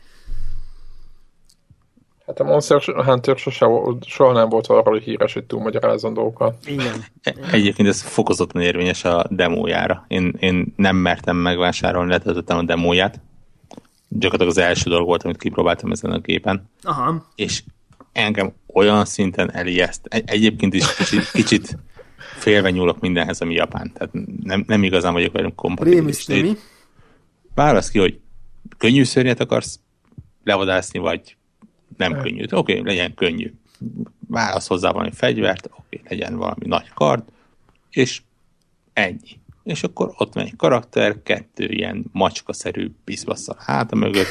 [2.26, 3.68] Hát a Monster Hunter sose,
[4.02, 6.66] soha nem volt arról híres, hogy túlmagyarázom dolgokat.
[6.66, 7.06] Igen.
[7.52, 10.06] Egyébként ez fokozottan érvényes a demójára.
[10.08, 13.20] Én, én nem mertem megvásárolni, letöltöttem a demóját.
[14.08, 16.70] Gyakorlatilag az első dolog volt, amit kipróbáltam ezen a gépen.
[16.84, 17.26] Aha.
[17.36, 17.64] És
[18.12, 20.06] engem olyan szinten elijeszt.
[20.06, 21.78] Egyébként is kicsit, kicsit
[22.38, 23.92] félve nyúlok mindenhez, ami japán.
[23.94, 24.14] Tehát
[24.44, 26.28] nem, nem igazán vagyok velünk kompatibilis.
[27.56, 28.20] Válasz ki, hogy
[28.78, 29.80] könnyű szörnyet akarsz
[30.44, 31.36] levadászni, vagy
[31.98, 32.44] nem könnyű.
[32.44, 33.54] Oké, okay, legyen könnyű.
[34.28, 37.24] Válasz hozzá valami fegyvert, oké, okay, legyen valami nagy kard,
[37.90, 38.22] és
[38.94, 44.28] ennyi és akkor ott van egy karakter, kettő ilyen macskaszerű piszbasszal háta mögött.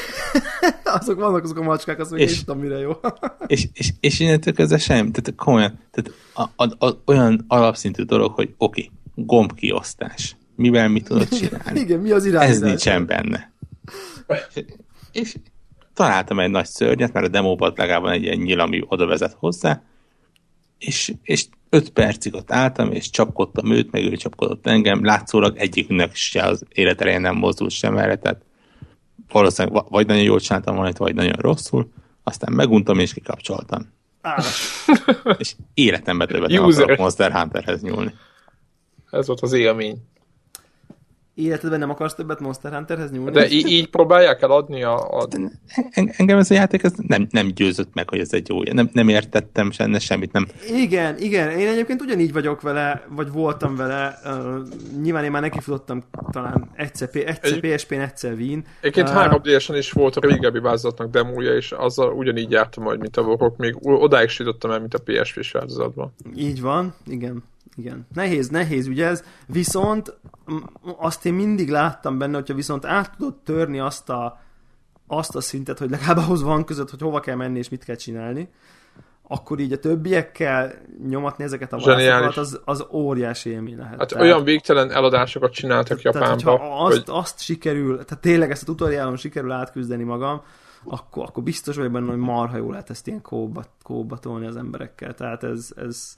[0.85, 2.93] azok vannak azok a macskák, azt még és, tudom, mire jó.
[3.47, 8.35] és, és, és innentől kezdve semmi, tehát komolyan, tehát a, a, a, olyan alapszintű dolog,
[8.35, 10.37] hogy oké, okay, gombkiosztás.
[10.57, 11.81] mivel mit tudod csinálni.
[11.81, 12.57] Igen, mi az irányítás?
[12.57, 13.53] Ez nincsen benne.
[14.55, 14.65] És,
[15.13, 15.35] és
[15.95, 19.37] találtam egy nagy szörnyet, mert a demóban legalább van egy ilyen nyíl, ami oda vezet
[19.39, 19.83] hozzá,
[20.79, 26.15] és, és öt percig ott álltam, és csapkodtam őt, meg ő csapkodott engem, látszólag egyiknek
[26.15, 28.43] se az életerején nem mozdult sem erre, tehát
[29.33, 31.93] valószínűleg vagy nagyon jól csináltam valamit, vagy nagyon rosszul,
[32.23, 33.93] aztán meguntam és kikapcsoltam.
[34.23, 34.45] Ah,
[35.39, 38.15] És életemben többet nem akarok Monster Hunterhez nyúlni.
[39.11, 39.97] Ez volt az élmény.
[41.41, 43.31] Életedben nem akarsz többet Monster Hunterhez nyúlni?
[43.31, 45.27] De í- így próbálják eladni a, a...
[45.91, 48.91] En- engem ez a játék ez nem, nem győzött meg, hogy ez egy jó, nem,
[48.93, 50.47] nem értettem senne semmit, nem.
[50.77, 54.57] Igen, igen, én egyébként ugyanígy vagyok vele, vagy voltam vele, uh,
[55.03, 58.65] nyilván én már nekifutottam talán egyszer, P- egyszer Egy- PSP-n, egyszer Wien.
[58.81, 59.47] Egyébként Uh, 3 d
[59.77, 63.77] is volt a régebbi változatnak demója, és azzal ugyanígy jártam majd, mint a Warhawk, még
[63.81, 66.15] odáig sütöttem el, mint a PSP-s változatban.
[66.37, 67.43] Így van, igen.
[67.77, 68.07] Igen.
[68.15, 70.17] Nehéz, nehéz ügy ez, viszont
[70.97, 74.41] azt én mindig láttam benne, hogyha viszont át tudod törni azt a,
[75.07, 77.97] azt a szintet, hogy legalább ahhoz van között, hogy hova kell menni és mit kell
[77.97, 78.49] csinálni,
[79.33, 80.73] akkor így a többiekkel
[81.09, 83.99] nyomatni ezeket a válaszokat, az, az óriási élmény lehet.
[83.99, 88.51] Hát Tehát- olyan végtelen eladásokat csináltak Tehát, Japánba, hogyha azt, hogy azt sikerül, tehát tényleg
[88.51, 90.43] ezt a tutoriálon sikerül átküzdeni magam,
[90.85, 94.57] akkor, akkor biztos vagyok benne, hogy marha jó lehet ezt ilyen kóba, kóba tolni az
[94.57, 95.15] emberekkel.
[95.15, 96.15] Tehát ez, ez,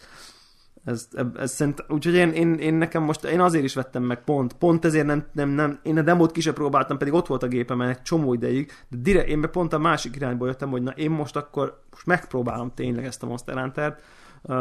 [0.84, 4.52] ez, ez, szerint, úgyhogy én, én, én, nekem most, én azért is vettem meg pont,
[4.52, 7.48] pont ezért nem, nem, nem én a demót ki sem próbáltam, pedig ott volt a
[7.48, 10.90] gépemen egy csomó ideig, de direkt, én be pont a másik irányból jöttem, hogy na
[10.90, 14.02] én most akkor most megpróbálom tényleg ezt a Monster Hunter-t,
[14.44, 14.56] Uh,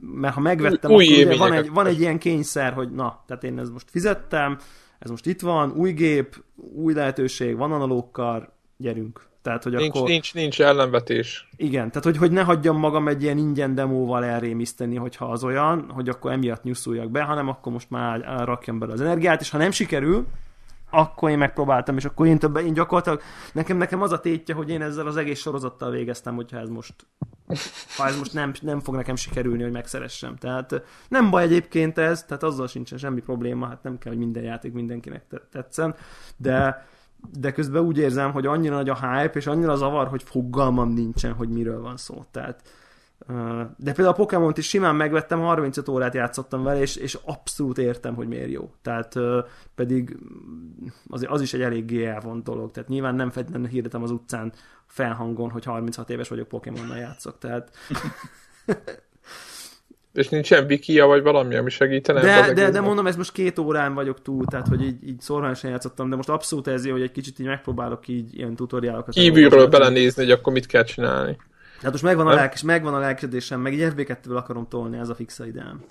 [0.00, 3.44] mert ha megvettem, Új- akkor ugye van egy, van egy ilyen kényszer, hogy na, tehát
[3.44, 4.58] én ez most fizettem,
[4.98, 9.31] ez most itt van, új gép, új lehetőség, van analókkal, gyerünk.
[9.42, 10.08] Tehát, hogy nincs, akkor...
[10.08, 11.48] nincs, nincs ellenvetés.
[11.56, 15.90] Igen, tehát hogy, hogy ne hagyjam magam egy ilyen ingyen demóval elrémiszteni, hogyha az olyan,
[15.90, 19.58] hogy akkor emiatt nyuszuljak be, hanem akkor most már rakjam bele az energiát, és ha
[19.58, 20.26] nem sikerül,
[20.90, 23.20] akkor én megpróbáltam, és akkor én többen, én gyakorlatilag,
[23.52, 26.94] nekem, nekem az a tétje, hogy én ezzel az egész sorozattal végeztem, hogyha ez most,
[27.96, 30.36] ha ez most nem, nem fog nekem sikerülni, hogy megszeressem.
[30.36, 34.42] Tehát nem baj egyébként ez, tehát azzal sincsen semmi probléma, hát nem kell, hogy minden
[34.42, 35.94] játék mindenkinek te- tetszen,
[36.36, 36.86] de,
[37.30, 41.32] de közben úgy érzem, hogy annyira nagy a hype, és annyira zavar, hogy fogalmam nincsen,
[41.32, 42.24] hogy miről van szó.
[42.30, 42.62] Tehát,
[43.76, 48.14] de például a Pokémon-t is simán megvettem, 35 órát játszottam vele, és, és abszolút értem,
[48.14, 48.74] hogy miért jó.
[48.82, 49.14] Tehát
[49.74, 50.16] pedig
[51.08, 52.70] az, az is egy eléggé elvont dolog.
[52.70, 54.52] Tehát nyilván nem feltétlenül hirdetem az utcán
[54.86, 57.38] felhangon, hogy 36 éves vagyok Pokémonnal játszok.
[57.38, 57.70] Tehát,
[60.12, 62.20] És nincsen wikia vagy valami, ami segítene?
[62.20, 65.70] de, de, de mondom, ez most két órán vagyok túl, tehát hogy így, így szorványosan
[65.70, 69.14] játszottam, de most abszolút ez jó, hogy egy kicsit így megpróbálok így ilyen tutoriálokat.
[69.14, 71.36] Kívülről belenézni, hogy akkor mit kell csinálni.
[71.82, 75.14] Hát most megvan a, lelkes, megvan a lelkesedésem, meg így FB2-ből akarom tolni, ez a
[75.14, 75.84] fixa ideám.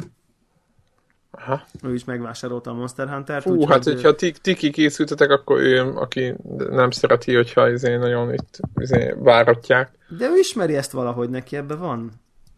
[1.32, 1.64] Aha.
[1.84, 3.44] Ő is megvásárolta a Monster Hunter-t.
[3.44, 6.34] Fú, hát hogyha ti, ti kikészültetek, akkor ő, aki
[6.70, 9.92] nem szereti, hogyha izé nagyon itt izé váratják.
[10.18, 12.12] De ő ismeri ezt valahogy, neki ebbe van.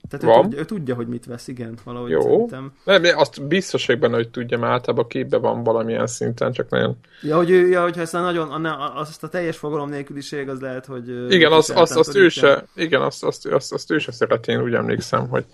[0.10, 0.38] Tehát Van?
[0.38, 2.22] Ő, tudja, ő tudja, hogy mit vesz, igen, valahogy Jó.
[2.22, 2.72] szerintem.
[2.84, 6.98] Nem, azt biztos vagyok benne, hogy tudja, mert általában képbe van valamilyen szinten, csak nagyon...
[7.22, 8.66] Ja, hogy ő, ja, hogyha ezt a nagyon,
[8.96, 11.34] azt a teljes fogalom nélküliség, az lehet, hogy...
[11.34, 14.62] Igen, azt, azt tudod, ő se, igen, azt, azt, azt, azt ő se szereti, én
[14.62, 15.46] úgy emlékszem, hogy...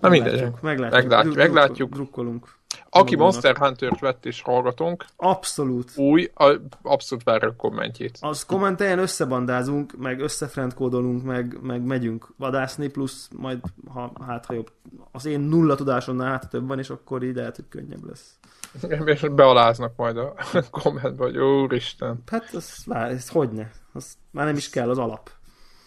[0.00, 0.32] Na mindegy.
[0.60, 0.60] Meglátjuk,
[0.92, 1.34] meglátjuk.
[1.34, 1.92] Meglátjuk.
[1.92, 2.55] Drukkolunk.
[2.90, 3.18] Aki magunknak.
[3.18, 5.92] Monster Hunter-t vett és hallgatunk, Abszolút.
[5.96, 8.18] új, a, abszolút várja a kommentjét.
[8.20, 14.70] Az kommenteljen, összebandázunk, meg összefriendkódolunk, meg, meg megyünk vadászni, plusz majd, ha, hát ha jobb,
[15.12, 18.38] az én nulla tudásomnál hát több van, és akkor így lehet, hogy könnyebb lesz.
[19.04, 20.34] És bealáznak majd a
[20.82, 22.22] kommentbe, hogy úristen.
[22.26, 23.70] Hát ez, vár, ez hogyne?
[23.92, 25.30] Az már nem is kell az alap.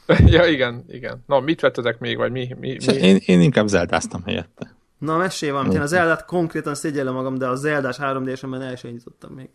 [0.26, 1.23] ja, igen, igen.
[1.26, 2.56] Na, mit vettetek még, vagy mi?
[2.60, 2.93] mi, mi?
[2.93, 4.77] Én, én inkább zeldáztam helyette.
[5.00, 5.74] Na, mesélj valamit.
[5.74, 9.50] Én az Zeldát konkrétan szégyellem magam, de a Zeldás 3 d el sem nyitottam még.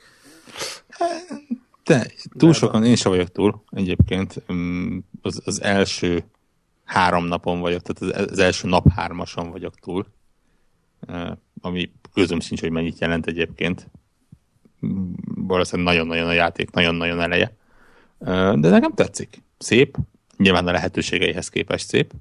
[1.85, 1.99] De
[2.39, 2.53] túl Zelda.
[2.53, 4.43] sokan, én sem vagyok túl egyébként.
[4.53, 6.25] Mm, Az, az első
[6.85, 10.07] három napon vagyok, tehát az, első nap hármason vagyok túl.
[11.07, 11.31] Eh,
[11.61, 13.89] Ami közöm sincs, hogy mennyit jelent egyébként.
[14.87, 17.57] Mm, Valószínűleg nagyon-nagyon a játék, nagyon-nagyon eleje.
[18.19, 19.43] Eh, De nekem tetszik.
[19.59, 19.97] Szép.
[20.37, 22.13] Nyilván a lehetőségeihez képest szép.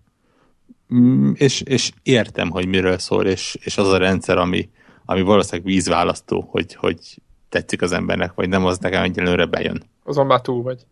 [0.93, 4.69] Mm, És, és értem, hogy miről szól, és, és az a rendszer, ami,
[5.05, 6.97] ami valószínűleg vízválasztó, hogy, hogy
[7.49, 9.83] tetszik az embernek, vagy nem, az nekem egyelőre bejön.
[10.03, 10.85] Azon már túl vagy.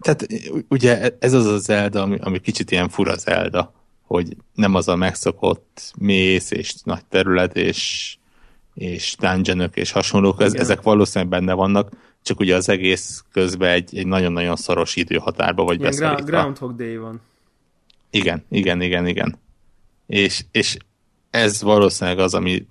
[0.00, 0.26] Tehát
[0.68, 3.72] ugye ez az a Zelda, ami, ami kicsit ilyen fura Zelda,
[4.02, 8.16] hogy nem az a megszokott mész és nagy terület és,
[8.74, 11.90] és dungeonök és hasonlók, ez, ezek valószínűleg benne vannak,
[12.22, 16.24] csak ugye az egész közben egy, egy nagyon-nagyon szoros időhatárba vagy Ilyen beszorítva.
[16.24, 17.20] Groundhog Day van.
[18.12, 19.38] Igen, igen, igen, igen.
[20.06, 20.76] És, és
[21.30, 22.66] ez valószínűleg az, ami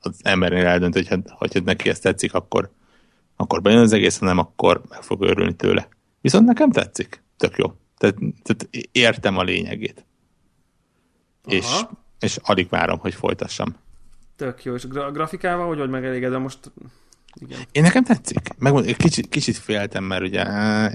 [0.00, 2.70] az embernél eldönt, hogy hát, hogy neki ezt tetszik, akkor,
[3.36, 5.88] akkor bejön az egész, ha nem, akkor meg fog örülni tőle.
[6.20, 7.22] Viszont nekem tetszik.
[7.36, 7.72] Tök jó.
[7.98, 10.04] Tehát, tehát értem a lényegét.
[11.46, 11.66] És,
[12.18, 13.76] és alig várom, hogy folytassam.
[14.36, 14.74] Tök jó.
[14.74, 16.72] És a grafikával hogy vagy megelégedve most?
[17.40, 17.58] Igen.
[17.72, 18.38] Én nekem tetszik.
[18.58, 20.44] Megmondom, kicsit, kicsit féltem, mert ugye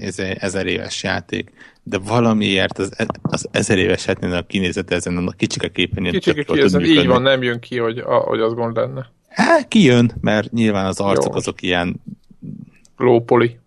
[0.00, 1.52] ez egy ezer éves játék,
[1.82, 2.92] de valamiért az,
[3.22, 7.60] az ezer éves a kinézete ezen a kicsike képen Kicsike ki, így van, nem jön
[7.60, 9.10] ki, hogy, a, hogy az gond lenne.
[9.28, 11.38] Hát kijön, mert nyilván az arcok Jó.
[11.38, 12.00] azok ilyen
[12.96, 13.58] lópoli.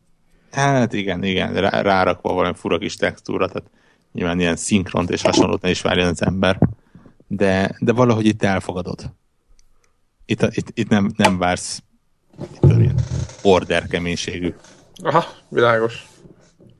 [0.52, 3.70] Hát igen, igen, rá, rárakva valami fura kis textúra, tehát
[4.14, 6.60] nyilván ilyen szinkront és hasonlót ne is várjon az ember,
[7.28, 9.12] de, de valahogy itt elfogadod.
[10.26, 11.84] Itt, itt, itt nem, nem vársz
[13.42, 14.54] order keménységű
[15.04, 16.08] Aha, világos.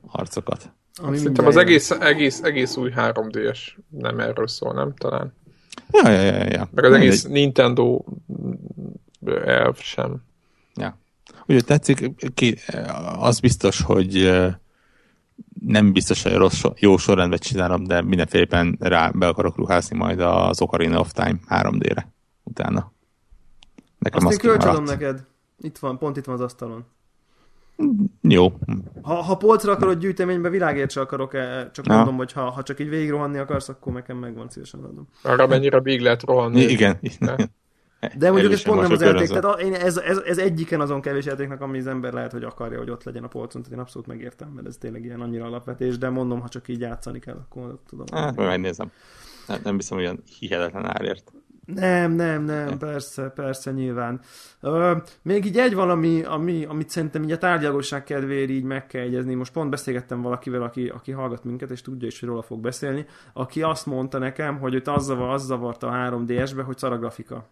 [0.06, 0.72] harcokat.
[1.02, 3.58] Ami Szerintem az egész, egész, egész új 3D-es
[3.88, 4.94] nem erről szól, nem?
[4.94, 5.34] Talán.
[5.90, 6.44] Ja, ja, ja.
[6.50, 6.68] ja.
[6.72, 7.24] Meg az nem egész.
[7.24, 8.04] Nintendo
[9.44, 10.22] elv sem.
[10.74, 10.98] Ja.
[11.46, 12.56] Ugye tetszik, ki,
[13.18, 14.30] az biztos, hogy
[15.66, 20.62] nem biztos, hogy rossz, jó sorrendben csinálom, de mindenféleképpen rá be akarok ruházni majd az
[20.62, 22.12] Ocarina of Time 3D-re
[22.42, 22.92] utána.
[23.98, 25.26] Nekem azt, azt én kölcsönöm neked.
[25.60, 26.84] Itt van, pont itt van az asztalon.
[28.20, 28.52] Jó.
[29.02, 31.94] Ha, ha polcra akarod gyűjteménybe, világért se akarok, -e, csak ja.
[31.94, 35.08] mondom, hogy ha, ha csak így végig rohanni akarsz, akkor nekem megvan, szívesen adom.
[35.22, 36.60] Arra mennyire big lehet rohanni.
[36.60, 36.98] Igen.
[38.18, 41.24] De mondjuk ez pont nem az játék, tehát én ez, ez, ez, egyiken azon kevés
[41.24, 44.08] játéknak, ami az ember lehet, hogy akarja, hogy ott legyen a polcon, tehát én abszolút
[44.08, 47.78] megértem, mert ez tényleg ilyen annyira alapvetés, de mondom, ha csak így játszani kell, akkor
[47.88, 48.06] tudom.
[48.12, 48.90] Hát, megnézem.
[49.46, 51.32] Nem, nem hiszem, olyan hihetetlen árért.
[51.74, 54.20] Nem, nem, nem, persze, persze, nyilván.
[54.60, 59.02] Ö, még így egy valami, ami, amit szerintem így a tárgyalóság kedvéért így meg kell
[59.02, 59.34] egyezni.
[59.34, 63.06] Most pont beszélgettem valakivel, aki, aki hallgat minket, és tudja is, hogy róla fog beszélni,
[63.32, 66.98] aki azt mondta nekem, hogy őt az, zavar, az zavarta a 3DS-be, hogy szar a
[66.98, 67.48] grafika.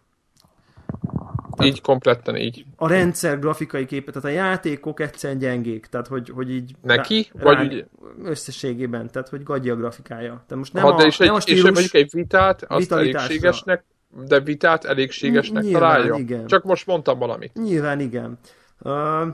[1.55, 2.65] Tehát így kompletten így.
[2.75, 6.75] A rendszer grafikai képet, tehát a játékok egyszerűen gyengék, tehát hogy, hogy így...
[6.81, 7.29] Neki?
[7.33, 7.85] Rá, vagy rá,
[8.29, 10.29] Összességében, tehát hogy gadja a grafikája.
[10.29, 12.91] Tehát most nem ha, a, de és, nem egy, a stílus, és egy vitát, azt
[12.91, 13.83] elégségesnek,
[14.25, 16.15] de vitát elégségesnek Nyilván, találja?
[16.15, 16.47] Igen.
[16.47, 17.53] Csak most mondtam valamit.
[17.53, 18.37] Nyilván igen.
[18.79, 19.27] Uh,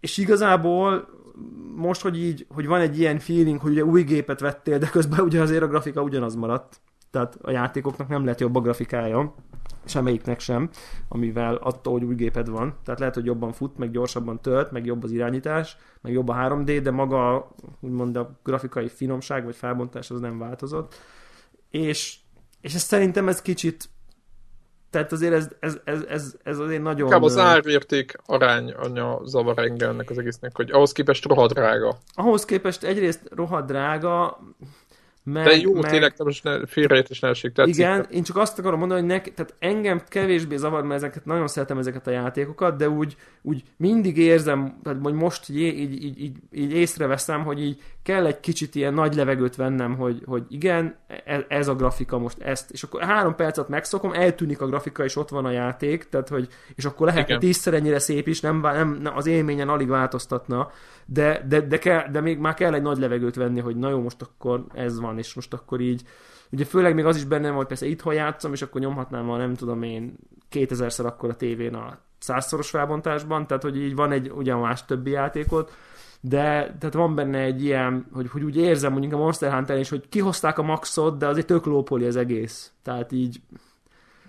[0.00, 1.08] és igazából
[1.74, 5.20] most, hogy így, hogy van egy ilyen feeling, hogy ugye új gépet vettél, de közben
[5.20, 6.80] ugye azért a grafika ugyanaz maradt.
[7.10, 9.34] Tehát a játékoknak nem lett jobb a grafikája,
[9.84, 10.70] semmelyiknek sem,
[11.08, 12.74] amivel attól, hogy új géped van.
[12.84, 16.34] Tehát lehet, hogy jobban fut, meg gyorsabban tölt, meg jobb az irányítás, meg jobb a
[16.34, 17.50] 3D, de maga
[17.80, 20.94] úgymond a grafikai finomság vagy felbontás az nem változott.
[21.70, 22.16] És,
[22.60, 23.88] és ez szerintem ez kicsit
[24.96, 27.06] tehát azért ez, ez, ez, ez, ez azért nagyon...
[27.06, 31.96] Inkább az árérték anya zavar engem ennek az egésznek, hogy ahhoz képest rohadrága.
[32.14, 34.38] Ahhoz képest egyrészt rohadrága,
[35.22, 35.90] meg, De jó, meg...
[35.90, 37.74] tényleg, most ne, félreértés ne esik, tetszik.
[37.74, 41.48] Igen, én csak azt akarom mondani, hogy nek, tehát engem kevésbé zavar, mert ezeket nagyon
[41.48, 46.20] szeretem ezeket a játékokat, de úgy, úgy mindig érzem, tehát hogy most így, így, így,
[46.20, 50.96] így, így észreveszem, hogy így kell egy kicsit ilyen nagy levegőt vennem, hogy, hogy igen,
[51.24, 55.16] ez, ez a grafika most ezt, és akkor három percet megszokom, eltűnik a grafika, és
[55.16, 58.60] ott van a játék, tehát hogy, és akkor lehet, hogy tízszer ennyire szép is, nem,
[58.60, 60.70] nem, nem, az élményen alig változtatna,
[61.06, 64.00] de, de, de, kell, de még már kell egy nagy levegőt venni, hogy na jó,
[64.00, 66.02] most akkor ez van, és most akkor így,
[66.50, 69.36] ugye főleg még az is benne van, hogy persze itthon játszom, és akkor nyomhatnám a
[69.36, 70.16] nem tudom én
[70.52, 75.10] 2000-szer akkor a tévén a százszoros felbontásban, tehát hogy így van egy ugyan más többi
[75.10, 75.72] játékot,
[76.28, 79.88] de tehát van benne egy ilyen, hogy, hogy úgy érzem mondjuk a Monster Hunter is,
[79.88, 82.72] hogy kihozták a maxot, de azért tök lópoli az egész.
[82.82, 83.40] Tehát így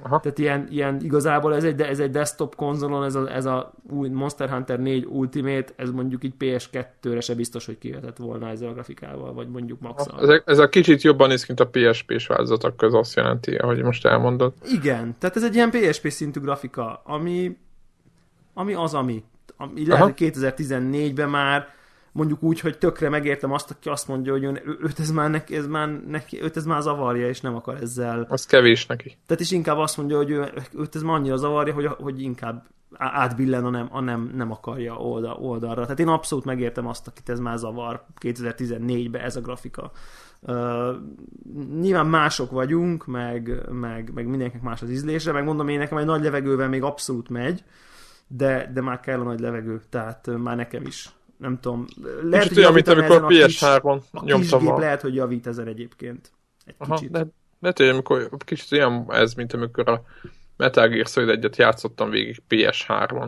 [0.01, 0.19] Aha.
[0.19, 4.09] Tehát ilyen, ilyen igazából ez egy, ez egy desktop konzolon, ez a, ez a új
[4.09, 8.73] Monster Hunter 4 Ultimate, ez mondjuk így PS2-re se biztos, hogy kivetett volna ezzel a
[8.73, 12.93] grafikával, vagy mondjuk max ez, ez a kicsit jobban néz, mint a PSP-s változatok köz
[12.93, 14.53] azt jelenti, ahogy most elmondod.
[14.63, 17.57] Igen, tehát ez egy ilyen PSP szintű grafika, ami,
[18.53, 19.23] ami az, ami.
[19.57, 21.75] ami lehet, hogy 2014-ben már
[22.17, 25.67] mondjuk úgy, hogy tökre megértem azt, aki azt mondja, hogy őt ez már, neki, ez
[25.67, 28.25] már, neki, őt ez már zavarja, és nem akar ezzel.
[28.29, 29.17] Az kevés neki.
[29.25, 32.65] Tehát is inkább azt mondja, hogy ő, őt ez már annyira zavarja, hogy, hogy inkább
[32.93, 35.81] átbillen a nem, a nem, nem akarja oldal, oldalra.
[35.81, 39.91] Tehát én abszolút megértem azt, akit ez már zavar 2014-ben ez a grafika.
[40.41, 40.95] Uh,
[41.79, 46.05] nyilván mások vagyunk, meg, meg, meg mindenkinek más az ízlése, meg mondom én nekem egy
[46.05, 47.63] nagy levegővel még abszolút megy,
[48.27, 51.85] de, de már kell a nagy levegő, tehát már nekem is nem tudom.
[52.21, 54.79] Lehet, kicsit olyan, mint amikor a PS3-on nyomtam a...
[54.79, 56.31] lehet, hogy javít ezen egyébként.
[56.65, 57.11] Egy Aha, kicsit.
[57.11, 57.25] De,
[57.59, 60.03] lehet, hogy amikor, kicsit olyan ez, mint amikor a
[60.57, 63.27] Metal Gear Solid egyet játszottam végig PS3-on.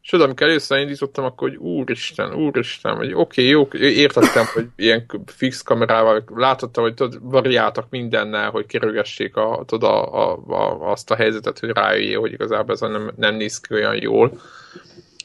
[0.00, 5.06] Sőt, amikor először indítottam, akkor hogy úristen, úristen, hogy oké, okay, jó, értettem, hogy ilyen
[5.26, 11.10] fix kamerával látottam, hogy tudod, variáltak mindennel, hogy kerülgessék a, tudod, a, a, a, azt
[11.10, 14.40] a helyzetet, hogy rájöjjél, hogy igazából ez nem, nem néz ki olyan jól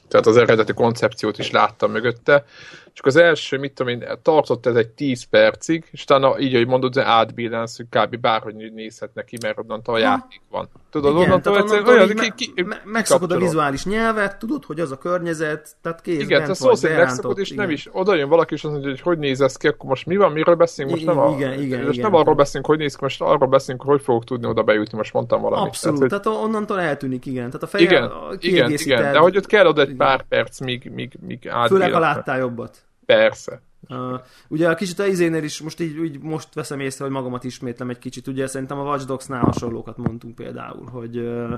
[0.09, 2.45] tehát az eredeti koncepciót is láttam mögötte,
[2.93, 6.67] csak az első, mit tudom én, tartott ez egy 10 percig, és utána így, hogy
[6.67, 8.17] mondod, hogy átbillensz, hogy kb.
[8.17, 10.69] bárhogy nézhet ki, mert onnantól a játék van.
[10.89, 14.91] Tudod, Igen, onnantól, onnantól olyan, ki, ki, me- megszakod a vizuális nyelvet, tudod, hogy az
[14.91, 17.65] a környezet, tehát kész, Igen, tehát szó szerint megszakod, és igen.
[17.65, 20.05] nem is, oda jön valaki, és azt mondja, hogy hogy néz ez ki, akkor most
[20.05, 22.11] mi van, miről beszélünk, most nem, a, igen, igen, most igen.
[22.11, 25.13] nem arról beszélünk, hogy néz ki, most arról beszélünk, hogy fogok tudni oda bejutni, most
[25.13, 25.67] mondtam valamit.
[25.67, 26.33] Abszolút, tehát, hogy...
[26.33, 27.45] tehát onnantól eltűnik, igen.
[27.45, 30.91] Tehát a feje igen, igen, igen, de hogy ott kell oda egy pár perc, míg,
[30.93, 32.83] míg, míg Főleg, ha láttál jobbat.
[33.15, 33.61] Persze.
[33.87, 37.43] Uh, ugye a kicsit a izénél is most így, így most veszem észre, hogy magamat
[37.43, 38.27] ismétlem egy kicsit.
[38.27, 41.53] Ugye szerintem a Watch Dogs-nál hasonlókat mondtunk például, hogy uh,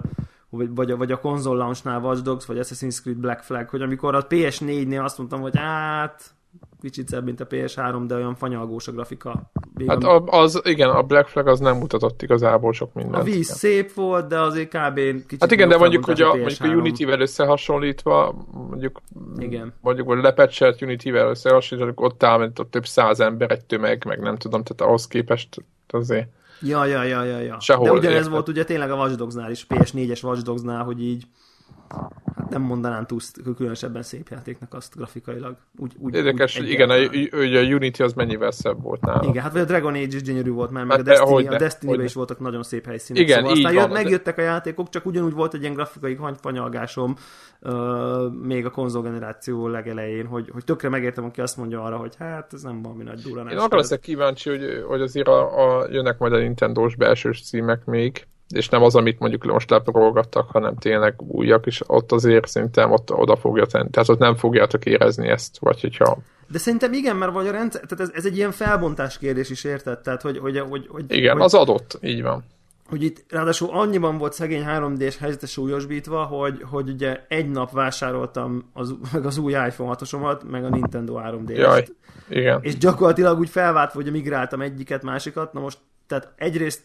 [0.49, 4.27] vagy, vagy a konzol launch-nál Watch Dogs, vagy Assassin's Creed Black Flag, hogy amikor a
[4.27, 6.33] PS4-nél azt mondtam, hogy hát
[6.81, 9.51] kicsit szebb, mint a PS3, de olyan fanyalgós a grafika.
[9.73, 13.15] Még hát a, az, igen, a Black Flag az nem mutatott igazából sok mindent.
[13.15, 14.95] A víz szép volt, de azért kb.
[14.95, 19.01] kicsit Hát igen, de mondjuk, hogy a, mondjuk a Unity-vel összehasonlítva, mondjuk,
[19.37, 19.73] igen.
[19.81, 24.19] mondjuk a lepecselt Unity-vel összehasonlítva, ott áll, mint ott több száz ember, egy tömeg, meg
[24.19, 26.27] nem tudom, tehát ahhoz képest azért
[26.61, 27.59] Ja, ja, ja, ja, ja.
[27.59, 28.31] Sehol De ugyanez érted.
[28.31, 31.23] volt ugye tényleg a Watch Dogs-nál is, PS4-es Watch Dogs-nál, hogy így
[32.35, 33.19] hát nem mondanám túl
[33.55, 35.55] különösebben szép játéknak azt grafikailag.
[35.77, 39.27] Úgy, úgy, Érdekes, úgy igen, a, a, Unity az mennyivel szebb volt nála.
[39.29, 41.57] Igen, hát vagy a Dragon Age is gyönyörű volt már, meg hát, a Destiny, a
[41.57, 43.21] Destiny-ben is voltak nagyon szép helyszínek.
[43.21, 47.15] Igen, szóval aztán van, megjöttek a játékok, csak ugyanúgy volt egy ilyen grafikai hanyfanyalgásom
[47.61, 52.53] uh, még a konzolgeneráció legelején, hogy, hogy tökre megértem, aki azt mondja arra, hogy hát
[52.53, 53.53] ez nem valami nagy durranás.
[53.53, 57.85] Én arra leszek kíváncsi, hogy, hogy azért a, a, jönnek majd a Nintendo-s belsős címek
[57.85, 62.91] még, és nem az, amit mondjuk most leprolgattak, hanem tényleg újak, és ott azért szerintem
[62.91, 63.89] ott oda fogja tenni.
[63.89, 66.17] Tehát ott nem fogjátok érezni ezt, vagy hogyha...
[66.47, 69.63] De szerintem igen, mert vagy a rendszer, tehát ez, ez egy ilyen felbontás kérdés is,
[69.63, 69.99] érted?
[69.99, 72.43] Tehát, hogy, hogy, hogy, hogy igen, hogy, az adott, így van.
[72.89, 78.69] Hogy itt ráadásul annyiban volt szegény 3D-s helyzete súlyosbítva, hogy, hogy ugye egy nap vásároltam
[78.73, 81.55] az, meg az új iPhone 6 meg a Nintendo 3D-t.
[81.55, 81.85] Jaj,
[82.29, 82.59] igen.
[82.61, 86.81] És gyakorlatilag úgy felváltva, hogy migráltam egyiket, másikat, na most tehát egyrészt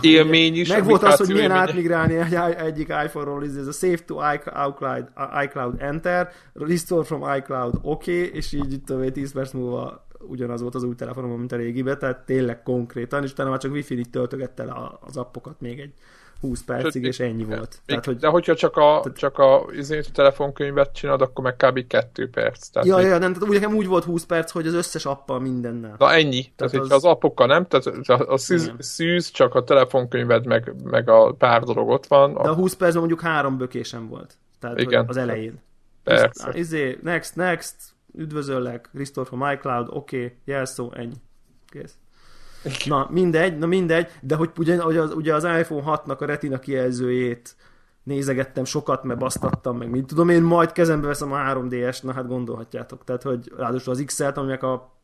[0.00, 0.68] élmény is.
[0.68, 5.08] Meg volt az, hogy milyen átmigrálni egy, egyik iPhone-ról, ez a Save to iCloud,
[5.44, 10.82] iCloud Enter, Restore from iCloud OK, és így itt 10 perc múlva ugyanaz volt az
[10.82, 14.74] új telefonom, mint a régibe, tehát tényleg konkrétan, és utána már csak wifi-n töltögette le
[15.00, 15.92] az appokat még egy
[16.40, 17.78] 20 percig, és ennyi volt.
[17.86, 21.56] Tehát, hogy, de hogyha csak a, tehát, csak a, azért, a telefonkönyvet csinálod, akkor meg
[21.56, 21.86] kb.
[21.86, 22.68] 2 perc.
[22.68, 25.40] Tehát ja, ja, nem, tehát úgy, nekem úgy volt 20 perc, hogy az összes appal
[25.40, 25.94] mindennel.
[25.98, 26.52] Na ennyi.
[26.56, 26.92] Tehát, tehát az...
[26.92, 31.62] az appokkal nem, tehát a, a szűz, szűz, csak a telefonkönyved, meg, meg a pár
[31.62, 32.32] dolog ott van.
[32.32, 34.34] De a 20 percben mondjuk három bökésem volt.
[34.60, 35.04] Tehát Igen.
[35.08, 35.60] az elején.
[36.04, 36.50] Persze.
[36.52, 37.74] Izé, next, next,
[38.14, 41.14] üdvözöllek, restore from iCloud, oké, okay, jelszó, ennyi.
[41.68, 41.94] Kész.
[42.86, 44.84] Na mindegy, na mindegy, de hogy ugye,
[45.14, 47.56] ugye, az, iPhone 6-nak a retina kijelzőjét
[48.02, 52.26] nézegettem sokat, mert basztattam, meg mint tudom én, majd kezembe veszem a 3DS-t, na hát
[52.26, 53.04] gondolhatjátok.
[53.04, 54.95] Tehát, hogy ráadásul az XL-t, aminek a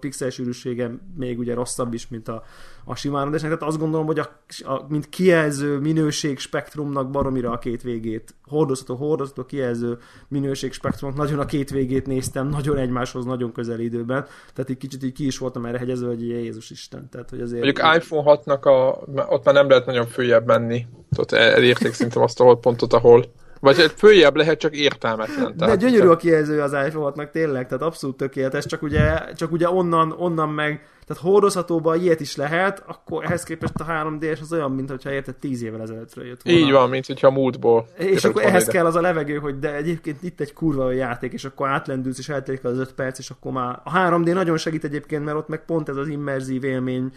[0.00, 2.42] pixel sűrűsége még ugye rosszabb is, mint a,
[2.84, 4.28] a sima 3 Tehát azt gondolom, hogy a,
[4.64, 9.98] a, mint kijelző minőség spektrumnak baromira a két végét, hordozható, hordozható kijelző
[10.28, 14.26] minőség spektrumnak nagyon a két végét néztem, nagyon egymáshoz, nagyon közel időben.
[14.54, 17.08] Tehát egy kicsit így ki is voltam erre hegyező, hogy Jézus Isten.
[17.10, 17.64] Tehát, hogy azért...
[17.64, 20.86] Mondjuk iPhone 6-nak a, ott már nem lehet nagyon följebb menni.
[21.10, 23.24] Tehát elérték szerintem azt a pontot, ahol
[23.60, 25.56] vagy egy följebb lehet, csak értelmetlen.
[25.56, 29.70] Tehát, De gyönyörű a kijelző az iPhone-nak tényleg, tehát abszolút tökéletes, csak ugye, csak ugye
[29.70, 34.70] onnan, onnan meg, tehát hordozhatóban ilyet is lehet, akkor ehhez képest a 3D-es az olyan,
[34.72, 36.58] mint hogyha érted 10 évvel ezelőttről jött volna.
[36.58, 37.86] Így van, mint hogyha a múltból.
[37.96, 38.72] És akkor ehhez ide.
[38.72, 42.28] kell az a levegő, hogy de egyébként itt egy kurva játék, és akkor átlendülsz, és
[42.28, 45.64] eltelik az 5 perc, és akkor már a 3D nagyon segít egyébként, mert ott meg
[45.64, 47.12] pont ez az immerzív élmény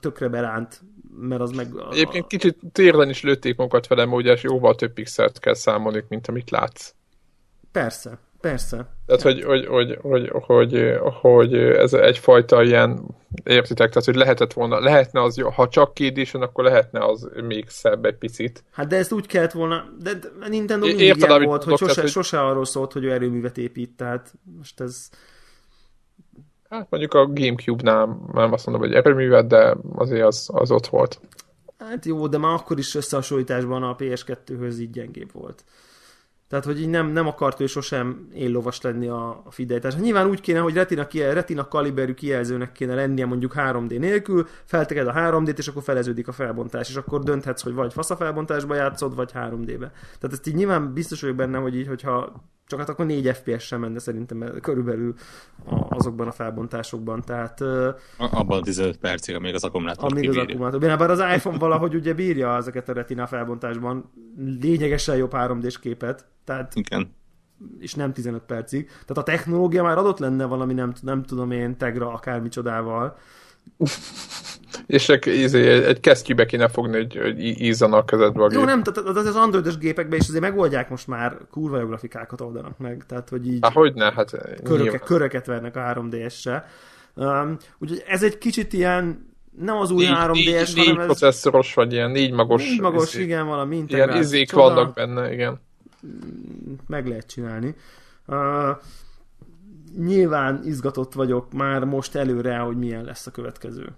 [0.00, 0.80] tökre beránt,
[1.16, 1.76] mert az meg...
[1.76, 1.92] A...
[1.92, 6.50] Egyébként kicsit térden is lőtték magukat velem, ugye jóval több pixelt kell számolni, mint amit
[6.50, 6.94] látsz.
[7.72, 8.88] Persze, persze.
[9.06, 13.04] Tehát, hogy, hogy, hogy, hogy, hogy, hogy ez egyfajta ilyen,
[13.44, 17.68] értitek, tehát, hogy lehetett volna, lehetne az jó, ha csak kédésen, akkor lehetne az még
[17.68, 18.64] szebb egy picit.
[18.70, 20.10] Hát de ezt úgy kellett volna, de
[20.48, 23.96] Nintendo mindig Érted, ilyen volt, hogy sose, hogy sose arról szólt, hogy ő erőművet épít,
[23.96, 25.08] tehát most ez...
[26.72, 31.20] Hát mondjuk a Gamecube-nál nem azt mondom, hogy erőművet, de azért az, az ott volt.
[31.78, 35.64] Hát jó, de már akkor is összehasonlításban a PS2-höz így gyengébb volt.
[36.48, 39.96] Tehát, hogy így nem, nem akart ő sosem éllovas lenni a, a fidelitás.
[39.96, 45.06] Nyilván úgy kéne, hogy retina, kijel, retina kaliberű kijelzőnek kéne lennie mondjuk 3D nélkül, felteged
[45.06, 49.30] a 3D-t, és akkor feleződik a felbontás, és akkor dönthetsz, hogy vagy faszafelbontásba játszod, vagy
[49.34, 49.92] 3D-be.
[50.18, 52.32] Tehát ezt így nyilván biztos vagyok benne, hogy így, hogyha
[52.72, 55.14] csak hát akkor 4 FPS sem menne szerintem körülbelül
[55.88, 57.22] azokban a felbontásokban.
[57.22, 57.60] Tehát,
[58.18, 60.80] Abban a 15 percig, amíg az akkumulátor Amíg az akkumulátor.
[60.80, 64.10] Bár az iPhone valahogy ugye bírja ezeket a retina felbontásban
[64.60, 66.26] lényegesen jobb 3D-s képet.
[66.44, 67.14] Tehát, Igen.
[67.78, 68.86] És nem 15 percig.
[68.86, 73.16] Tehát a technológia már adott lenne valami, nem, nem tudom én, Tegra akármicsodával.
[74.86, 78.58] És egy, izé, egy kesztyűbe kéne fogni, hogy, hogy ízzanak a kezedbe a gép.
[78.58, 82.40] Jó, nem, tehát az, az androidos gépekben is azért megoldják most már kurva jó grafikákat
[82.40, 83.58] oldanak meg, tehát hogy így...
[83.62, 84.30] Há, hogy ne, hát
[84.64, 86.66] köröke, köröket vernek a 3DS-se.
[87.14, 91.74] Um, úgyhogy ez egy kicsit ilyen nem az új négy, 3DS, négy, hanem négy processzoros,
[91.74, 92.62] vagy ilyen négy magos.
[92.68, 94.62] Négy magos, izé, igen, valami Ilyen izék csoda.
[94.62, 95.60] vannak benne, igen.
[96.86, 97.74] Meg lehet csinálni.
[98.26, 98.36] Uh,
[99.96, 103.96] nyilván izgatott vagyok már most előre, hogy milyen lesz a következő.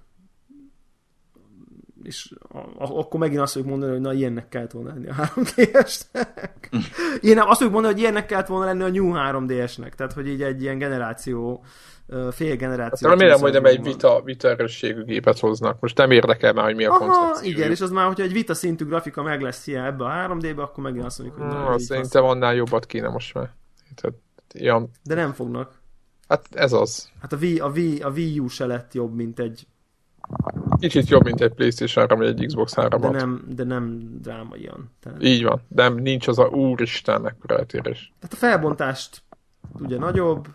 [2.03, 5.15] És a, a, akkor megint azt fogjuk mondani, hogy na ilyennek kellett volna lenni a
[5.15, 6.69] 3DS-nek.
[7.21, 9.89] Ilyen, azt fogjuk mondani, hogy ilyennek kellett volna lenni a New 3DS-nek.
[9.89, 11.65] Tehát, hogy így egy ilyen generáció
[12.31, 13.09] fél generáció.
[13.09, 15.81] Hát remélem, hogy nem egy vita, vita erősségű gépet hoznak.
[15.81, 17.51] Most nem érdekel már, hogy mi a Aha, koncepció.
[17.51, 20.63] Igen, és az már, hogyha egy vita szintű grafika meg lesz ilyen ebbe a 3D-be,
[20.63, 21.55] akkor megint azt mondjuk, hogy...
[21.55, 23.51] Hmm, szerintem annál jobbat kéne most már.
[23.95, 24.17] Tehát,
[24.53, 24.91] ilyen...
[25.03, 25.83] De nem fognak.
[26.29, 27.11] Hát ez az.
[27.21, 29.67] Hát a Wii, a Wii, a Wii U se lett jobb, mint egy...
[30.79, 34.91] Kicsit jobb, mint egy Playstation 3 vagy egy Xbox 3 De nem, de nem drámaian.
[35.01, 35.23] Tehát...
[35.23, 38.13] Így van, de nincs az a úristen mekkora eltérés.
[38.19, 39.23] Tehát a felbontást
[39.81, 40.49] ugye nagyobb,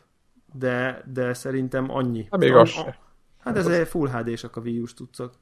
[0.54, 2.28] de, de szerintem annyi.
[2.32, 2.96] Hát még az a,
[3.40, 5.34] Hát ez egy full HD-sak a Wii U-s tudszak.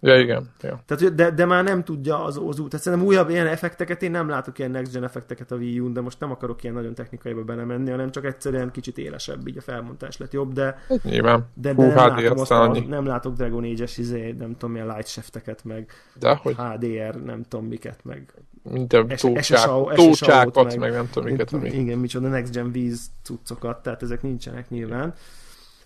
[0.00, 0.50] Ja, igen.
[0.60, 0.82] Ja.
[0.86, 2.68] Tehát, de, de már nem tudja az, az út.
[2.68, 5.92] Tehát szerintem újabb ilyen effekteket, én nem látok ilyen next gen effekteket a Wii U-n,
[5.92, 9.60] de most nem akarok ilyen nagyon technikaiba belemenni, hanem csak egyszerűen kicsit élesebb, így a
[9.60, 11.46] felmontás lett jobb, de, Nyilván.
[11.54, 15.06] de, de nem, látom azt a, nem látok Dragon Age-es izé, nem tudom milyen light
[15.06, 16.54] shifteket, meg de, hogy?
[16.56, 21.52] HDR, nem tudom miket, meg minden tócsákat, meg, meg nem tudom miket.
[21.52, 21.70] Ami.
[21.70, 25.14] Igen, micsoda next gen víz cuccokat, tehát ezek nincsenek nyilván.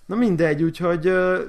[0.06, 1.00] Na mindegy, úgyhogy,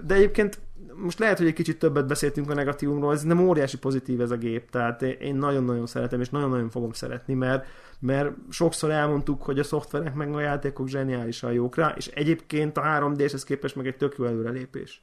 [0.05, 0.59] de egyébként
[0.95, 4.37] most lehet, hogy egy kicsit többet beszéltünk a negatívumról, ez nem óriási pozitív ez a
[4.37, 7.67] gép, tehát én nagyon-nagyon szeretem, és nagyon-nagyon fogom szeretni, mert,
[7.99, 12.81] mert sokszor elmondtuk, hogy a szoftverek meg a játékok zseniálisan jók rá, és egyébként a
[12.81, 15.01] 3D-hez képest meg egy tök jó előrelépés.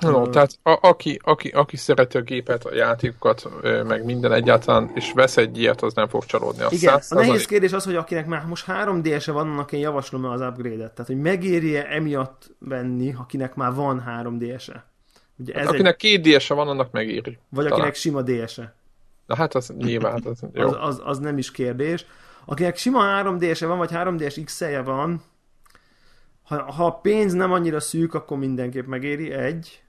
[0.00, 3.48] No, tehát a, aki, aki, aki szereti a gépet, a játékokat,
[3.86, 6.62] meg minden egyáltalán, és vesz egy ilyet, az nem fog csalódni.
[6.62, 10.24] Azt Igen, a nehéz kérdés az, hogy akinek már most 3D-se van, annak én javaslom
[10.24, 10.92] az upgrade-et.
[10.92, 14.84] Tehát, hogy megéri-e emiatt venni, akinek már van 3D-se.
[15.38, 15.96] Ugye hát ez akinek egy...
[15.96, 17.38] két DS-e van, annak megéri.
[17.48, 17.72] Vagy talán.
[17.72, 18.74] akinek sima DS-e.
[19.26, 20.66] Na hát az nyilván, hát az jó.
[20.66, 22.06] Az, az, az, nem is kérdés.
[22.44, 25.22] Akinek sima 3D-se van, vagy 3DS XL-je van,
[26.42, 29.82] ha, ha a pénz nem annyira szűk, akkor mindenképp megéri, egy.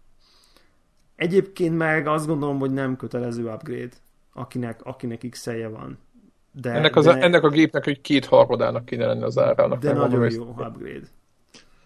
[1.22, 3.96] Egyébként meg azt gondolom, hogy nem kötelező upgrade,
[4.34, 5.98] akinek, akinek x van.
[6.52, 9.80] De, ennek, az, de, ennek a gépnek egy két harmadának kéne lenni az árának.
[9.80, 10.68] De nagyon mondom, jó ezt...
[10.68, 11.08] upgrade.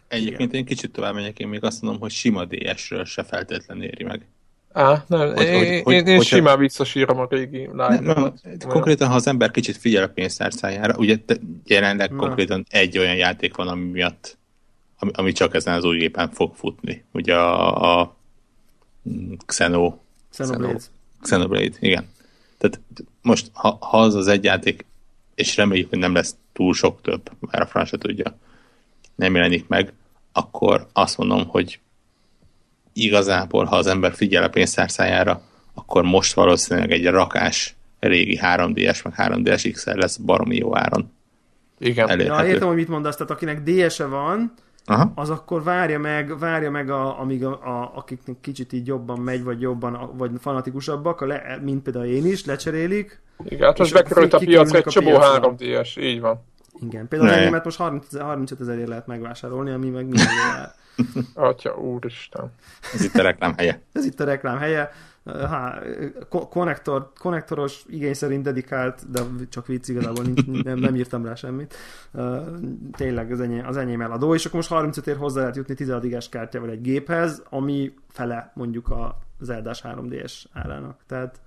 [0.07, 0.59] Egyébként Igen.
[0.59, 4.27] én kicsit tovább megyek, én még azt mondom, hogy sima DS-ről se feltétlenül éri meg.
[4.71, 6.57] Á, nem, hogy, én, hogy, én, én simán hogyha...
[6.57, 8.33] visszasírom a régi nem,
[8.67, 11.17] Konkrétan, ha az ember kicsit figyel a pénztárcájára, ugye
[11.65, 12.17] jelenleg Na.
[12.17, 14.37] konkrétan egy olyan játék van, ami miatt,
[14.99, 17.03] ami, ami csak ezen az új gépen fog futni.
[17.11, 18.15] Ugye a, a
[19.45, 19.97] Xeno...
[20.29, 20.79] Xenoblade.
[21.21, 22.09] Xenoblade, igen.
[22.57, 22.79] Tehát
[23.21, 24.85] most, ha, ha az az egy játék,
[25.35, 28.37] és reméljük, hogy nem lesz túl sok több, mert a francia tudja,
[29.15, 29.93] nem jelenik meg,
[30.31, 31.79] akkor azt mondom, hogy
[32.93, 35.41] igazából, ha az ember figyel a pénztárcájára,
[35.73, 41.11] akkor most valószínűleg egy rakás régi 3DS, meg 3DS XL lesz baromi jó áron.
[41.77, 42.19] Igen.
[42.19, 44.53] Ja, értem, hogy mit mondasz, tehát akinek DS-e van,
[44.85, 45.11] Aha.
[45.15, 49.43] az akkor várja meg, várja meg a, amíg a, a, akiknek kicsit így jobban megy,
[49.43, 53.21] vagy jobban, vagy fanatikusabbak, a le, mint például én is, lecserélik.
[53.43, 56.43] Igen, hát most bekerült a piacra egy csomó 3 ds így van.
[56.81, 57.37] Igen, például ne.
[57.37, 60.71] enyémet most 30, 35 ezerért lehet megvásárolni, ami meg minden jár.
[61.33, 62.51] Atya, úristen.
[62.93, 63.81] Ez itt a reklám helye.
[63.93, 64.91] Ez itt a reklám helye
[65.25, 65.81] há,
[66.29, 71.75] konnektor, konnektoros, igény szerint dedikált, de csak vicc igazából nincs, nem, nem írtam rá semmit.
[72.91, 76.03] Tényleg az enyém, az enyém eladó, és akkor most 35 ér hozzá lehet jutni 16
[76.03, 81.03] ig kártyával egy géphez, ami fele mondjuk a Zeldás 3DS árának.
[81.07, 81.41] Tehát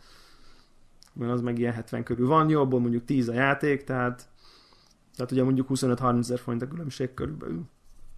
[1.12, 4.28] mert az meg ilyen 70 körül van, jobból mondjuk 10 a játék, tehát,
[5.16, 7.62] tehát ugye mondjuk 25-30 ezer forint a különbség körülbelül.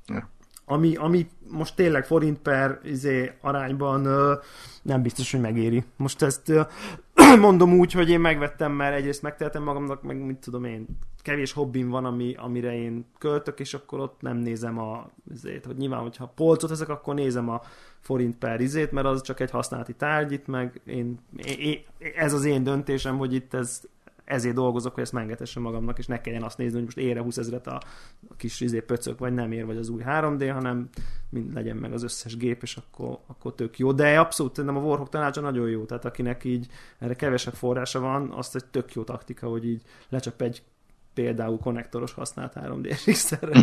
[0.06, 0.28] Ja
[0.70, 4.34] ami, ami most tényleg forint per izé, arányban ö,
[4.82, 5.84] nem biztos, hogy megéri.
[5.96, 6.62] Most ezt ö,
[7.38, 10.86] mondom úgy, hogy én megvettem, mert egyrészt megtehetem magamnak, meg mit tudom én,
[11.22, 15.76] kevés hobbim van, ami, amire én költök, és akkor ott nem nézem a izét, hogy
[15.76, 17.60] nyilván, hogyha polcot ezek, akkor nézem a
[18.00, 21.18] forint per izét, mert az csak egy használati tárgy itt, meg én,
[21.58, 21.78] én,
[22.16, 23.82] ez az én döntésem, hogy itt ez,
[24.30, 27.36] ezért dolgozok, hogy ezt mengetessem magamnak, és ne kelljen azt nézni, hogy most ére 20
[27.36, 27.82] ezeret a,
[28.28, 30.88] a kis izé pöcök, vagy nem ér, vagy az új 3D, hanem
[31.28, 33.92] mind legyen meg az összes gép, és akkor, akkor tök jó.
[33.92, 36.66] De abszolút nem a Warhawk tanácsa nagyon jó, tehát akinek így
[36.98, 40.62] erre kevesebb forrása van, azt egy tök jó taktika, hogy így lecsap egy
[41.14, 43.60] például konnektoros használt 3D szerre.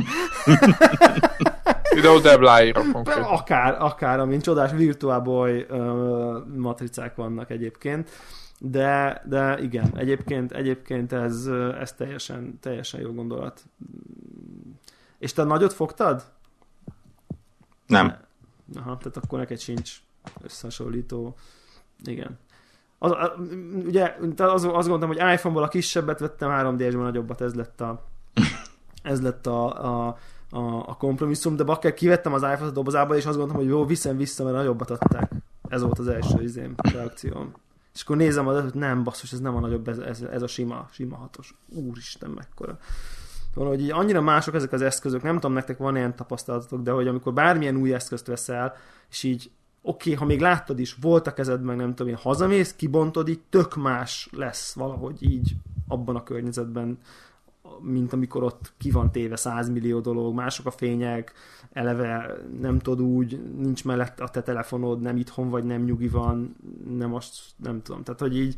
[1.94, 2.82] Videó debláira
[3.24, 8.10] Akár, akár, amint csodás Virtual Boy uh, matricák vannak egyébként.
[8.60, 11.46] De, de igen, egyébként, egyébként ez,
[11.80, 13.64] ez teljesen, teljesen jó gondolat.
[15.18, 16.24] És te nagyot fogtad?
[17.88, 18.18] Nem.
[18.76, 20.02] Aha, tehát akkor neked sincs
[20.42, 21.36] összehasonlító.
[22.04, 22.40] Igen.
[22.98, 23.32] Az, az,
[23.86, 28.04] ugye az, azt gondoltam, hogy iPhone-ból a kisebbet vettem, 3D-esben nagyobbat, ez lett a
[29.04, 30.18] ez lett a, a,
[30.50, 33.86] a, a kompromisszum, de bakker kivettem az iPhone-t a dobozából, és azt gondoltam, hogy jó,
[33.86, 35.32] viszem vissza, mert nagyobbat adták.
[35.70, 37.54] Ez volt az első izém, reakcióm.
[37.98, 40.88] És akkor nézem, hogy nem, basszus, ez nem a nagyobb, ez, ez, ez a sima,
[40.92, 41.56] sima hatos.
[41.70, 42.80] Úristen, mekkora.
[43.54, 47.08] Valahogy így annyira mások ezek az eszközök, nem tudom, nektek van ilyen tapasztalatotok, de hogy
[47.08, 48.76] amikor bármilyen új eszközt veszel,
[49.10, 49.52] és így
[49.82, 53.28] oké, okay, ha még láttad is, volt a kezed, meg nem tudom én, hazamész, kibontod,
[53.30, 55.56] így tök más lesz valahogy így
[55.88, 56.98] abban a környezetben,
[57.82, 61.34] mint amikor ott ki van téve 100 millió dolog, mások a fények,
[61.72, 66.56] eleve nem tudod úgy, nincs mellett a te telefonod, nem itthon vagy, nem nyugi van,
[66.98, 68.04] nem azt, nem tudom.
[68.04, 68.56] Tehát, hogy így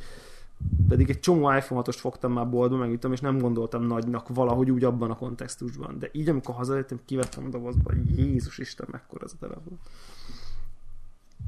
[0.88, 4.84] pedig egy csomó iPhone 6 fogtam már boltba, megütöm, és nem gondoltam nagynak valahogy úgy
[4.84, 6.00] abban a kontextusban.
[6.00, 9.80] De így, amikor hazajöttem, kivettem a dobozba, Jézus Isten, mekkora ez a telefon.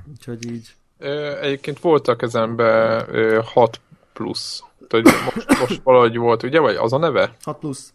[0.10, 0.76] Úgyhogy így.
[1.42, 3.82] Egyébként volt a kezembe 6
[4.14, 4.64] plusz.
[4.90, 6.60] hogy most, most valahogy volt, ugye?
[6.60, 7.36] Vagy az a neve?
[7.44, 7.94] 6 plusz.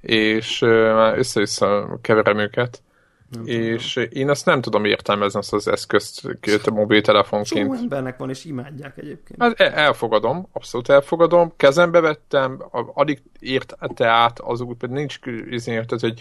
[0.00, 2.82] És már össze-vissza keverem őket.
[3.30, 4.08] Nem és tudom.
[4.12, 6.26] én azt nem tudom értelmezni azt az eszközt
[6.64, 7.66] a mobiltelefonként.
[7.66, 9.42] Csomó embernek van, és imádják egyébként.
[9.42, 11.52] Hát elfogadom, abszolút elfogadom.
[11.56, 15.18] Kezembe vettem, addig érte át az út, pedig nincs
[15.50, 16.20] izén, tehát, hogy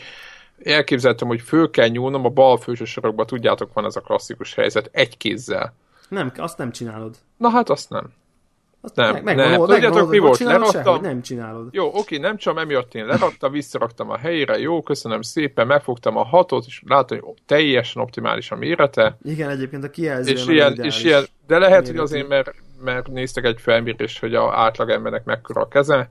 [0.63, 4.89] elképzeltem, hogy föl kell nyúlnom a bal főső sorokba, tudjátok, van ez a klasszikus helyzet,
[4.91, 5.73] egy kézzel.
[6.09, 7.15] Nem, azt nem csinálod.
[7.37, 8.13] Na hát azt nem.
[8.85, 9.65] Azt nem, meg, nem.
[9.65, 10.39] Tudjátok, mi volt?
[10.39, 11.01] Leraktam.
[11.01, 11.67] Nem csinálod.
[11.71, 16.23] Jó, oké, nem csak emiatt én leraktam, visszaraktam a helyére, jó, köszönöm szépen, megfogtam a
[16.23, 19.17] hatot, és látom, hogy teljesen optimális a mérete.
[19.23, 22.53] Igen, egyébként a kijelző és ilyen, és ilyen, de lehet, hogy azért, mert,
[22.83, 26.09] mert néztek egy felmérést, hogy a átlag embernek mekkora a keze,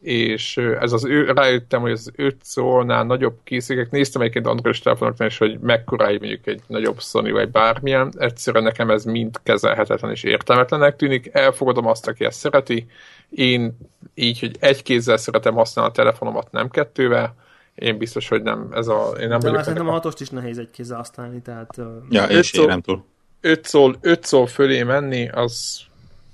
[0.00, 5.28] és ez az ő, rájöttem, hogy az 5 szólnál nagyobb készülékek, néztem egyébként android telefonoknál
[5.28, 10.22] is, hogy mekkora mondjuk egy nagyobb Sony vagy bármilyen, egyszerűen nekem ez mind kezelhetetlen és
[10.22, 12.86] értelmetlenek tűnik, elfogadom azt, aki ezt szereti,
[13.30, 13.78] én
[14.14, 17.34] így, hogy egy kézzel szeretem használni a telefonomat, nem kettővel,
[17.74, 19.12] én biztos, hogy nem, ez a...
[19.20, 21.80] Én nem De már szerintem a hatost is nehéz egy kézzel használni, tehát...
[22.10, 23.04] Ja, és szól, nem túl.
[23.40, 25.80] 5 szól, 5 szól fölé menni, az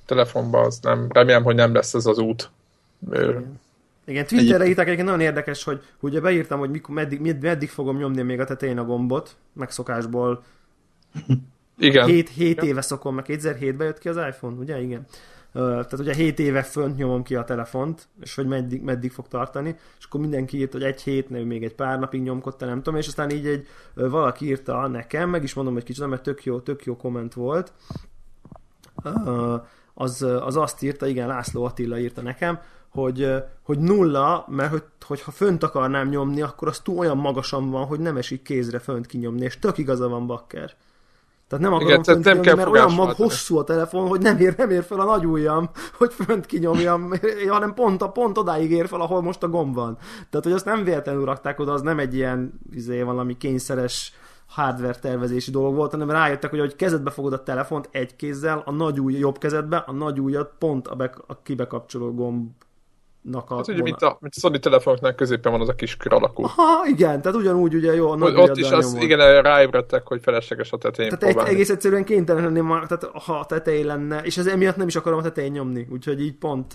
[0.06, 2.50] telefonba, az nem, remélem, hogy nem lesz ez az út.
[3.10, 3.60] Igen.
[4.04, 8.22] Igen, Twitterre írták egyébként nagyon érdekes, hogy ugye beírtam, hogy mikor, meddig, meddig fogom nyomni
[8.22, 10.42] még a tetején a gombot, megszokásból.
[11.78, 12.06] Igen.
[12.06, 14.80] 7, 7 éve szokom, meg 2007-ben jött ki az iPhone, ugye?
[14.80, 15.06] Igen.
[15.52, 19.76] Tehát ugye 7 éve fönt nyomom ki a telefont, és hogy meddig, meddig fog tartani,
[19.98, 22.98] és akkor mindenki írt, hogy egy hét, nem, még egy pár napig nyomkodta, nem tudom,
[22.98, 26.60] és aztán így egy valaki írta nekem, meg is mondom, hogy kicsit, mert tök jó,
[26.60, 27.72] tök jó komment volt.
[29.94, 32.60] Az, az azt írta, igen, László Attila írta nekem,
[32.92, 37.86] hogy, hogy nulla, mert hogy, hogyha fönt akarnám nyomni, akkor az túl olyan magasan van,
[37.86, 40.74] hogy nem esik kézre fönt kinyomni, és tök igaza van Bakker.
[41.48, 44.38] Tehát nem akarom Igen, fönt nem kinyomni, mert olyan mag hosszú a telefon, hogy nem
[44.38, 47.12] ér, nem ér fel a nagy ujjam, hogy fönt kinyomjam,
[47.48, 49.98] hanem pont, a, pont odáig ér fel, ahol most a gomb van.
[50.30, 54.12] Tehát, hogy azt nem véletlenül rakták oda, az nem egy ilyen izé, valami kényszeres
[54.46, 58.70] hardware tervezési dolog volt, hanem rájöttek, hogy hogy kezedbe fogod a telefont egy kézzel, a
[58.70, 62.50] nagy ujj jobb kezedbe, a nagy ujjat pont a, be, a kibekapcsoló gomb
[63.22, 63.56] nak a...
[63.56, 66.42] Hát ugye, mint a, mint a Sony telefonoknál középen van az a kis kör alakú.
[66.42, 68.10] Ha, igen, tehát ugyanúgy ugye jó.
[68.10, 71.54] Ott, ott is az, igen, ráébredtek, hogy felesleges a tetején Tehát próbálni.
[71.54, 75.18] egész egyszerűen kénytelen lenni, tehát ha a tetején lenne, és ez emiatt nem is akarom
[75.18, 76.72] a tetején nyomni, úgyhogy így pont,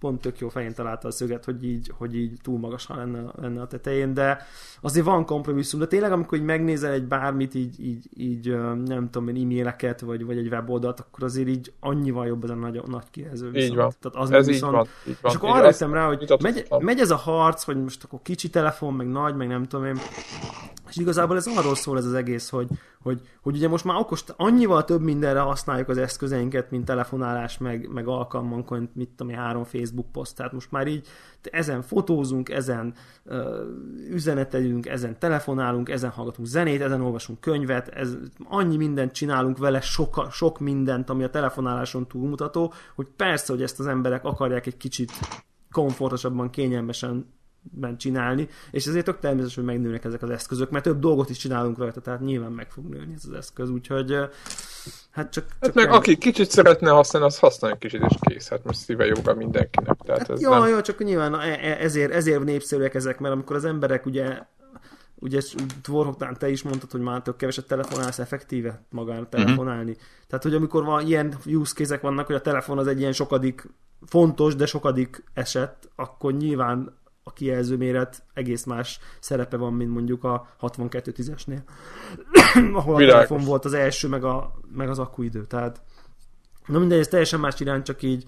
[0.00, 3.60] pont tök jó fején találta a szöget, hogy így, hogy így túl magasan lenne, lenne
[3.60, 4.46] a tetején, de
[4.80, 8.54] azért van kompromisszum, de tényleg amikor így megnézel egy bármit, így, így, így
[8.84, 12.54] nem tudom én, e-maileket, vagy, vagy egy weboldalt, akkor azért így annyival jobb ez a
[12.54, 13.50] nagy, nagy kijelző.
[13.54, 13.92] Így van.
[14.00, 14.86] Tehát az ez viszont, így van.
[15.06, 15.30] Így van.
[15.30, 18.50] És akkor arra jöttem rá, hogy megy, megy ez a harc, hogy most akkor kicsi
[18.50, 19.98] telefon, meg nagy, meg nem tudom én,
[20.88, 22.68] és igazából ez arról szól ez az egész, hogy,
[23.02, 27.88] hogy, hogy ugye most már okos, annyival több mindenre használjuk az eszközeinket, mint telefonálás, meg,
[27.88, 30.36] meg alkalmanként, mit tudom három Facebook poszt.
[30.36, 31.06] Tehát most már így
[31.42, 32.94] ezen fotózunk, ezen
[33.24, 33.36] uh,
[34.10, 40.26] üzenetelünk, ezen telefonálunk, ezen hallgatunk zenét, ezen olvasunk könyvet, ez, annyi mindent csinálunk vele, sok,
[40.30, 45.12] sok mindent, ami a telefonáláson túlmutató, hogy persze, hogy ezt az emberek akarják egy kicsit
[45.70, 47.26] komfortosabban, kényelmesen
[47.62, 51.36] ben csinálni, és ezért tök természetes, hogy megnőnek ezek az eszközök, mert több dolgot is
[51.36, 54.16] csinálunk rajta, tehát nyilván meg fog nőni ez az eszköz, úgyhogy
[55.10, 55.44] hát csak...
[55.60, 58.48] Hát meg aki kicsit szeretne használni, az használja kicsit, és kész.
[58.48, 59.96] Hát most szíve joga mindenkinek.
[60.04, 60.68] Tehát ez jó, nem...
[60.68, 64.38] jó, csak nyilván ezért, ezért népszerűek ezek, mert amikor az emberek ugye
[65.20, 65.40] ugye
[65.82, 69.90] Dvorhoktán te is mondtad, hogy már tök keveset telefonálsz effektíve magán telefonálni.
[69.90, 70.06] Uh-huh.
[70.26, 73.68] Tehát, hogy amikor van ilyen use case vannak, hogy a telefon az egy ilyen sokadik
[74.06, 76.98] fontos, de sokadik eset, akkor nyilván
[77.30, 81.58] a kijelző méret egész más szerepe van, mint mondjuk a 62-10-esnél,
[82.74, 83.26] ahol a Világos.
[83.26, 85.46] telefon volt az első, meg, a, meg az akkuidő.
[85.46, 85.80] Tehát
[86.66, 88.24] Na mindegy, ez teljesen más irány, csak így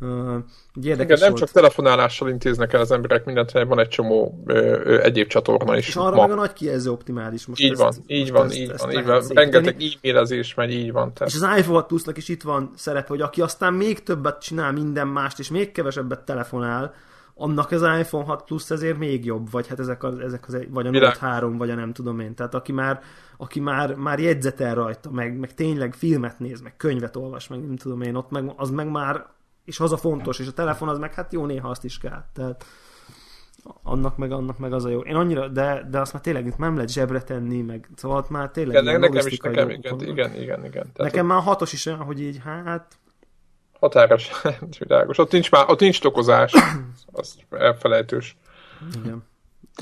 [0.00, 0.34] uh,
[0.74, 1.38] így érdekes Igen, nem volt.
[1.38, 5.76] csak telefonálással intéznek el az emberek mindent, hanem van egy csomó ö, ö, egyéb csatorna
[5.76, 5.88] is.
[5.88, 6.22] És arra ma.
[6.26, 7.46] meg a nagy kijelző optimális.
[7.46, 9.22] Most Így ezt, van, így van, ezt- így ezt van, így van.
[9.28, 11.12] Rengeteg e-mailezés megy, így van.
[11.14, 11.32] Tehát.
[11.34, 15.08] És az iPhone plusznak is itt van szerepe, hogy aki aztán még többet csinál minden
[15.08, 16.94] mást, és még kevesebbet telefonál,
[17.38, 20.86] annak az iPhone 6 Plus ezért még jobb, vagy hát ezek, az, ezek az, vagy
[20.86, 21.18] a Note Világos.
[21.18, 22.34] 3, vagy a nem tudom én.
[22.34, 23.00] Tehát aki már,
[23.36, 27.76] aki már, már jegyzetel rajta, meg, meg tényleg filmet néz, meg könyvet olvas, meg nem
[27.76, 29.26] tudom én, ott meg, az meg már,
[29.64, 32.24] és az a fontos, és a telefon az meg hát jó, néha azt is kell.
[32.32, 32.64] Tehát
[33.82, 35.00] annak meg, annak meg az a jó.
[35.00, 38.82] Én annyira, de, de azt már tényleg nem lehet zsebre tenni, meg szóval már tényleg
[38.82, 40.70] Igen, nekem is, nekem, igen, igen, igen, igen.
[40.70, 42.98] Tehát Nekem már a hatos is olyan, hogy így, hát
[43.86, 44.30] határos,
[44.78, 45.18] világos.
[45.18, 46.52] Ott nincs már, ott nincs tokozás.
[47.12, 48.36] Az elfelejtős.
[48.94, 49.24] igen.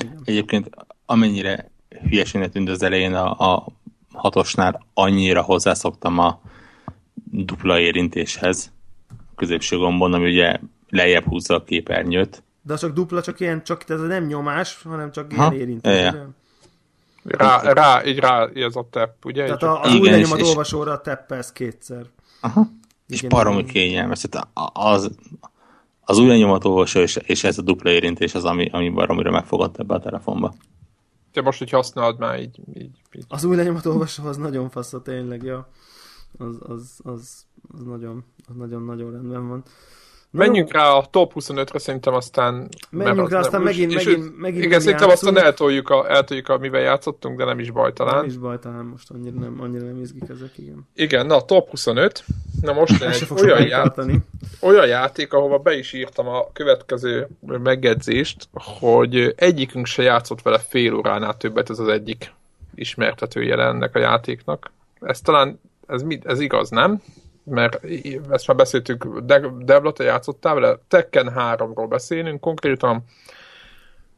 [0.01, 0.21] igen.
[0.23, 0.69] Egyébként
[1.05, 1.69] amennyire
[2.09, 3.67] hülyeségnek tűnt az elején a, a
[4.13, 6.41] hatosnál, annyira hozzászoktam a
[7.31, 8.71] dupla érintéshez
[9.09, 10.59] a középső gombon, ami ugye
[10.89, 12.43] lejjebb húzza a képernyőt.
[12.61, 15.43] De az csak dupla, csak ilyen, csak ez nem nyomás, hanem csak Ha?
[15.53, 16.01] ilyen érintés.
[16.03, 16.29] Ja?
[17.23, 19.43] Rá, rá, így rá, az a tepp, ugye?
[19.43, 22.05] Tehát a, az Igen, új és- lenyomat és- olvasóra teppelsz kétszer.
[22.41, 22.67] Aha.
[23.07, 24.21] És Igen, baromi kényelmes.
[24.21, 25.11] Tehát a- az,
[26.01, 29.93] az új lenyomatolvasó és, és ez a dupla érintés az, ami, ami baromira megfogott ebbe
[29.93, 30.53] a telefonba.
[31.31, 33.25] Te most, hogy használod már így, így, így.
[33.27, 35.69] Az új lenyomat olvasó az nagyon fasz, tényleg, ja.
[36.37, 39.63] Az, az, az, az nagyon, az nagyon-nagyon rendben van.
[40.35, 42.67] Menjünk rá a top 25-re, szerintem aztán...
[42.89, 46.09] Menjünk rá, az aztán nem- megint- és- megint- megint Igen, nem szerintem aztán eltoljuk, a,
[46.09, 48.25] eltoljuk a, mivel játszottunk, de nem is baj Nem talán.
[48.25, 50.87] is baj, talán most annyira nem, annyira nem izgik ezek, igen.
[50.95, 52.23] Igen, na, top 25.
[52.61, 54.01] Na most egy olyan, ját,
[54.61, 60.93] olyan játék, ahova be is írtam a következő megjegyzést, hogy egyikünk se játszott vele fél
[60.93, 62.33] óránál többet, ez az egyik
[62.75, 64.71] ismertetője ennek a játéknak.
[65.01, 67.01] Ez talán, ez, mi, ez igaz, nem?
[67.45, 67.79] Mert
[68.29, 70.79] ezt már beszéltük, De- Devla, te játszottál vele?
[70.87, 73.03] Tekken 3-ról beszélünk, konkrétan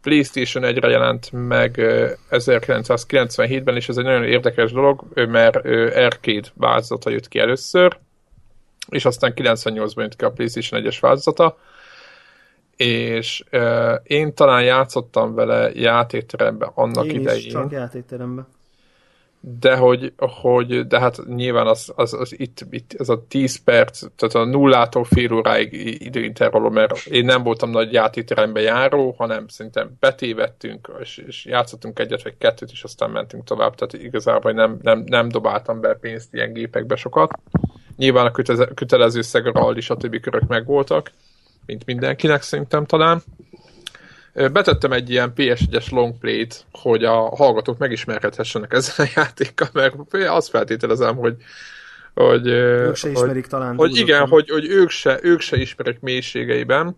[0.01, 5.55] PlayStation 1-re jelent meg ö, 1997-ben, és ez egy nagyon érdekes dolog, mert
[5.95, 7.97] arcade változata jött ki először,
[8.89, 11.57] és aztán 98-ban jött ki a PlayStation 1-es változata,
[12.75, 13.43] és
[14.03, 18.47] én talán játszottam vele játékteremben annak Én idején is csak játékteremben.
[19.39, 23.99] De hogy, hogy de hát nyilván az, az, az itt, itt, ez a 10 perc,
[24.15, 25.73] tehát a nullától fél óráig
[26.05, 32.23] időintervallum, mert én nem voltam nagy játékterembe járó, hanem szerintem betévettünk, és, és játszottunk egyet
[32.23, 36.53] vagy kettőt, és aztán mentünk tovább, tehát igazából nem, nem, nem dobáltam be pénzt ilyen
[36.53, 37.39] gépekbe sokat.
[37.97, 38.31] Nyilván a
[38.73, 41.11] kötelező szegaral is a többi körök megvoltak,
[41.65, 43.21] mint mindenkinek szerintem talán.
[44.37, 51.15] Betettem egy ilyen PS1-es longplay-t, hogy a hallgatók megismerkedhessenek ezzel a játékkal, mert azt feltételezem,
[51.15, 51.35] hogy
[52.13, 53.75] hogy, Ők se hogy, ismerik talán.
[53.75, 56.95] hogy igen, hogy, hogy ők, se, ők se ismerik mélységeiben.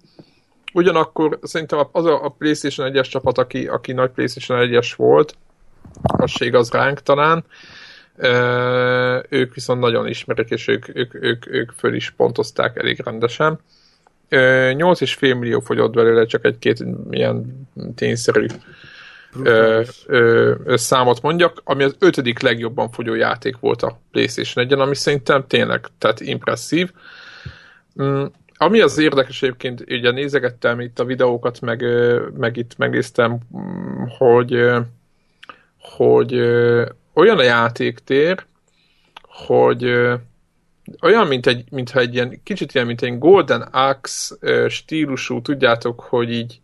[0.73, 5.35] Ugyanakkor szerintem az a, a PlayStation 1-es csapat, aki, aki nagy PlayStation 1-es volt,
[6.01, 7.45] az se igaz ránk talán,
[9.29, 13.59] ők viszont nagyon ismerik, és ők, ők, ők, ők föl is pontozták elég rendesen.
[14.29, 18.45] Ö, 8,5 millió fogyott belőle, csak egy-két ilyen tényszerű
[19.43, 24.95] ö, ö, számot mondjak, ami az ötödik legjobban fogyó játék volt a PlayStation 1 ami
[24.95, 26.91] szerintem tényleg tehát impresszív.
[28.01, 28.23] Mm,
[28.57, 31.83] ami az érdekes egyébként, ugye nézegettem itt a videókat, meg,
[32.37, 34.69] meg itt megnéztem, mm, hogy,
[35.79, 36.33] hogy
[37.13, 38.45] olyan a játéktér,
[39.21, 40.09] hogy
[41.01, 44.35] olyan, mint egy, mintha egy ilyen, kicsit ilyen, mint egy Golden Axe
[44.69, 46.59] stílusú, tudjátok, hogy így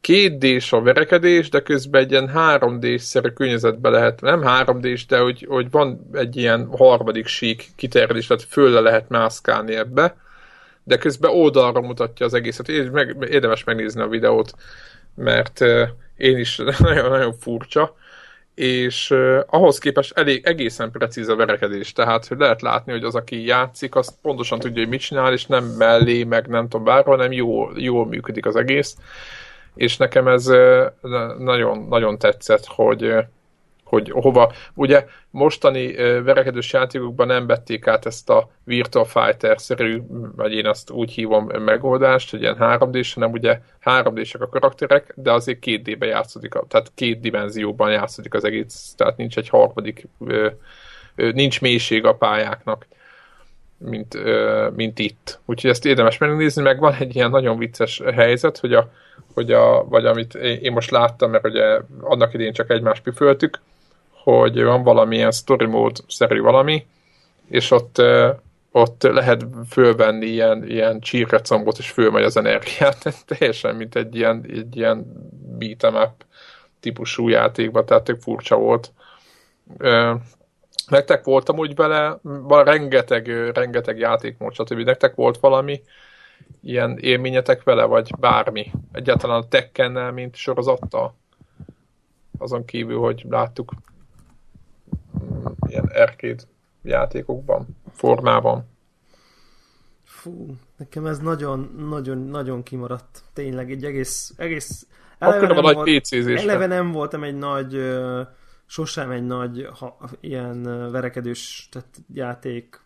[0.00, 5.46] két d a verekedés, de közben egy ilyen 3D-szerű környezetbe lehet, nem 3D, de hogy,
[5.48, 10.16] hogy van egy ilyen harmadik sík kiterjedés, tehát fölle lehet mászkálni ebbe,
[10.82, 12.92] de közben oldalra mutatja az egészet.
[12.92, 14.52] Meg, érdemes megnézni a videót,
[15.14, 15.60] mert
[16.16, 17.96] én is nagyon-nagyon furcsa
[18.54, 23.14] és uh, ahhoz képest elég egészen precíz a verekedés, tehát hogy lehet látni, hogy az,
[23.14, 27.16] aki játszik, az pontosan tudja, hogy mit csinál, és nem mellé, meg nem tudom bárhol,
[27.16, 28.96] hanem jól, jól működik az egész,
[29.74, 30.84] és nekem ez uh,
[31.38, 33.24] nagyon, nagyon tetszett, hogy uh,
[33.94, 40.02] hogy hova, ugye mostani verekedős játékokban nem vették át ezt a Virtual Fighter-szerű,
[40.36, 44.48] vagy én azt úgy hívom megoldást, hogy ilyen 3 d hanem ugye 3 d a
[44.48, 49.48] karakterek, de azért két D-ben játszódik, tehát két dimenzióban játszódik az egész, tehát nincs egy
[49.48, 50.08] harmadik,
[51.14, 52.86] nincs mélység a pályáknak
[53.78, 54.18] mint,
[54.74, 55.40] mint itt.
[55.44, 58.90] Úgyhogy ezt érdemes megnézni, meg van egy ilyen nagyon vicces helyzet, hogy a,
[59.34, 63.60] hogy a vagy amit én most láttam, mert ugye annak idén csak egymást püföltük,
[64.24, 66.86] hogy van valamilyen story mode-szerű valami,
[67.48, 68.02] és ott,
[68.70, 74.76] ott lehet fölvenni ilyen, ilyen csírkecombot, és fölmegy az energiát, teljesen mint egy ilyen, egy
[74.76, 75.06] ilyen
[75.58, 76.24] beat'em up
[76.80, 78.92] típusú játékban, tehát tök furcsa volt.
[80.88, 84.78] Nektek voltam úgy vele, van rengeteg, rengeteg játékmód, stb.
[84.78, 85.82] Nektek volt valami
[86.62, 88.70] ilyen élményetek vele, vagy bármi?
[88.92, 91.14] Egyáltalán a Tekkennel, mint sorozattal?
[92.38, 93.72] Azon kívül, hogy láttuk
[95.68, 96.42] ilyen arcade
[96.82, 98.64] játékokban, formában.
[100.04, 103.22] Fú, nekem ez nagyon, nagyon, nagyon kimaradt.
[103.32, 104.86] Tényleg egy egész, egész
[105.18, 107.96] eleve nem, a pc Eleve nem voltam egy nagy,
[108.66, 112.80] sosem egy nagy ha, ilyen verekedős tehát játék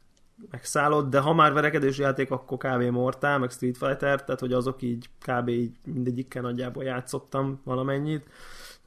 [0.51, 2.83] megszállott, de ha már verekedős játék, akkor kb.
[2.83, 5.49] Mortal, meg Street Fighter, tehát hogy azok így kb.
[5.49, 8.27] így mindegyikkel nagyjából játszottam valamennyit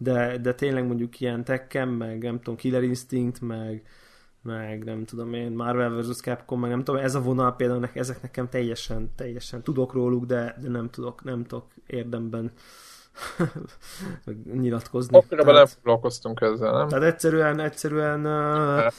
[0.01, 3.83] de, de tényleg mondjuk ilyen Tekken, meg nem tudom, Killer Instinct, meg,
[4.41, 6.17] meg nem tudom én, Marvel vs.
[6.17, 10.57] Capcom, meg nem tudom, ez a vonal például ezek nekem teljesen, teljesen tudok róluk, de,
[10.61, 12.51] de nem tudok, nem tudok érdemben
[14.61, 15.17] nyilatkozni.
[15.17, 16.87] Akkor nem foglalkoztunk ezzel, nem?
[16.87, 18.91] Tehát egyszerűen, egyszerűen uh,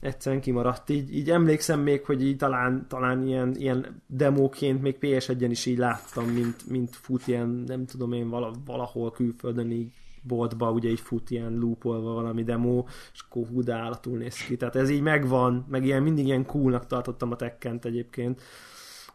[0.00, 0.88] egyszerűen kimaradt.
[0.88, 5.78] Így, így emlékszem még, hogy így talán, talán ilyen, ilyen demóként még PS1-en is így
[5.78, 8.28] láttam, mint, mint fut ilyen, nem tudom én,
[8.64, 9.92] valahol külföldön így
[10.28, 14.56] boltba ugye így fut ilyen loopolva valami demo, és akkor hú, de állatul néz ki.
[14.56, 18.42] Tehát ez így megvan, meg ilyen mindig ilyen coolnak tartottam a Tekkent egyébként.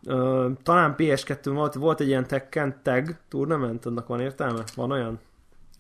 [0.06, 4.64] Uh, talán PS2 volt, volt egy ilyen Tekken tag tournament, annak van értelme?
[4.76, 5.20] Van olyan?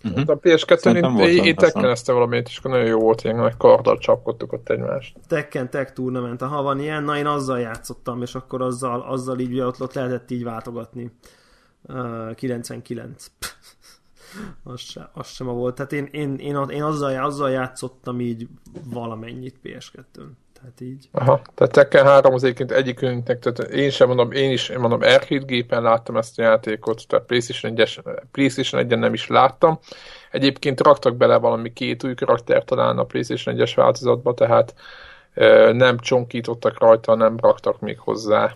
[0.04, 0.30] Uh-huh.
[0.30, 4.54] A PS2-n én, én tekkenezte valamit, és akkor nagyon jó volt, ilyen nagy karddal csapkodtuk
[4.54, 5.18] ott egymást.
[5.28, 9.60] Tekken Tag Tournament, ha van ilyen, na én azzal játszottam, és akkor azzal, azzal így
[9.60, 11.12] ott, ott lehetett így váltogatni.
[11.82, 13.32] Uh, 99
[14.64, 15.76] az, sem, az sem a volt.
[15.76, 18.48] Tehát én, én, én, én azzal, azzal játszottam így
[18.84, 20.30] valamennyit PS2-n.
[20.64, 21.10] Tehát így.
[21.12, 25.46] Aha, tehát Tekken 3 az egyébként egyikünknek, tehát én sem mondom, én is mondom, Arcade
[25.46, 28.02] gépen láttam ezt a játékot, tehát PlayStation 1
[28.32, 29.80] PlayStation 1 nem is láttam.
[30.32, 34.74] Egyébként raktak bele valami két új karakter talán a PlayStation 1-es változatba, tehát
[35.74, 38.56] nem csonkítottak rajta, nem raktak még hozzá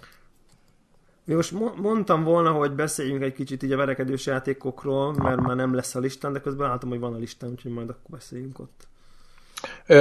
[1.35, 5.95] most mondtam volna, hogy beszéljünk egy kicsit így a verekedős játékokról, mert már nem lesz
[5.95, 8.87] a listán, de közben látom, hogy van a listán, úgyhogy majd akkor beszéljünk ott.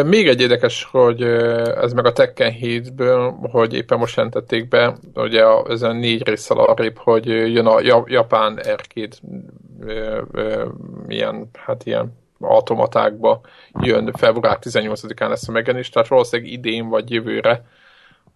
[0.07, 5.43] Még egy érdekes, hogy ez meg a Tekken 7-ből, hogy éppen most jelentették be, ugye
[5.43, 9.19] a, ezen négy részsel arrébb, hogy jön a japán erkéd
[11.07, 13.41] ilyen, hát ilyen automatákba
[13.81, 17.65] jön február 18-án lesz a megjelenés, tehát valószínűleg idén vagy jövőre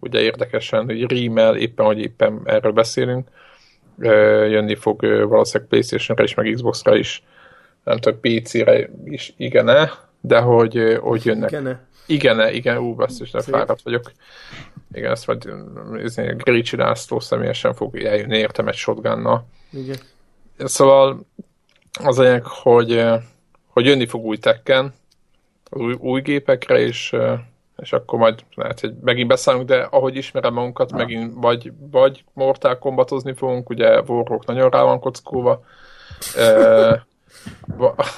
[0.01, 3.27] ugye érdekesen, hogy rímel, éppen, hogy éppen erről beszélünk,
[4.49, 7.23] jönni fog valószínűleg Playstation-re is, meg Xbox-ra is,
[7.83, 9.91] nem tudom, PC-re is igene,
[10.21, 11.51] de hogy, hogy jönnek.
[11.51, 11.85] Igene.
[12.05, 14.11] Igen, igen, ú, basszus, de fáradt vagyok.
[14.93, 15.49] Igen, ezt majd
[16.37, 19.47] Gricsi László személyesen fog eljönni, értem egy shotgunnal.
[19.71, 19.95] Igen.
[20.57, 21.25] Szóval
[22.03, 23.03] az a hogy,
[23.67, 24.93] hogy jönni fog új tekken,
[25.69, 27.15] új, új gépekre, és
[27.81, 32.77] és akkor majd lehet, hogy megint beszállunk, de ahogy ismerem magunkat, megint vagy, vagy Mortal
[32.77, 35.63] Kombatozni fogunk, ugye Warrock nagyon rá van kockulva.
[36.37, 37.05] e,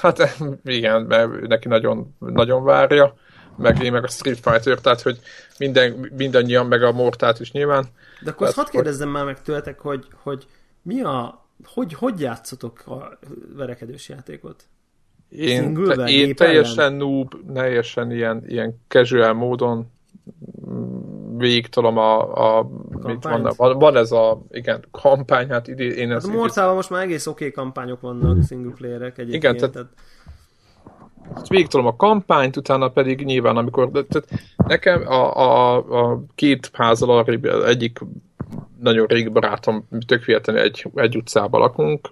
[0.01, 3.15] hát igen, mert neki nagyon, nagyon várja.
[3.55, 5.19] meg én meg a Street Fighter, tehát hogy
[5.57, 7.85] minden, mindannyian, meg a Mortát is nyilván.
[8.21, 10.47] De akkor azt hadd kérdezzem már meg tőletek, hogy, hogy
[10.81, 13.19] mi a, hogy, hogy játszotok a
[13.55, 14.63] verekedős játékot?
[15.35, 15.77] Én,
[16.07, 16.97] én teljesen ellen?
[16.97, 19.91] noob, teljesen ilyen, ilyen casual módon
[20.69, 22.69] mm, végigtolom a, a
[23.03, 26.75] mit van, van, van, ez a, igen, kampány, hát idé, én Hát ezt a Mortálban
[26.75, 29.43] most már egész oké okay kampányok vannak, single playerek egyébként.
[29.43, 29.87] Igen, tehát-
[31.49, 34.29] végigtolom a kampányt, utána pedig nyilván, amikor tehát
[34.67, 37.99] nekem a, a, a két házal arrébb, egyik
[38.79, 42.09] nagyon régi barátom, tök véletlenül egy, egy utcában lakunk,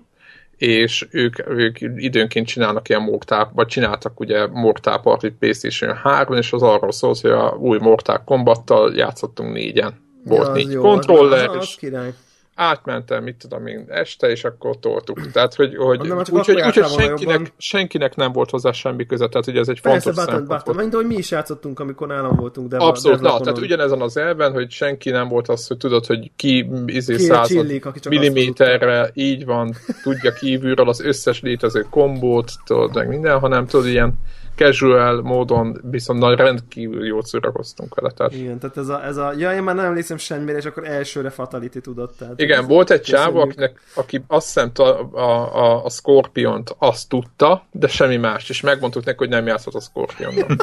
[0.61, 6.51] és ők, ők időnként csinálnak ilyen Mortal, vagy csináltak ugye Mortal Party PlayStation 3 és
[6.53, 9.93] az arról szól, hogy a új Mortal Kombattal játszottunk négyen.
[10.25, 12.13] Volt az négy jó, kontroller, az, az, az és király.
[12.61, 15.31] Átmentem, mit tudom én, este, és akkor toltuk.
[15.31, 17.47] Tehát, hogy, hogy úgyhogy úgy, senkinek, jobban.
[17.57, 20.77] senkinek nem volt hozzá semmi köze, tehát ugye ez egy Persze, fontos button, szempont volt.
[20.77, 22.69] mint ahogy mi is játszottunk, amikor nálam voltunk.
[22.69, 26.31] De Abszolút, na, tehát ugyanezen az elven, hogy senki nem volt az, hogy tudod, hogy
[26.35, 32.95] ki izé Ki század csillik, milliméterre, így van, tudja kívülről az összes létező kombót, tudod,
[32.95, 34.13] meg minden, hanem tudod, ilyen
[34.56, 38.11] casual módon viszont nagy rendkívül jól szórakoztunk vele.
[38.11, 38.34] Tehát.
[38.34, 41.30] Igen, tehát ez a, ez a, ja, én már nem emlékszem semmire, és akkor elsőre
[41.30, 42.18] fatality tudott.
[42.18, 43.41] Tehát Igen, volt egy köszönjük.
[43.41, 44.82] akinek, aki azt hiszem a,
[45.19, 49.76] a, a, a Scorpiont azt tudta, de semmi más, és megmondtuk neki, hogy nem játszhat
[49.76, 50.56] a Scorpionnal.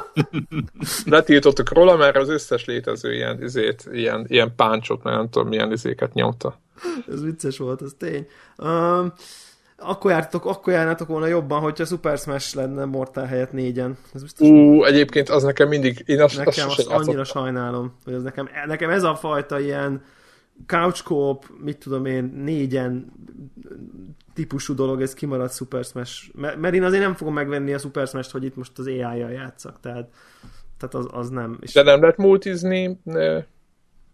[1.05, 5.73] Letiltottuk róla, mert az összes létező ilyen, izét, ilyen, ilyen páncsot, mert nem tudom, milyen
[5.73, 6.59] izéket nyomta.
[7.09, 8.27] Ez vicces volt, ez tény.
[8.56, 9.12] Um,
[9.80, 13.96] akkor, jártok, akkor járnátok volna jobban, hogyha Super Smash lenne Mortal helyett négyen.
[14.14, 17.42] Ez biztos Ú, egyébként az nekem mindig, én azt, nekem azt, azt annyira játszottam.
[17.44, 20.02] sajnálom, hogy ez nekem, nekem ez a fajta ilyen
[20.66, 23.12] couch co mit tudom én, négyen
[24.34, 26.34] típusú dolog, ez kimarad Super Smash.
[26.34, 29.30] Mert, mert én azért nem fogom megvenni a Super Smash-t, hogy itt most az AI-jal
[29.30, 30.09] játszak, tehát,
[30.78, 31.59] tehát az, az nem.
[31.60, 32.98] És De nem lehet multizni.
[33.02, 33.42] ne.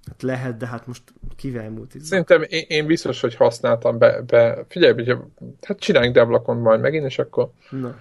[0.06, 1.02] Hát lehet, de hát most
[1.36, 2.06] kivel multizni?
[2.06, 4.22] Szerintem én, én biztos, hogy használtam be.
[4.22, 4.64] be.
[4.68, 5.16] Figyelj, hogy
[5.62, 7.51] hát csináljunk devlakon majd megint, és akkor...
[7.70, 7.94] Na,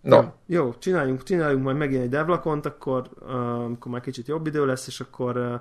[0.00, 4.46] Na, Jó, jó, csináljunk, csináljunk majd megint egy devlakont, akkor, uh, amikor már kicsit jobb
[4.46, 5.60] idő lesz, és akkor uh,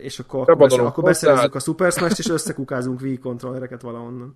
[0.00, 1.08] és akkor, akkor, beszél, akkor hozzá.
[1.08, 4.34] beszerezzük a Super Smash-t, és összekukázunk Wii kontrollereket valahonnan.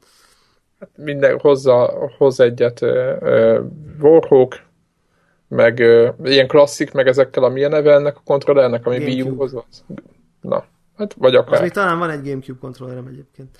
[0.97, 2.89] minden hozza, hoz egyet uh,
[3.21, 3.65] uh,
[4.01, 4.61] Warhawk,
[5.49, 9.23] meg uh, ilyen klasszik, meg ezekkel a milyen neve ennek a kontrollernek, ami Wii.
[9.23, 9.85] U-hoz az.
[10.41, 10.65] Na,
[10.97, 11.63] hát vagy Az akár.
[11.63, 13.59] még talán van egy Gamecube kontrollerem egyébként.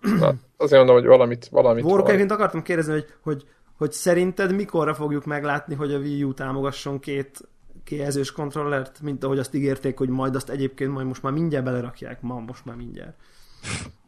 [0.00, 2.08] Na, azért mondom, hogy valamit, valamit Warhawk valami.
[2.08, 3.44] egyébként akartam kérdezni, hogy, hogy,
[3.76, 7.40] hogy szerinted mikorra fogjuk meglátni, hogy a Wii U támogasson két
[7.84, 12.20] kijelzős kontrollert, mint ahogy azt ígérték, hogy majd azt egyébként majd most már mindjárt belerakják,
[12.20, 13.16] ma, most már mindjárt.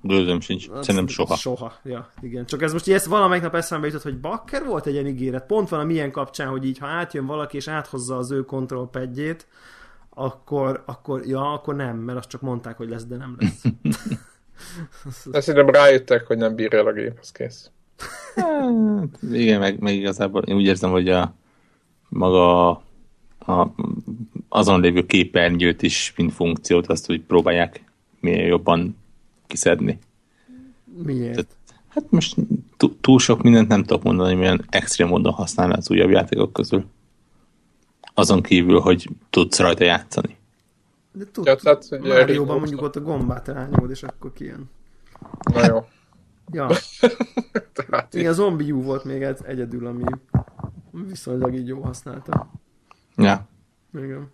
[0.02, 0.68] Gőzöm sincs.
[0.68, 1.34] Az- Szerintem soha.
[1.36, 2.46] Soha, ja, igen.
[2.46, 5.46] Csak ez most így ezt valamelyik nap eszembe jutott, hogy bakker volt egy ilyen ígéret.
[5.46, 9.46] Pont van a milyen kapcsán, hogy így, ha átjön valaki és áthozza az ő kontrollpadjét,
[10.14, 13.62] akkor, akkor, ja, akkor nem, mert azt csak mondták, hogy lesz, de nem lesz.
[15.24, 17.70] De szerintem rájöttek, hogy nem bírja el a gép, az kész.
[19.32, 21.34] Igen, meg, meg igazából én úgy érzem, hogy a
[22.08, 22.68] maga
[23.38, 23.68] a,
[24.48, 27.84] azon lévő képernyőt is, mint funkciót, azt úgy próbálják
[28.20, 28.96] minél jobban
[29.46, 29.98] kiszedni.
[31.02, 31.32] Miért?
[31.34, 31.56] Tehát-
[31.88, 32.36] Hát most
[32.76, 36.52] tú- túl sok mindent nem tudok mondani, hogy milyen extrém módon használni az újabb játékok
[36.52, 36.84] közül.
[38.14, 40.36] Azon kívül, hogy tudsz rajta játszani.
[41.12, 44.70] De tud, Ja, tehát, Márióban mondjuk ott a gombát rányomod, és akkor kijön.
[45.52, 45.84] Na jó.
[46.52, 46.68] Ja,
[47.72, 50.04] Tehát igen, a Zombie U volt még egy, egyedül, ami
[50.90, 52.50] viszonylag így jó használta.
[53.16, 53.48] Ja.
[53.94, 54.30] Igen.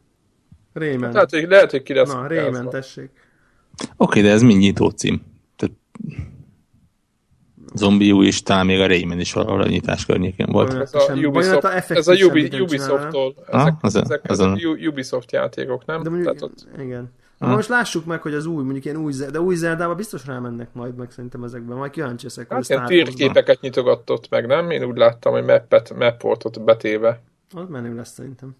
[0.72, 1.12] Rayman.
[1.12, 2.12] lehet, hogy, lehet, hogy ki lesz.
[2.12, 3.10] Na, Rayman, tessék.
[3.96, 5.22] Oké, de ez mind nyitó cím.
[5.56, 5.74] Tehát
[7.74, 10.74] Zombiú is, talán még a Rayman is valahol a nyitás környékén volt.
[10.74, 13.34] Ez a Ubisoft, FX ez a Ubi, Ubisoft-tól.
[13.46, 16.02] Ah, Ezek, az a- ezek, U- Ubisoft játékok, nem?
[16.02, 17.12] De mondjuk, Tehát ott, igen.
[17.38, 17.48] Ah.
[17.48, 20.68] Na most lássuk meg, hogy az új, mondjuk ilyen új, de új Zeldába biztos rámennek
[20.72, 21.76] majd, meg szerintem ezekben.
[21.76, 24.70] Majd kíváncsi leszek, hát a ilyen térképeket nyitogatott meg, nem?
[24.70, 27.20] Én úgy láttam, hogy mappet, map volt ott betéve.
[27.54, 28.56] Az menő lesz szerintem.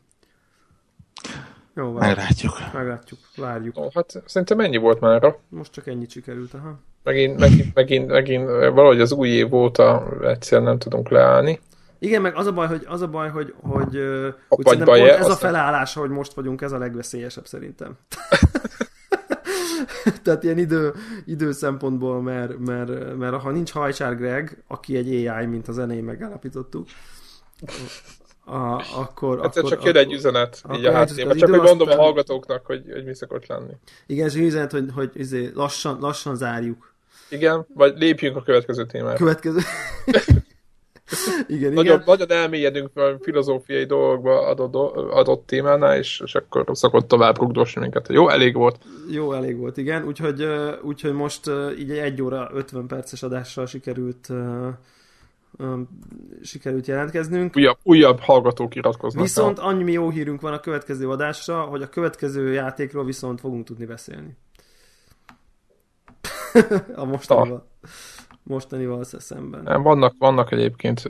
[1.81, 2.16] Jó, várjuk.
[2.16, 2.59] Meglátjuk.
[2.73, 3.78] Meglátjuk, várjuk.
[3.78, 5.36] Ó, hát szerintem ennyi volt már.
[5.48, 6.78] Most csak ennyit sikerült, aha.
[7.02, 11.61] Megint, megint, megint, megint valahogy az új év óta egyszerűen nem tudunk leállni.
[11.98, 13.97] Igen, meg az a baj, hogy, az a baj, hogy, hogy,
[14.48, 17.97] A pont baj-e, ez a felállás, hogy most vagyunk, ez a legveszélyesebb szerintem.
[20.23, 20.94] Tehát ilyen idő,
[21.24, 26.05] idő szempontból, mert, mert, mert ha nincs Hajcsár Greg, aki egy AI, mint az elején
[26.05, 26.86] megállapítottuk,
[28.51, 29.40] a, akkor...
[29.44, 31.36] Egyszer akkor, csak jön egy üzenet így a eljutunk háttérben.
[31.36, 33.72] Csak hogy mondom a aztán- hallgatóknak, hogy, hogy mi szokott lenni.
[34.06, 36.94] Igen, és egy üzenet, hogy, hogy izé, lassan, lassan zárjuk.
[37.28, 39.16] Igen, vagy lépjünk a következő témára.
[39.16, 39.59] Következő...
[41.47, 42.02] igen, Nagyon, igen.
[42.06, 48.09] nagyon elmélyedünk a filozófiai dolgokba adott, adott témánál, és, és akkor szokott tovább rugdosni minket.
[48.09, 48.77] Jó, elég volt.
[49.10, 50.05] Jó, elég volt, igen.
[50.05, 50.47] Úgyhogy,
[50.82, 54.28] úgyhogy most így egy 1 óra 50 perces adással sikerült
[56.43, 57.56] sikerült jelentkeznünk.
[57.56, 59.22] Újabb, újabb hallgatók iratkoznak.
[59.22, 63.85] Viszont annyi jó hírünk van a következő adásra, hogy a következő játékról viszont fogunk tudni
[63.85, 64.36] beszélni.
[66.94, 67.68] a mostanival.
[68.43, 69.82] Mostanival szemben.
[69.82, 71.02] Vannak, vannak egyébként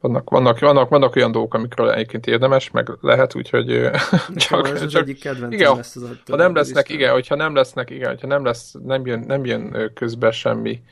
[0.00, 3.66] vannak, vannak, vannak, vannak olyan dolgok, amikről egyébként érdemes, meg lehet, úgyhogy
[4.34, 6.96] csak, ez az csak egyik kedvencem igen, lesz az a ha nem lesznek, listán.
[6.96, 10.82] igen, hogyha nem lesznek, igen, hogyha nem lesz, nem jön, nem jön közbe semmi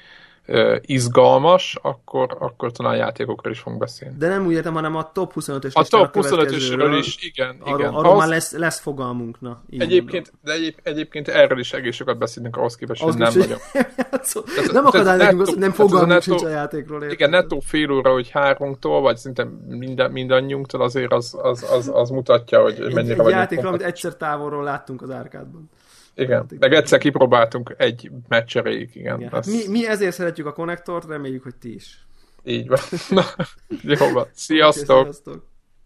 [0.80, 4.14] izgalmas, akkor, akkor talán játékokról is fogunk beszélni.
[4.18, 6.98] De nem úgy értem, hanem a top 25-ös A top 25-ösről következőről.
[6.98, 7.92] is, igen, Arról, igen.
[7.92, 9.62] arról Ahhoz- már lesz, lesz fogalmunk, na.
[9.78, 13.58] Egyébként, de egyéb, egyébként erről is egész sokat beszélünk ahhoz képest, hogy nem nagyon.
[14.10, 14.42] játszol.
[14.42, 16.96] Tehát- nem akadály nekünk az, hogy nem fogalmunk nettó- sincs a játékról.
[17.02, 17.12] érted?
[17.12, 22.10] Igen, nettó fél óra, hogy háromtól, vagy szinte minden, mindannyiunktól azért az, az, az, az
[22.10, 25.70] mutatja, hogy Egy, mennyire egy vagyunk játékról, amit egyszer távolról láttunk az árkádban.
[26.16, 29.18] Igen, meg egyszer kipróbáltunk egy meccs erejéig, igen.
[29.18, 29.32] Igen.
[29.32, 32.06] Az, mi, mi ezért szeretjük a konnektort, reméljük, hogy ti is.
[32.44, 32.78] Így van.
[33.10, 33.24] Na,
[33.82, 34.26] jó van.
[34.32, 35.02] Sziasztok!
[35.02, 35.52] Sziasztok!